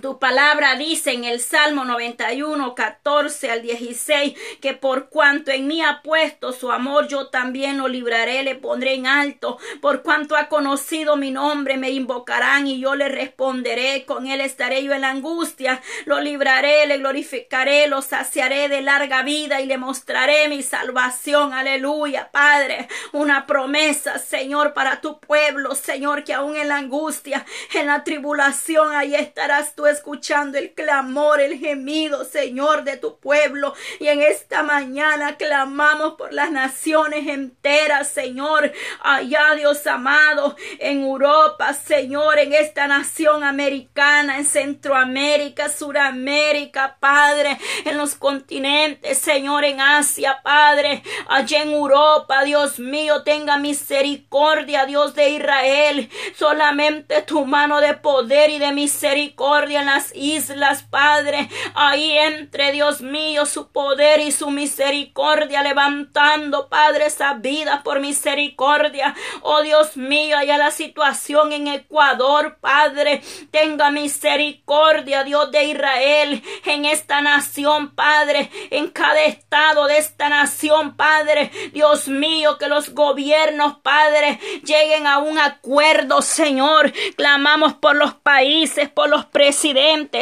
tu 0.00 0.18
palabra 0.18 0.76
dice 0.76 1.12
en 1.12 1.24
el 1.24 1.40
Salmo 1.40 1.84
91, 1.84 2.74
14 2.74 3.50
al 3.50 3.62
16, 3.62 4.34
que 4.60 4.72
por 4.72 5.08
cuanto 5.08 5.50
en 5.50 5.66
mí 5.66 5.82
ha 5.82 6.00
puesto 6.02 6.52
su 6.52 6.70
amor, 6.70 7.08
yo 7.08 7.26
también 7.26 7.76
lo 7.76 7.88
libraré, 7.88 8.42
le 8.44 8.54
pondré 8.54 8.94
en 8.94 9.06
alto. 9.06 9.58
Por 9.82 10.02
cuanto 10.02 10.36
ha 10.36 10.48
conocido 10.48 11.16
mi 11.16 11.32
nombre, 11.32 11.76
me 11.76 11.90
invocarán 11.90 12.66
y 12.66 12.80
yo 12.80 12.94
le 12.94 13.08
responderé. 13.08 14.04
Con 14.06 14.26
él 14.26 14.40
estaré 14.40 14.84
yo 14.84 14.92
en 14.94 15.02
la 15.02 15.10
angustia. 15.10 15.82
Lo 16.06 16.20
libraré, 16.20 16.86
le 16.86 16.98
glorificaré, 16.98 17.88
lo 17.88 18.00
saciaré 18.00 18.68
de 18.68 18.82
larga 18.82 19.22
vida 19.22 19.60
y 19.60 19.66
le 19.66 19.76
mostraré 19.76 20.48
mi 20.48 20.62
salvación. 20.62 21.52
Aleluya, 21.52 22.30
Padre. 22.30 22.88
Una 23.12 23.46
promesa, 23.46 24.18
Señor, 24.18 24.72
para 24.72 25.00
tu 25.00 25.18
pueblo, 25.18 25.74
Señor, 25.74 26.24
que 26.24 26.32
aún 26.32 26.56
en 26.56 26.68
la 26.68 26.76
angustia, 26.76 27.44
en 27.74 27.86
la 27.86 28.04
tribulación, 28.04 28.94
ahí 28.94 29.14
estarás 29.14 29.74
tú 29.74 29.79
escuchando 29.88 30.58
el 30.58 30.72
clamor, 30.72 31.40
el 31.40 31.58
gemido, 31.58 32.24
Señor, 32.24 32.84
de 32.84 32.96
tu 32.96 33.18
pueblo. 33.18 33.74
Y 33.98 34.08
en 34.08 34.22
esta 34.22 34.62
mañana 34.62 35.36
clamamos 35.36 36.14
por 36.14 36.32
las 36.32 36.50
naciones 36.50 37.26
enteras, 37.26 38.08
Señor. 38.08 38.72
Allá, 39.02 39.54
Dios 39.56 39.86
amado, 39.86 40.56
en 40.78 41.02
Europa, 41.02 41.72
Señor, 41.74 42.38
en 42.38 42.52
esta 42.52 42.86
nación 42.86 43.44
americana, 43.44 44.38
en 44.38 44.44
Centroamérica, 44.44 45.68
Suramérica, 45.68 46.96
Padre, 47.00 47.58
en 47.84 47.96
los 47.96 48.14
continentes, 48.14 49.18
Señor, 49.18 49.64
en 49.64 49.80
Asia, 49.80 50.40
Padre, 50.42 51.02
allá 51.28 51.62
en 51.62 51.72
Europa, 51.72 52.44
Dios 52.44 52.78
mío, 52.78 53.22
tenga 53.22 53.58
misericordia, 53.58 54.86
Dios 54.86 55.14
de 55.14 55.30
Israel. 55.30 56.10
Solamente 56.36 57.22
tu 57.22 57.44
mano 57.44 57.80
de 57.80 57.94
poder 57.94 58.50
y 58.50 58.58
de 58.58 58.72
misericordia 58.72 59.69
en 59.78 59.86
las 59.86 60.14
islas, 60.14 60.82
Padre. 60.82 61.48
Ahí 61.74 62.16
entre, 62.18 62.72
Dios 62.72 63.00
mío, 63.00 63.46
su 63.46 63.70
poder 63.70 64.20
y 64.20 64.32
su 64.32 64.50
misericordia, 64.50 65.62
levantando, 65.62 66.68
Padre, 66.68 67.06
esa 67.06 67.34
vida 67.34 67.82
por 67.82 68.00
misericordia. 68.00 69.14
Oh 69.42 69.62
Dios 69.62 69.96
mío, 69.96 70.36
allá 70.36 70.58
la 70.58 70.70
situación 70.70 71.52
en 71.52 71.68
Ecuador, 71.68 72.58
Padre. 72.60 73.22
Tenga 73.50 73.90
misericordia, 73.90 75.24
Dios 75.24 75.50
de 75.50 75.64
Israel, 75.64 76.42
en 76.64 76.84
esta 76.84 77.20
nación, 77.20 77.94
Padre, 77.94 78.50
en 78.70 78.88
cada 78.88 79.22
estado 79.24 79.86
de 79.86 79.98
esta 79.98 80.28
nación, 80.28 80.96
Padre. 80.96 81.50
Dios 81.72 82.08
mío, 82.08 82.58
que 82.58 82.68
los 82.68 82.90
gobiernos, 82.90 83.78
Padre, 83.82 84.38
lleguen 84.64 85.06
a 85.06 85.18
un 85.18 85.38
acuerdo, 85.38 86.22
Señor. 86.22 86.92
Clamamos 87.16 87.74
por 87.74 87.96
los 87.96 88.14
países, 88.14 88.88
por 88.88 89.08
los 89.08 89.26
presidentes 89.26 89.59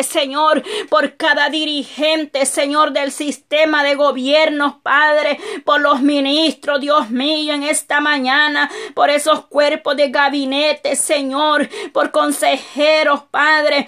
Señor, 0.02 0.62
por 0.88 1.16
cada 1.16 1.48
dirigente, 1.48 2.44
Señor, 2.44 2.92
del 2.92 3.12
sistema 3.12 3.84
de 3.84 3.94
gobierno, 3.94 4.80
Padre, 4.82 5.38
por 5.64 5.80
los 5.80 6.00
ministros, 6.00 6.80
Dios 6.80 7.10
mío, 7.10 7.54
en 7.54 7.62
esta 7.62 8.00
mañana, 8.00 8.70
por 8.94 9.10
esos 9.10 9.46
cuerpos 9.46 9.96
de 9.96 10.10
gabinete, 10.10 10.96
Señor, 10.96 11.68
por 11.92 12.10
consejeros, 12.10 13.22
Padre, 13.30 13.86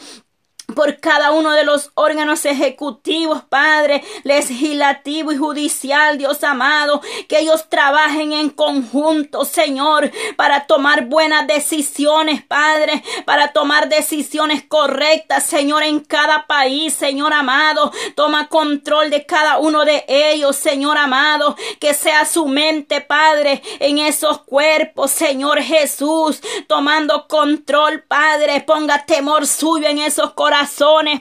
por 0.74 1.00
cada 1.00 1.32
uno 1.32 1.52
de 1.52 1.64
los 1.64 1.90
órganos 1.94 2.44
ejecutivos, 2.44 3.42
Padre, 3.48 4.02
legislativo 4.22 5.32
y 5.32 5.36
judicial, 5.36 6.18
Dios 6.18 6.42
amado, 6.44 7.00
que 7.28 7.40
ellos 7.40 7.68
trabajen 7.68 8.32
en 8.32 8.50
conjunto, 8.50 9.44
Señor, 9.44 10.10
para 10.36 10.66
tomar 10.66 11.06
buenas 11.06 11.46
decisiones, 11.46 12.42
Padre, 12.44 13.02
para 13.24 13.52
tomar 13.52 13.88
decisiones 13.88 14.62
correctas, 14.66 15.44
Señor, 15.44 15.82
en 15.82 16.00
cada 16.00 16.46
país, 16.46 16.94
Señor 16.94 17.32
amado, 17.32 17.92
toma 18.14 18.48
control 18.48 19.10
de 19.10 19.26
cada 19.26 19.58
uno 19.58 19.84
de 19.84 20.04
ellos, 20.08 20.56
Señor 20.56 20.98
amado, 20.98 21.56
que 21.78 21.94
sea 21.94 22.24
su 22.24 22.46
mente, 22.46 23.00
Padre, 23.00 23.62
en 23.78 23.98
esos 23.98 24.42
cuerpos, 24.42 25.10
Señor 25.10 25.60
Jesús, 25.62 26.40
tomando 26.66 27.26
control, 27.28 28.02
Padre, 28.02 28.60
ponga 28.60 29.04
temor 29.06 29.46
suyo 29.46 29.88
en 29.88 29.98
esos 29.98 30.32
corazones 30.32 30.59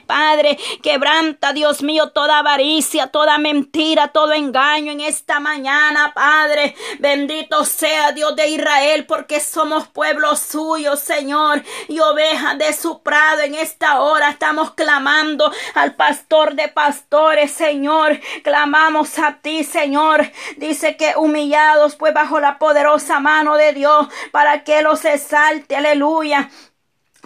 Padre. 0.06 0.58
Quebranta, 0.82 1.52
Dios 1.52 1.82
mío, 1.82 2.10
toda 2.10 2.38
avaricia, 2.38 3.06
toda 3.06 3.38
mentira, 3.38 4.08
todo 4.08 4.32
engaño 4.32 4.92
en 4.92 5.00
esta 5.00 5.40
mañana, 5.40 6.12
Padre. 6.14 6.74
Bendito 6.98 7.64
sea 7.64 8.12
Dios 8.12 8.36
de 8.36 8.48
Israel, 8.48 9.06
porque 9.06 9.40
somos 9.40 9.88
pueblo 9.88 10.36
suyo, 10.36 10.96
Señor, 10.96 11.62
y 11.88 12.00
ovejas 12.00 12.58
de 12.58 12.72
su 12.72 13.02
prado. 13.02 13.40
En 13.40 13.54
esta 13.54 14.00
hora 14.00 14.30
estamos 14.30 14.72
clamando 14.72 15.50
al 15.74 15.94
pastor 15.94 16.54
de 16.54 16.68
pastores, 16.68 17.50
Señor. 17.50 18.20
Clamamos 18.42 19.18
a 19.18 19.38
ti, 19.40 19.64
Señor. 19.64 20.30
Dice 20.58 20.96
que 20.96 21.14
humillados, 21.16 21.96
pues 21.96 22.12
bajo 22.12 22.40
la 22.40 22.58
poderosa 22.58 23.20
mano 23.20 23.56
de 23.56 23.72
Dios, 23.72 24.06
para 24.32 24.64
que 24.64 24.82
los 24.82 25.04
exalte, 25.04 25.76
aleluya 25.76 26.50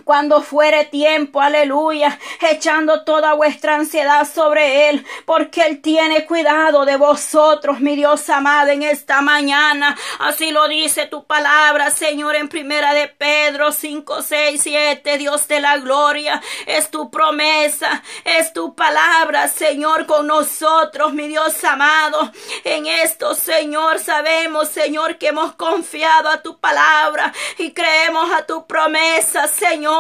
cuando 0.05 0.43
fuere 0.43 0.85
tiempo, 0.85 1.41
aleluya, 1.41 2.19
echando 2.41 3.05
toda 3.05 3.33
vuestra 3.35 3.77
ansiedad 3.77 4.29
sobre 4.29 4.91
Él, 4.91 5.05
porque 5.25 5.63
Él 5.63 5.81
tiene 5.81 6.27
cuidado 6.27 6.85
de 6.85 6.97
vosotros, 6.97 7.81
mi 7.81 7.97
Dios 7.97 8.29
amado, 8.29 8.71
en 8.71 8.83
esta 8.83 9.23
mañana. 9.23 9.97
Así 10.19 10.51
lo 10.51 10.69
dice 10.69 11.07
tu 11.07 11.25
palabra, 11.25 11.91
Señor, 11.91 12.37
en 12.37 12.49
primera 12.49 12.93
de 12.93 13.09
Pedro 13.09 13.73
5, 13.73 14.23
6, 14.23 14.61
7, 14.63 15.19
Dios 15.19 15.49
de 15.49 15.61
la 15.61 15.79
gloria, 15.79 16.43
es 16.67 16.91
tu 16.91 17.11
promesa, 17.11 18.03
es 18.25 18.53
tu 18.53 18.75
palabra, 18.75 19.49
Señor, 19.49 20.07
con 20.07 20.27
nosotros, 20.27 21.15
mi 21.15 21.29
Dios 21.29 21.63
amado. 21.65 22.31
En 22.65 22.87
esto, 22.87 23.35
Señor, 23.35 23.99
sabemos, 23.99 24.69
Señor, 24.69 25.17
que 25.17 25.29
hemos 25.29 25.55
confiado 25.55 26.29
a 26.29 26.43
tu 26.43 26.59
palabra 26.59 27.33
y 27.59 27.73
creemos 27.73 28.31
a 28.33 28.45
tu 28.45 28.67
promesa, 28.67 29.49
Señor. 29.49 29.94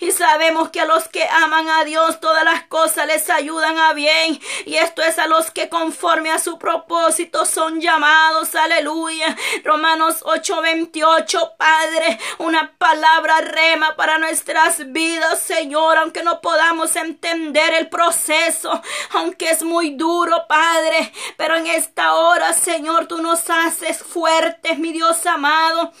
Y 0.00 0.12
sabemos 0.12 0.70
que 0.70 0.80
a 0.80 0.84
los 0.84 1.08
que 1.08 1.26
aman 1.28 1.68
a 1.68 1.84
Dios 1.84 2.20
todas 2.20 2.44
las 2.44 2.64
cosas 2.64 3.06
les 3.06 3.28
ayudan 3.30 3.78
a 3.78 3.92
bien. 3.92 4.40
Y 4.64 4.76
esto 4.76 5.02
es 5.02 5.18
a 5.18 5.26
los 5.26 5.50
que 5.50 5.68
conforme 5.68 6.30
a 6.30 6.38
su 6.38 6.58
propósito 6.58 7.44
son 7.46 7.80
llamados. 7.80 8.54
Aleluya. 8.54 9.36
Romanos 9.64 10.22
8:28, 10.22 11.56
Padre, 11.56 12.18
una 12.38 12.72
palabra 12.78 13.40
rema 13.40 13.96
para 13.96 14.18
nuestras 14.18 14.92
vidas, 14.92 15.40
Señor, 15.40 15.98
aunque 15.98 16.22
no 16.22 16.40
podamos 16.40 16.96
entender 16.96 17.74
el 17.74 17.88
proceso, 17.88 18.80
aunque 19.12 19.50
es 19.50 19.62
muy 19.62 19.90
duro, 19.90 20.46
Padre, 20.48 21.12
pero 21.36 21.56
en 21.56 21.66
esta 21.66 22.14
hora, 22.14 22.52
Señor, 22.52 23.06
tú 23.06 23.20
nos 23.20 23.48
haces 23.50 24.02
fuertes, 24.02 24.78
mi 24.78 24.92
Dios 24.92 25.24
amado. 25.26 25.92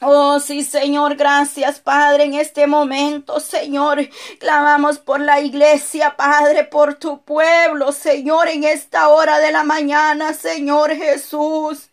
Oh, 0.00 0.38
sí, 0.38 0.62
Señor, 0.62 1.16
gracias, 1.16 1.80
Padre, 1.80 2.24
en 2.24 2.34
este 2.34 2.68
momento, 2.68 3.40
Señor. 3.40 4.08
Clamamos 4.38 4.98
por 5.00 5.20
la 5.20 5.40
iglesia, 5.40 6.14
Padre, 6.16 6.62
por 6.62 6.94
tu 6.94 7.22
pueblo, 7.22 7.90
Señor, 7.90 8.46
en 8.46 8.62
esta 8.62 9.08
hora 9.08 9.40
de 9.40 9.50
la 9.50 9.64
mañana, 9.64 10.34
Señor 10.34 10.94
Jesús. 10.94 11.90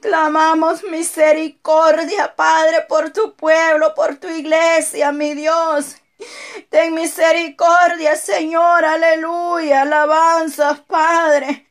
Clamamos 0.00 0.82
misericordia, 0.84 2.34
Padre, 2.34 2.86
por 2.88 3.10
tu 3.10 3.34
pueblo, 3.34 3.94
por 3.94 4.16
tu 4.16 4.28
iglesia, 4.28 5.12
mi 5.12 5.34
Dios. 5.34 5.96
Ten 6.70 6.94
misericordia, 6.94 8.16
Señor, 8.16 8.82
aleluya, 8.84 9.82
alabanzas, 9.82 10.80
Padre. 10.80 11.66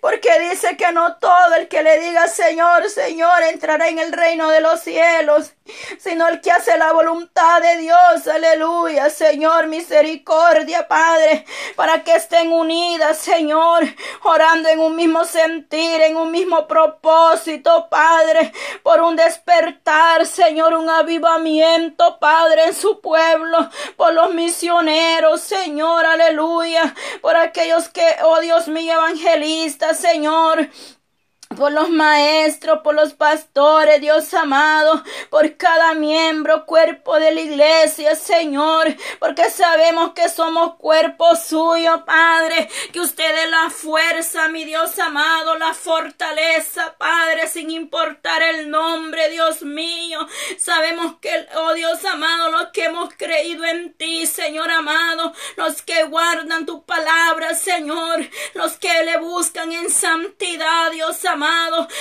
Porque 0.00 0.30
dice 0.50 0.76
que 0.76 0.90
no 0.92 1.16
todo 1.16 1.54
el 1.54 1.68
que 1.68 1.82
le 1.82 2.00
diga 2.00 2.26
Señor, 2.26 2.90
Señor, 2.90 3.42
entrará 3.44 3.88
en 3.88 4.00
el 4.00 4.12
reino 4.12 4.50
de 4.50 4.60
los 4.60 4.80
cielos, 4.80 5.54
sino 5.98 6.28
el 6.28 6.40
que 6.40 6.50
hace 6.50 6.76
la 6.76 6.92
voluntad 6.92 7.62
de 7.62 7.78
Dios. 7.78 8.26
Aleluya, 8.26 9.08
Señor, 9.10 9.68
misericordia, 9.68 10.88
Padre, 10.88 11.46
para 11.76 12.02
que 12.02 12.14
estén 12.14 12.52
unidas, 12.52 13.18
Señor, 13.18 13.84
orando 14.24 14.68
en 14.68 14.80
un 14.80 14.96
mismo 14.96 15.24
sentir, 15.24 16.02
en 16.02 16.16
un 16.16 16.30
mismo 16.30 16.66
propósito, 16.66 17.88
Padre, 17.88 18.52
por 18.82 19.00
un 19.00 19.14
despertar, 19.14 20.26
Señor, 20.26 20.74
un 20.74 20.90
avivamiento, 20.90 22.18
Padre, 22.18 22.64
en 22.66 22.74
su 22.74 23.00
pueblo, 23.00 23.70
por 23.96 24.12
los 24.12 24.34
misioneros, 24.34 25.40
Señor, 25.40 26.04
aleluya, 26.04 26.94
por 27.22 27.36
aquellos 27.36 27.88
que, 27.88 28.04
oh 28.24 28.40
Dios 28.40 28.68
mío, 28.68 29.00
Señor, 29.94 30.68
por 31.56 31.72
los 31.72 31.88
maestros, 31.90 32.80
por 32.82 32.94
los 32.94 33.14
pastores, 33.14 34.00
Dios 34.00 34.32
amado, 34.34 35.02
por 35.30 35.56
cada 35.56 35.94
miembro, 35.94 36.66
cuerpo 36.66 37.18
de 37.18 37.32
la 37.32 37.40
iglesia, 37.40 38.16
Señor, 38.16 38.94
porque 39.20 39.50
sabemos 39.50 40.12
que 40.12 40.28
somos 40.28 40.74
cuerpo 40.76 41.36
suyo, 41.36 42.04
Padre, 42.04 42.68
que 42.92 43.00
usted 43.00 43.44
es 43.44 43.50
la 43.50 43.70
fuerza, 43.70 44.48
mi 44.48 44.64
Dios 44.64 44.98
amado, 44.98 45.56
la 45.56 45.74
fortaleza, 45.74 46.94
Padre, 46.98 47.46
sin 47.46 47.70
importar 47.70 48.42
el 48.42 48.70
nombre, 48.70 49.30
Dios 49.30 49.62
mío. 49.62 50.26
Sabemos 50.58 51.16
que, 51.20 51.46
oh 51.56 51.72
Dios 51.74 52.04
amado, 52.04 52.50
los 52.50 52.68
que 52.68 52.84
hemos 52.84 53.14
creído 53.14 53.64
en 53.64 53.94
ti, 53.94 54.26
Señor 54.26 54.70
amado, 54.70 55.32
los 55.56 55.82
que 55.82 56.04
guardan 56.04 56.66
tu 56.66 56.84
palabra, 56.84 57.54
Señor, 57.54 58.28
los 58.54 58.76
que 58.78 59.04
le 59.04 59.18
buscan 59.18 59.70
en 59.72 59.90
santidad, 59.90 60.90
Dios 60.90 61.24
amado, 61.24 61.33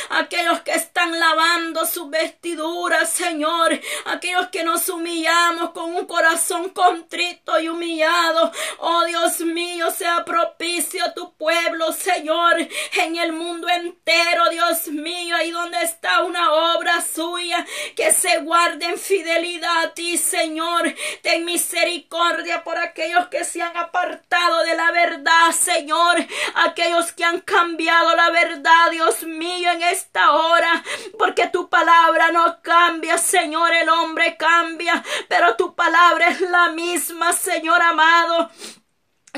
aquellos 0.10 0.62
que 0.62 0.72
están 0.72 1.20
lavando 1.20 1.86
sus 1.86 2.10
vestiduras, 2.10 3.10
Señor, 3.10 3.80
aquellos 4.06 4.48
que 4.50 4.64
nos 4.64 4.88
humillamos 4.90 5.72
con 5.72 5.96
un 5.96 6.06
corazón 6.06 6.70
contrito 6.70 7.60
y 7.60 7.70
humillado. 7.70 8.52
Oh 8.80 9.04
Dios 9.06 9.40
mío, 9.42 9.92
sea 9.92 10.24
propicio 10.24 11.04
a 11.06 11.14
tu 11.14 11.34
pueblo, 11.36 11.92
Señor, 11.94 12.56
en 12.94 13.16
el 13.18 13.34
mundo 13.34 13.68
entero, 13.70 14.50
Dios 14.50 14.88
mío, 14.88 15.36
ahí 15.36 15.52
donde 15.52 15.82
está 15.82 16.24
una 16.24 16.54
obra 16.76 17.02
suya, 17.02 17.66
que 17.96 18.12
se 18.12 18.40
guarde 18.40 18.86
en 18.86 18.98
fidelidad 18.98 19.84
a 19.86 19.94
ti, 19.94 20.18
Señor. 20.18 20.94
Ten 21.22 21.46
misericordia 21.46 22.64
por 22.64 22.78
aquellos 22.78 23.28
que 23.28 23.44
se 23.44 23.62
han 23.62 23.76
apartado 23.78 24.64
de 24.64 24.76
la 24.76 24.92
verdad, 24.92 25.52
Señor, 25.52 26.18
aquellos 26.56 27.12
que 27.12 27.24
han 27.24 27.42
cambiado 27.42 28.16
la 28.16 28.30
verdad, 28.30 28.92
Dios 28.92 29.23
mío 29.26 29.72
en 29.72 29.82
esta 29.84 30.32
hora, 30.32 30.84
porque 31.18 31.48
tu 31.48 31.70
palabra 31.70 32.32
no 32.32 32.62
cambia, 32.62 33.18
Señor, 33.18 33.74
el 33.74 33.90
hombre 33.90 34.38
cambia, 34.38 35.04
pero 35.28 35.56
tu 35.56 35.76
palabra 35.76 36.30
es 36.30 36.42
la 36.42 36.70
misma, 36.72 37.34
Señor 37.34 37.82
amado. 37.82 38.50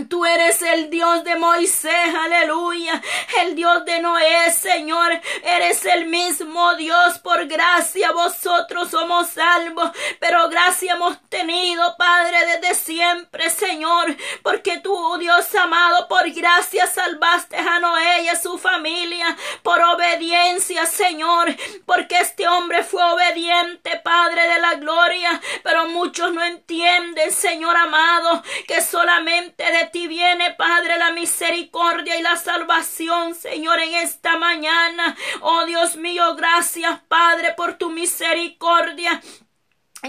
Tú 0.09 0.25
eres 0.25 0.61
el 0.61 0.89
Dios 0.89 1.23
de 1.23 1.37
Moisés, 1.37 2.13
aleluya, 2.19 3.01
el 3.41 3.55
Dios 3.55 3.85
de 3.85 4.01
Noé, 4.01 4.51
Señor, 4.51 5.21
eres 5.41 5.85
el 5.85 6.07
mismo 6.07 6.75
Dios, 6.75 7.19
por 7.19 7.47
gracia 7.47 8.11
vosotros 8.11 8.89
somos 8.91 9.29
salvos, 9.29 9.91
pero 10.19 10.49
gracia 10.49 10.95
hemos 10.95 11.17
tenido, 11.29 11.95
Padre, 11.95 12.37
desde 12.45 12.75
siempre, 12.75 13.49
Señor, 13.49 14.17
porque 14.43 14.79
tú, 14.79 15.17
Dios 15.17 15.55
amado, 15.55 16.09
por 16.09 16.29
gracia 16.29 16.87
salvaste 16.87 17.55
a 17.55 17.79
Noé 17.79 18.23
y 18.23 18.27
a 18.27 18.35
su 18.35 18.57
familia, 18.57 19.37
por 19.63 19.81
obediencia, 19.81 20.85
Señor, 20.87 21.55
porque 21.85 22.19
este 22.19 22.49
hombre 22.49 22.83
fue 22.83 23.01
obediente, 23.01 24.01
Padre 24.03 24.45
de 24.45 24.59
la 24.59 24.73
gloria, 24.73 25.41
pero 25.63 25.87
muchos 25.87 26.33
no 26.33 26.43
entienden, 26.43 27.31
Señor 27.31 27.77
amado, 27.77 28.43
que 28.67 28.81
solamente 28.81 29.63
de 29.63 29.84
ti 29.91 30.07
viene, 30.07 30.53
Padre, 30.53 30.97
la 30.97 31.11
misericordia 31.11 32.17
y 32.17 32.21
la 32.21 32.37
salvación, 32.37 33.35
Señor, 33.35 33.79
en 33.79 33.95
esta 33.95 34.37
mañana. 34.37 35.15
Oh 35.41 35.65
Dios 35.65 35.97
mío, 35.97 36.35
gracias, 36.35 36.99
Padre, 37.07 37.53
por 37.55 37.75
tu 37.77 37.89
misericordia. 37.89 39.21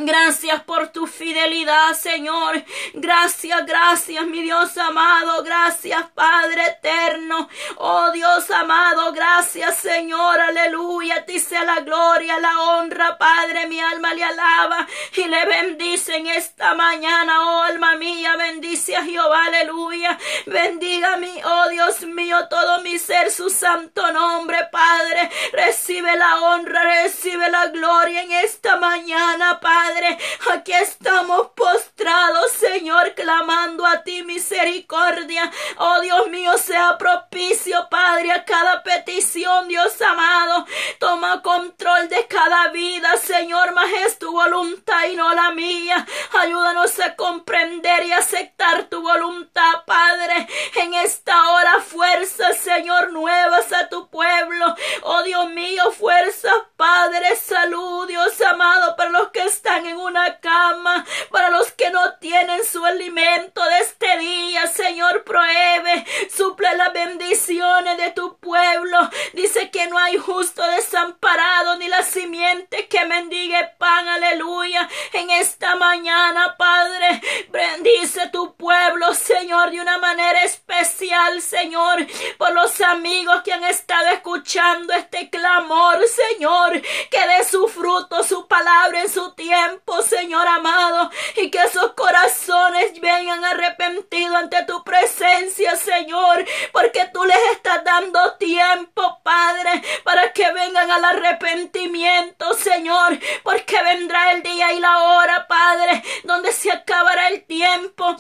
Gracias 0.01 0.63
por 0.65 0.89
tu 0.89 1.07
fidelidad, 1.07 1.95
Señor. 1.95 2.63
Gracias, 2.93 3.65
gracias, 3.65 4.27
mi 4.27 4.43
Dios 4.43 4.77
amado. 4.77 5.43
Gracias, 5.43 6.05
Padre 6.15 6.67
eterno. 6.67 7.49
Oh 7.77 8.11
Dios 8.13 8.51
amado, 8.51 9.13
gracias, 9.13 9.79
Señor. 9.79 10.39
Aleluya. 10.41 11.25
Te 11.25 11.39
sea 11.39 11.65
la 11.65 11.81
gloria, 11.81 12.39
la 12.41 12.61
honra, 12.61 13.17
Padre. 13.17 13.67
Mi 13.69 13.81
alma 13.81 14.13
le 14.13 14.25
alaba 14.25 14.87
y 15.15 15.25
le 15.25 15.45
bendice 15.47 16.17
en 16.17 16.27
esta 16.27 16.75
mañana. 16.75 17.41
Oh 17.43 17.63
alma 17.63 17.97
mía, 17.97 18.37
bendice 18.37 18.97
a 18.97 19.05
Jehová. 19.05 19.47
Aleluya. 19.47 20.19
Bendiga 20.47 21.17
mi, 21.17 21.33
oh 21.45 21.69
Dios 21.71 22.03
mío, 22.03 22.49
todo 22.49 22.83
mi 22.83 22.99
ser, 22.99 23.31
su 23.31 23.49
santo 23.49 24.13
nombre, 24.13 24.59
Padre. 24.71 25.31
Recibe 25.53 26.17
la 26.17 26.43
honra, 26.43 26.83
recibe 27.03 27.49
la 27.51 27.69
gloria 27.69 28.23
en 28.23 28.33
esta 28.33 28.77
mañana, 28.77 29.59
Padre. 29.61 29.86
Padre, 29.87 30.19
aquí 30.53 30.73
estamos 30.73 31.51
postrados, 31.55 32.51
Señor, 32.51 33.15
clamando 33.15 33.87
a 33.87 34.03
ti 34.03 34.25
misericordia. 34.25 35.53
Oh 35.79 36.01
Dios 36.01 36.27
mío, 36.29 36.59
sea 36.59 36.99
propicio, 36.99 37.89
Padre, 37.89 38.33
a 38.33 38.45
cada 38.45 38.83
petición, 38.83 39.69
Dios 39.69 40.01
amado. 40.03 40.67
Toma 40.99 41.41
control 41.41 42.09
de 42.09 42.27
cada 42.27 42.69
vida, 42.69 43.17
Señor, 43.19 43.75
más 43.75 43.93
es 44.05 44.19
tu 44.19 44.33
voluntad 44.33 45.05
y 45.05 45.15
no 45.15 45.33
la 45.35 45.53
mía. 45.53 46.05
Ayúdanos 46.41 46.99
a 46.99 47.15
comprender 47.15 48.07
y 48.07 48.13
aceptar 48.13 48.85
tu 48.85 49.03
voluntad, 49.03 49.85
Padre. 49.87 50.49
En 50.75 50.95
esta 50.95 51.51
hora, 51.51 51.81
fuerzas, 51.81 52.59
Señor, 52.59 53.13
nuevas 53.13 53.73
a 53.73 53.89
tu 53.89 54.09
pueblo. 54.09 54.75
Oh 55.03 55.23
Dios 55.23 55.49
mío, 55.51 55.93
fuerzas, 55.93 56.55
Padre, 56.77 57.37
salud, 57.37 58.09
Dios 58.09 58.41
amado, 58.41 58.97
para 58.97 59.11
los 59.11 59.29
que 59.31 59.45
están 59.45 59.76
en 59.85 59.97
una 59.99 60.39
cama, 60.41 61.05
para 61.31 61.51
los 61.51 61.73
que 61.73 61.91
no 61.91 62.15
tienen 62.15 62.65
su 62.65 62.85
alimento 62.85 63.63
de 63.65 63.79
este 63.81 64.19
día, 64.19 64.67
Señor, 64.69 65.25
prohíbe, 65.25 66.07
suple 66.35 66.75
las 66.77 66.93
bendiciones 66.93 67.99
de 67.99 68.11
tu 68.13 68.39
pueblo. 68.39 68.99
Dice 69.35 69.71
que 69.71 69.87
no 69.89 69.99
hay 69.99 70.17
justo 70.17 70.63
desamparado 70.69 71.77
ni 71.77 71.89
la 71.89 72.03
simiente 72.03 72.89
que 72.89 73.05
mendigue 73.05 73.73
pan, 73.79 74.09
aleluya. 74.09 74.89
En 75.13 75.31
esta 75.31 75.77
mañana, 75.77 76.57
Padre, 76.57 77.21
bendice 77.49 78.29
tu 78.29 78.55
pueblo, 78.57 79.15
Señor, 79.15 79.71
de 79.71 79.81
una 79.81 79.99
manera 79.99 80.43
especial, 80.45 81.43
Señor, 81.43 82.07
por 82.39 82.53
los 82.53 82.81
amigos 82.81 83.43
que 83.43 83.53
han 83.53 83.65
estado 83.65 84.09
escuchando 84.09 84.93
este 84.95 85.31
clamor, 85.31 85.99
Señor, 86.09 86.81
que 87.11 87.27
dé 87.27 87.45
su 87.45 87.69
fruto, 87.69 88.23
su 88.25 88.46
palabra 88.57 89.03
en 89.03 89.11
su 89.11 89.35
tiempo 89.35 90.01
Señor 90.03 90.47
amado, 90.47 91.11
y 91.37 91.51
que 91.51 91.59
esos 91.63 91.93
corazones 91.93 92.99
vengan 93.01 93.45
arrepentidos 93.45 94.37
ante 94.37 94.65
tu 94.65 94.83
presencia, 94.85 95.77
Señor, 95.77 96.45
porque 96.73 97.09
tú 97.13 97.25
les 97.25 97.39
estás 97.53 97.85
dando 97.85 98.37
tiempo, 98.37 99.21
Padre, 99.23 99.83
para 100.05 100.33
que 100.33 100.51
vengan 100.53 100.91
al 100.91 101.05
arrepentimiento, 101.05 102.55
Señor, 102.55 103.19
porque 103.43 103.83
vendrá 103.83 104.33
el 104.33 104.43
día 104.43 104.73
y 104.73 104.81
la 104.81 105.03
hora, 105.03 105.47
Padre, 105.47 106.03
donde 106.25 106.53
se 106.53 106.73
acabará 106.73 107.29
el 107.29 107.45
tiempo 107.45 108.17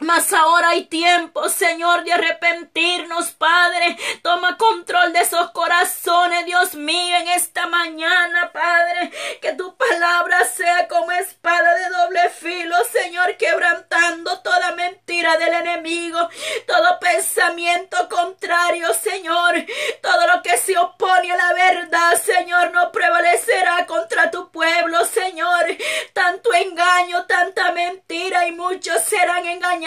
mas 0.00 0.30
ahora 0.34 0.70
hay 0.70 0.84
tiempo, 0.84 1.48
Señor, 1.48 2.04
de 2.04 2.12
arrepentirnos, 2.12 3.30
Padre. 3.30 3.96
Toma 4.22 4.58
control 4.58 5.12
de 5.14 5.20
esos 5.20 5.50
corazones, 5.52 6.44
Dios 6.44 6.74
mío, 6.74 7.16
en 7.16 7.28
esta 7.28 7.66
mañana, 7.66 8.52
Padre. 8.52 9.10
Que 9.40 9.54
tu 9.54 9.74
palabra 9.76 10.44
sea 10.44 10.86
como 10.88 11.12
espada 11.12 11.74
de 11.76 11.88
doble 11.88 12.28
filo, 12.28 12.76
Señor, 12.92 13.36
quebrantando 13.38 14.40
toda 14.40 14.72
mentira 14.72 15.38
del 15.38 15.54
enemigo, 15.54 16.28
todo 16.66 16.98
pensamiento 17.00 18.08
contrario, 18.10 18.92
Señor. 18.92 19.54
Todo 20.02 20.26
lo 20.26 20.42
que 20.42 20.58
se 20.58 20.76
opone 20.76 21.32
a 21.32 21.36
la 21.36 21.52
verdad, 21.54 22.20
Señor, 22.22 22.70
no 22.72 22.92
prevalecerá 22.92 23.86
contra 23.86 24.30
tu 24.30 24.50
pueblo, 24.50 25.06
Señor. 25.06 25.64
Tanto 26.12 26.52
engaño, 26.52 27.24
tanta 27.24 27.72
mentira 27.72 28.46
y 28.46 28.52
muchos 28.52 29.02
serán 29.02 29.46
engañados 29.46 29.85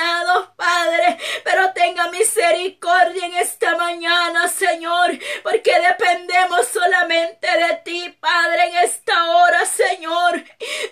Padre, 0.55 1.17
pero 1.43 1.71
tenga 1.73 2.09
misericordia 2.09 3.25
en 3.25 3.35
esta 3.35 3.75
mañana, 3.75 4.47
Señor, 4.47 5.11
porque 5.43 5.71
dependemos 5.79 6.67
solamente 6.67 7.47
de 7.47 7.75
ti, 7.83 8.17
Padre, 8.19 8.69
en 8.69 8.75
esta 8.77 9.31
hora, 9.31 9.65
Señor. 9.65 10.43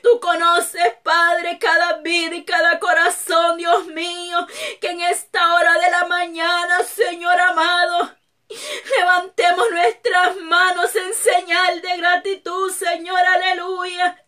Tú 0.03 0.19
conoces, 0.19 0.93
Padre, 1.03 1.59
cada 1.59 1.97
vida 1.97 2.35
y 2.35 2.45
cada 2.45 2.79
corazón, 2.79 3.57
Dios 3.57 3.85
mío, 3.87 4.47
que 4.81 4.89
en 4.89 5.01
esta 5.01 5.53
hora 5.53 5.73
de 5.79 5.91
la 5.91 6.05
mañana, 6.05 6.83
Señor 6.83 7.39
amado, 7.39 8.17
Levantemos 8.97 9.65
nuestras 9.71 10.37
manos 10.37 10.95
en 10.95 11.13
señal 11.13 11.81
de 11.81 11.97
gratitud, 11.97 12.71
Señor, 12.71 13.19
aleluya. 13.19 14.26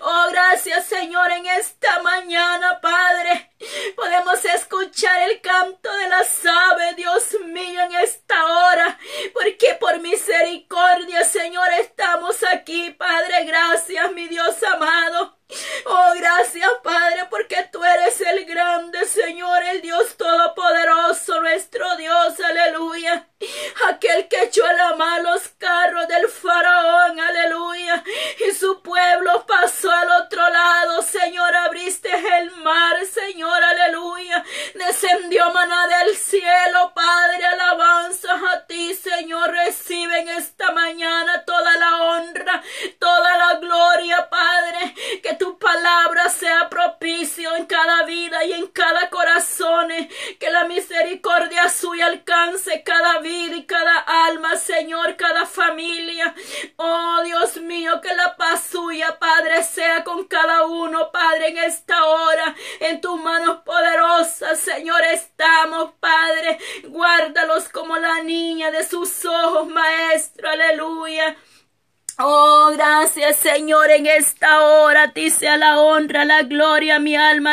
Oh, 0.00 0.26
gracias 0.30 0.86
Señor 0.86 1.30
en 1.32 1.44
esta 1.44 2.02
mañana, 2.02 2.80
Padre. 2.80 3.50
Podemos 3.94 4.42
escuchar 4.44 5.28
el 5.28 5.40
canto 5.42 5.94
de 5.98 6.08
las 6.08 6.46
aves, 6.46 6.96
Dios 6.96 7.36
mío, 7.44 7.82
en 7.82 7.94
esta 7.96 8.46
hora. 8.46 8.98
Porque 9.34 9.76
por 9.78 10.00
misericordia, 10.00 11.24
Señor, 11.24 11.68
estamos 11.78 12.42
aquí, 12.50 12.90
Padre. 12.92 13.44
Gracias, 13.44 14.12
mi 14.12 14.28
Dios 14.28 14.62
amado. 14.62 15.36
Oh, 15.84 16.12
gracias, 16.16 16.70
Padre, 16.82 17.26
porque 17.28 17.68
tú 17.72 17.82
eres 17.84 18.20
el 18.20 18.44
grande 18.44 19.04
Señor, 19.04 19.62
el 19.64 19.82
Dios 19.82 20.16
todopoderoso, 20.16 20.29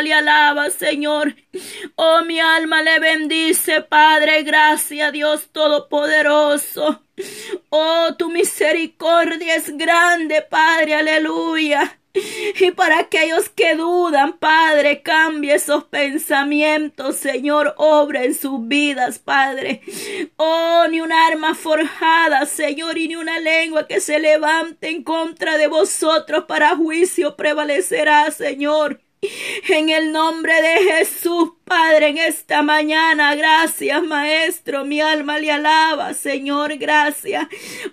le 0.02 0.14
alaba, 0.14 0.70
Señor. 0.70 1.36
Oh, 1.96 2.22
mi 2.26 2.40
alma 2.40 2.82
le 2.82 3.00
bendice, 3.00 3.82
Padre, 3.82 4.44
gracias 4.44 5.12
Dios 5.12 5.50
Todopoderoso. 5.52 7.04
Oh, 7.70 8.16
tu 8.18 8.30
misericordia 8.30 9.56
es 9.56 9.76
grande, 9.76 10.42
Padre, 10.42 10.96
aleluya. 10.96 12.00
Y 12.60 12.72
para 12.72 13.00
aquellos 13.00 13.50
que 13.50 13.76
dudan, 13.76 14.38
Padre, 14.40 15.02
cambie 15.02 15.54
esos 15.54 15.84
pensamientos, 15.86 17.16
Señor, 17.18 17.76
obra 17.78 18.24
en 18.24 18.34
sus 18.34 18.68
vidas, 18.68 19.20
Padre. 19.20 19.82
Oh, 20.38 20.86
ni 20.90 21.02
un 21.02 21.12
arma 21.12 21.54
forjada, 21.54 22.46
Señor, 22.46 22.98
y 22.98 23.08
ni 23.10 23.16
una 23.16 23.40
lengua 23.40 23.88
que 23.88 24.00
se 24.00 24.20
levante 24.20 24.90
en 24.90 25.04
contra 25.04 25.58
de 25.58 25.68
vosotros 25.68 26.46
para 26.46 26.76
juicio 26.76 27.36
prevalecerá, 27.36 28.32
Señor. 28.32 29.02
En 29.22 29.90
el 29.90 30.12
nombre 30.12 30.54
de 30.62 30.92
Jesús, 30.92 31.52
Padre, 31.68 32.10
en 32.10 32.18
esta 32.18 32.62
mañana, 32.62 33.36
gracias, 33.36 34.02
Maestro, 34.04 34.86
mi 34.86 35.02
alma 35.02 35.38
le 35.38 35.52
alaba, 35.52 36.14
Señor, 36.14 36.78
gracias. 36.78 37.48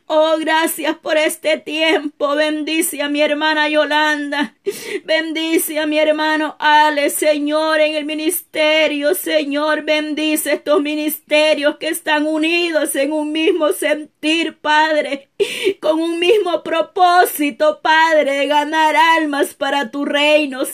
Oh, 0.06 0.36
gracias 0.38 0.96
por 0.98 1.16
este 1.16 1.58
tiempo. 1.58 2.36
Bendice 2.36 3.02
a 3.02 3.08
mi 3.08 3.20
hermana 3.20 3.68
Yolanda. 3.68 4.54
Bendice 5.04 5.80
a 5.80 5.86
mi 5.86 5.98
hermano 5.98 6.54
Ale, 6.60 7.10
Señor, 7.10 7.80
en 7.80 7.96
el 7.96 8.04
ministerio, 8.04 9.14
Señor, 9.14 9.82
bendice 9.82 10.52
estos 10.52 10.80
ministerios 10.80 11.76
que 11.78 11.88
están 11.88 12.26
unidos 12.26 12.94
en 12.94 13.12
un 13.12 13.32
mismo 13.32 13.72
sentir, 13.72 14.56
Padre, 14.58 15.30
con 15.80 15.98
un 15.98 16.20
mismo 16.20 16.62
propósito, 16.62 17.80
Padre, 17.82 18.34
de 18.34 18.46
ganar 18.46 18.94
almas 19.18 19.54
para 19.54 19.90
tu 19.90 20.04
reino, 20.04 20.64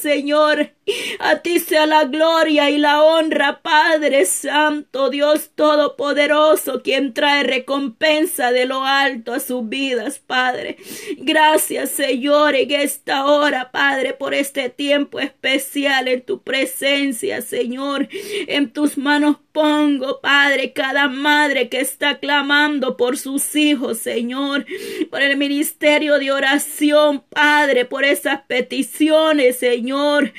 Señor. 0.40 0.79
A 1.18 1.36
ti 1.36 1.58
sea 1.58 1.86
la 1.86 2.04
gloria 2.04 2.70
y 2.70 2.78
la 2.78 3.02
honra, 3.02 3.60
Padre 3.62 4.24
Santo, 4.26 5.10
Dios 5.10 5.50
Todopoderoso, 5.54 6.82
quien 6.82 7.14
trae 7.14 7.42
recompensa 7.42 8.52
de 8.52 8.66
lo 8.66 8.84
alto 8.84 9.32
a 9.32 9.40
sus 9.40 9.68
vidas, 9.68 10.18
Padre. 10.18 10.76
Gracias, 11.18 11.90
Señor, 11.90 12.54
en 12.54 12.70
esta 12.70 13.26
hora, 13.26 13.70
Padre, 13.70 14.14
por 14.14 14.34
este 14.34 14.70
tiempo 14.70 15.20
especial 15.20 16.08
en 16.08 16.22
tu 16.22 16.42
presencia, 16.42 17.42
Señor. 17.42 18.08
En 18.46 18.72
tus 18.72 18.96
manos 18.96 19.36
pongo, 19.52 20.20
Padre, 20.20 20.72
cada 20.72 21.08
madre 21.08 21.68
que 21.68 21.80
está 21.80 22.18
clamando 22.18 22.96
por 22.96 23.18
sus 23.18 23.56
hijos, 23.56 23.98
Señor, 23.98 24.64
por 25.10 25.22
el 25.22 25.36
ministerio 25.36 26.18
de 26.18 26.30
oración, 26.30 27.22
Padre, 27.28 27.84
por 27.84 28.04
esas 28.04 28.42
peticiones, 28.42 29.58
Señor, 29.58 30.32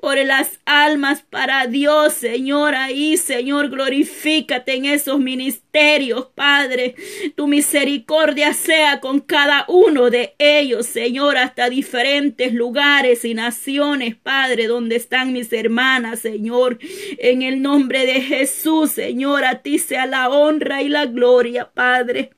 por 0.00 0.16
las 0.24 0.60
almas 0.64 1.22
para 1.22 1.66
Dios, 1.66 2.12
Señor, 2.14 2.74
ahí, 2.74 3.16
Señor, 3.16 3.68
glorifícate 3.68 4.74
en 4.74 4.84
esos 4.84 5.18
ministerios, 5.18 6.28
Padre. 6.34 6.94
Tu 7.34 7.48
misericordia 7.48 8.54
sea 8.54 9.00
con 9.00 9.20
cada 9.20 9.64
uno 9.68 10.10
de 10.10 10.34
ellos, 10.38 10.86
Señor, 10.86 11.36
hasta 11.36 11.68
diferentes 11.68 12.54
lugares 12.54 13.24
y 13.24 13.34
naciones, 13.34 14.14
Padre, 14.16 14.68
donde 14.68 14.96
están 14.96 15.32
mis 15.32 15.52
hermanas, 15.52 16.20
Señor, 16.20 16.78
en 17.18 17.42
el 17.42 17.60
nombre 17.60 18.06
de 18.06 18.20
Jesús, 18.20 18.92
Señor, 18.92 19.44
a 19.44 19.62
ti 19.62 19.78
sea 19.78 20.06
la 20.06 20.28
honra 20.28 20.82
y 20.82 20.88
la 20.88 21.06
gloria, 21.06 21.70
Padre. 21.74 22.30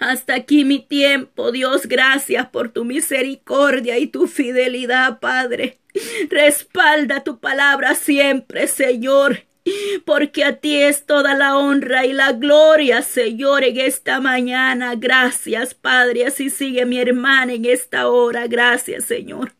Hasta 0.00 0.34
aquí 0.34 0.64
mi 0.64 0.78
tiempo, 0.78 1.52
Dios, 1.52 1.86
gracias 1.86 2.48
por 2.48 2.70
tu 2.70 2.84
misericordia 2.84 3.98
y 3.98 4.06
tu 4.06 4.26
fidelidad, 4.26 5.20
Padre. 5.20 5.78
Respalda 6.30 7.22
tu 7.24 7.38
palabra 7.40 7.94
siempre, 7.94 8.66
Señor. 8.66 9.44
Porque 10.06 10.44
a 10.44 10.56
ti 10.56 10.76
es 10.76 11.04
toda 11.04 11.34
la 11.34 11.58
honra 11.58 12.06
y 12.06 12.12
la 12.14 12.32
gloria, 12.32 13.02
Señor, 13.02 13.62
en 13.62 13.78
esta 13.78 14.18
mañana. 14.20 14.94
Gracias, 14.96 15.74
Padre. 15.74 16.26
Así 16.26 16.48
sigue 16.48 16.86
mi 16.86 16.98
hermana 16.98 17.52
en 17.52 17.66
esta 17.66 18.08
hora. 18.08 18.46
Gracias, 18.46 19.04
Señor. 19.04 19.52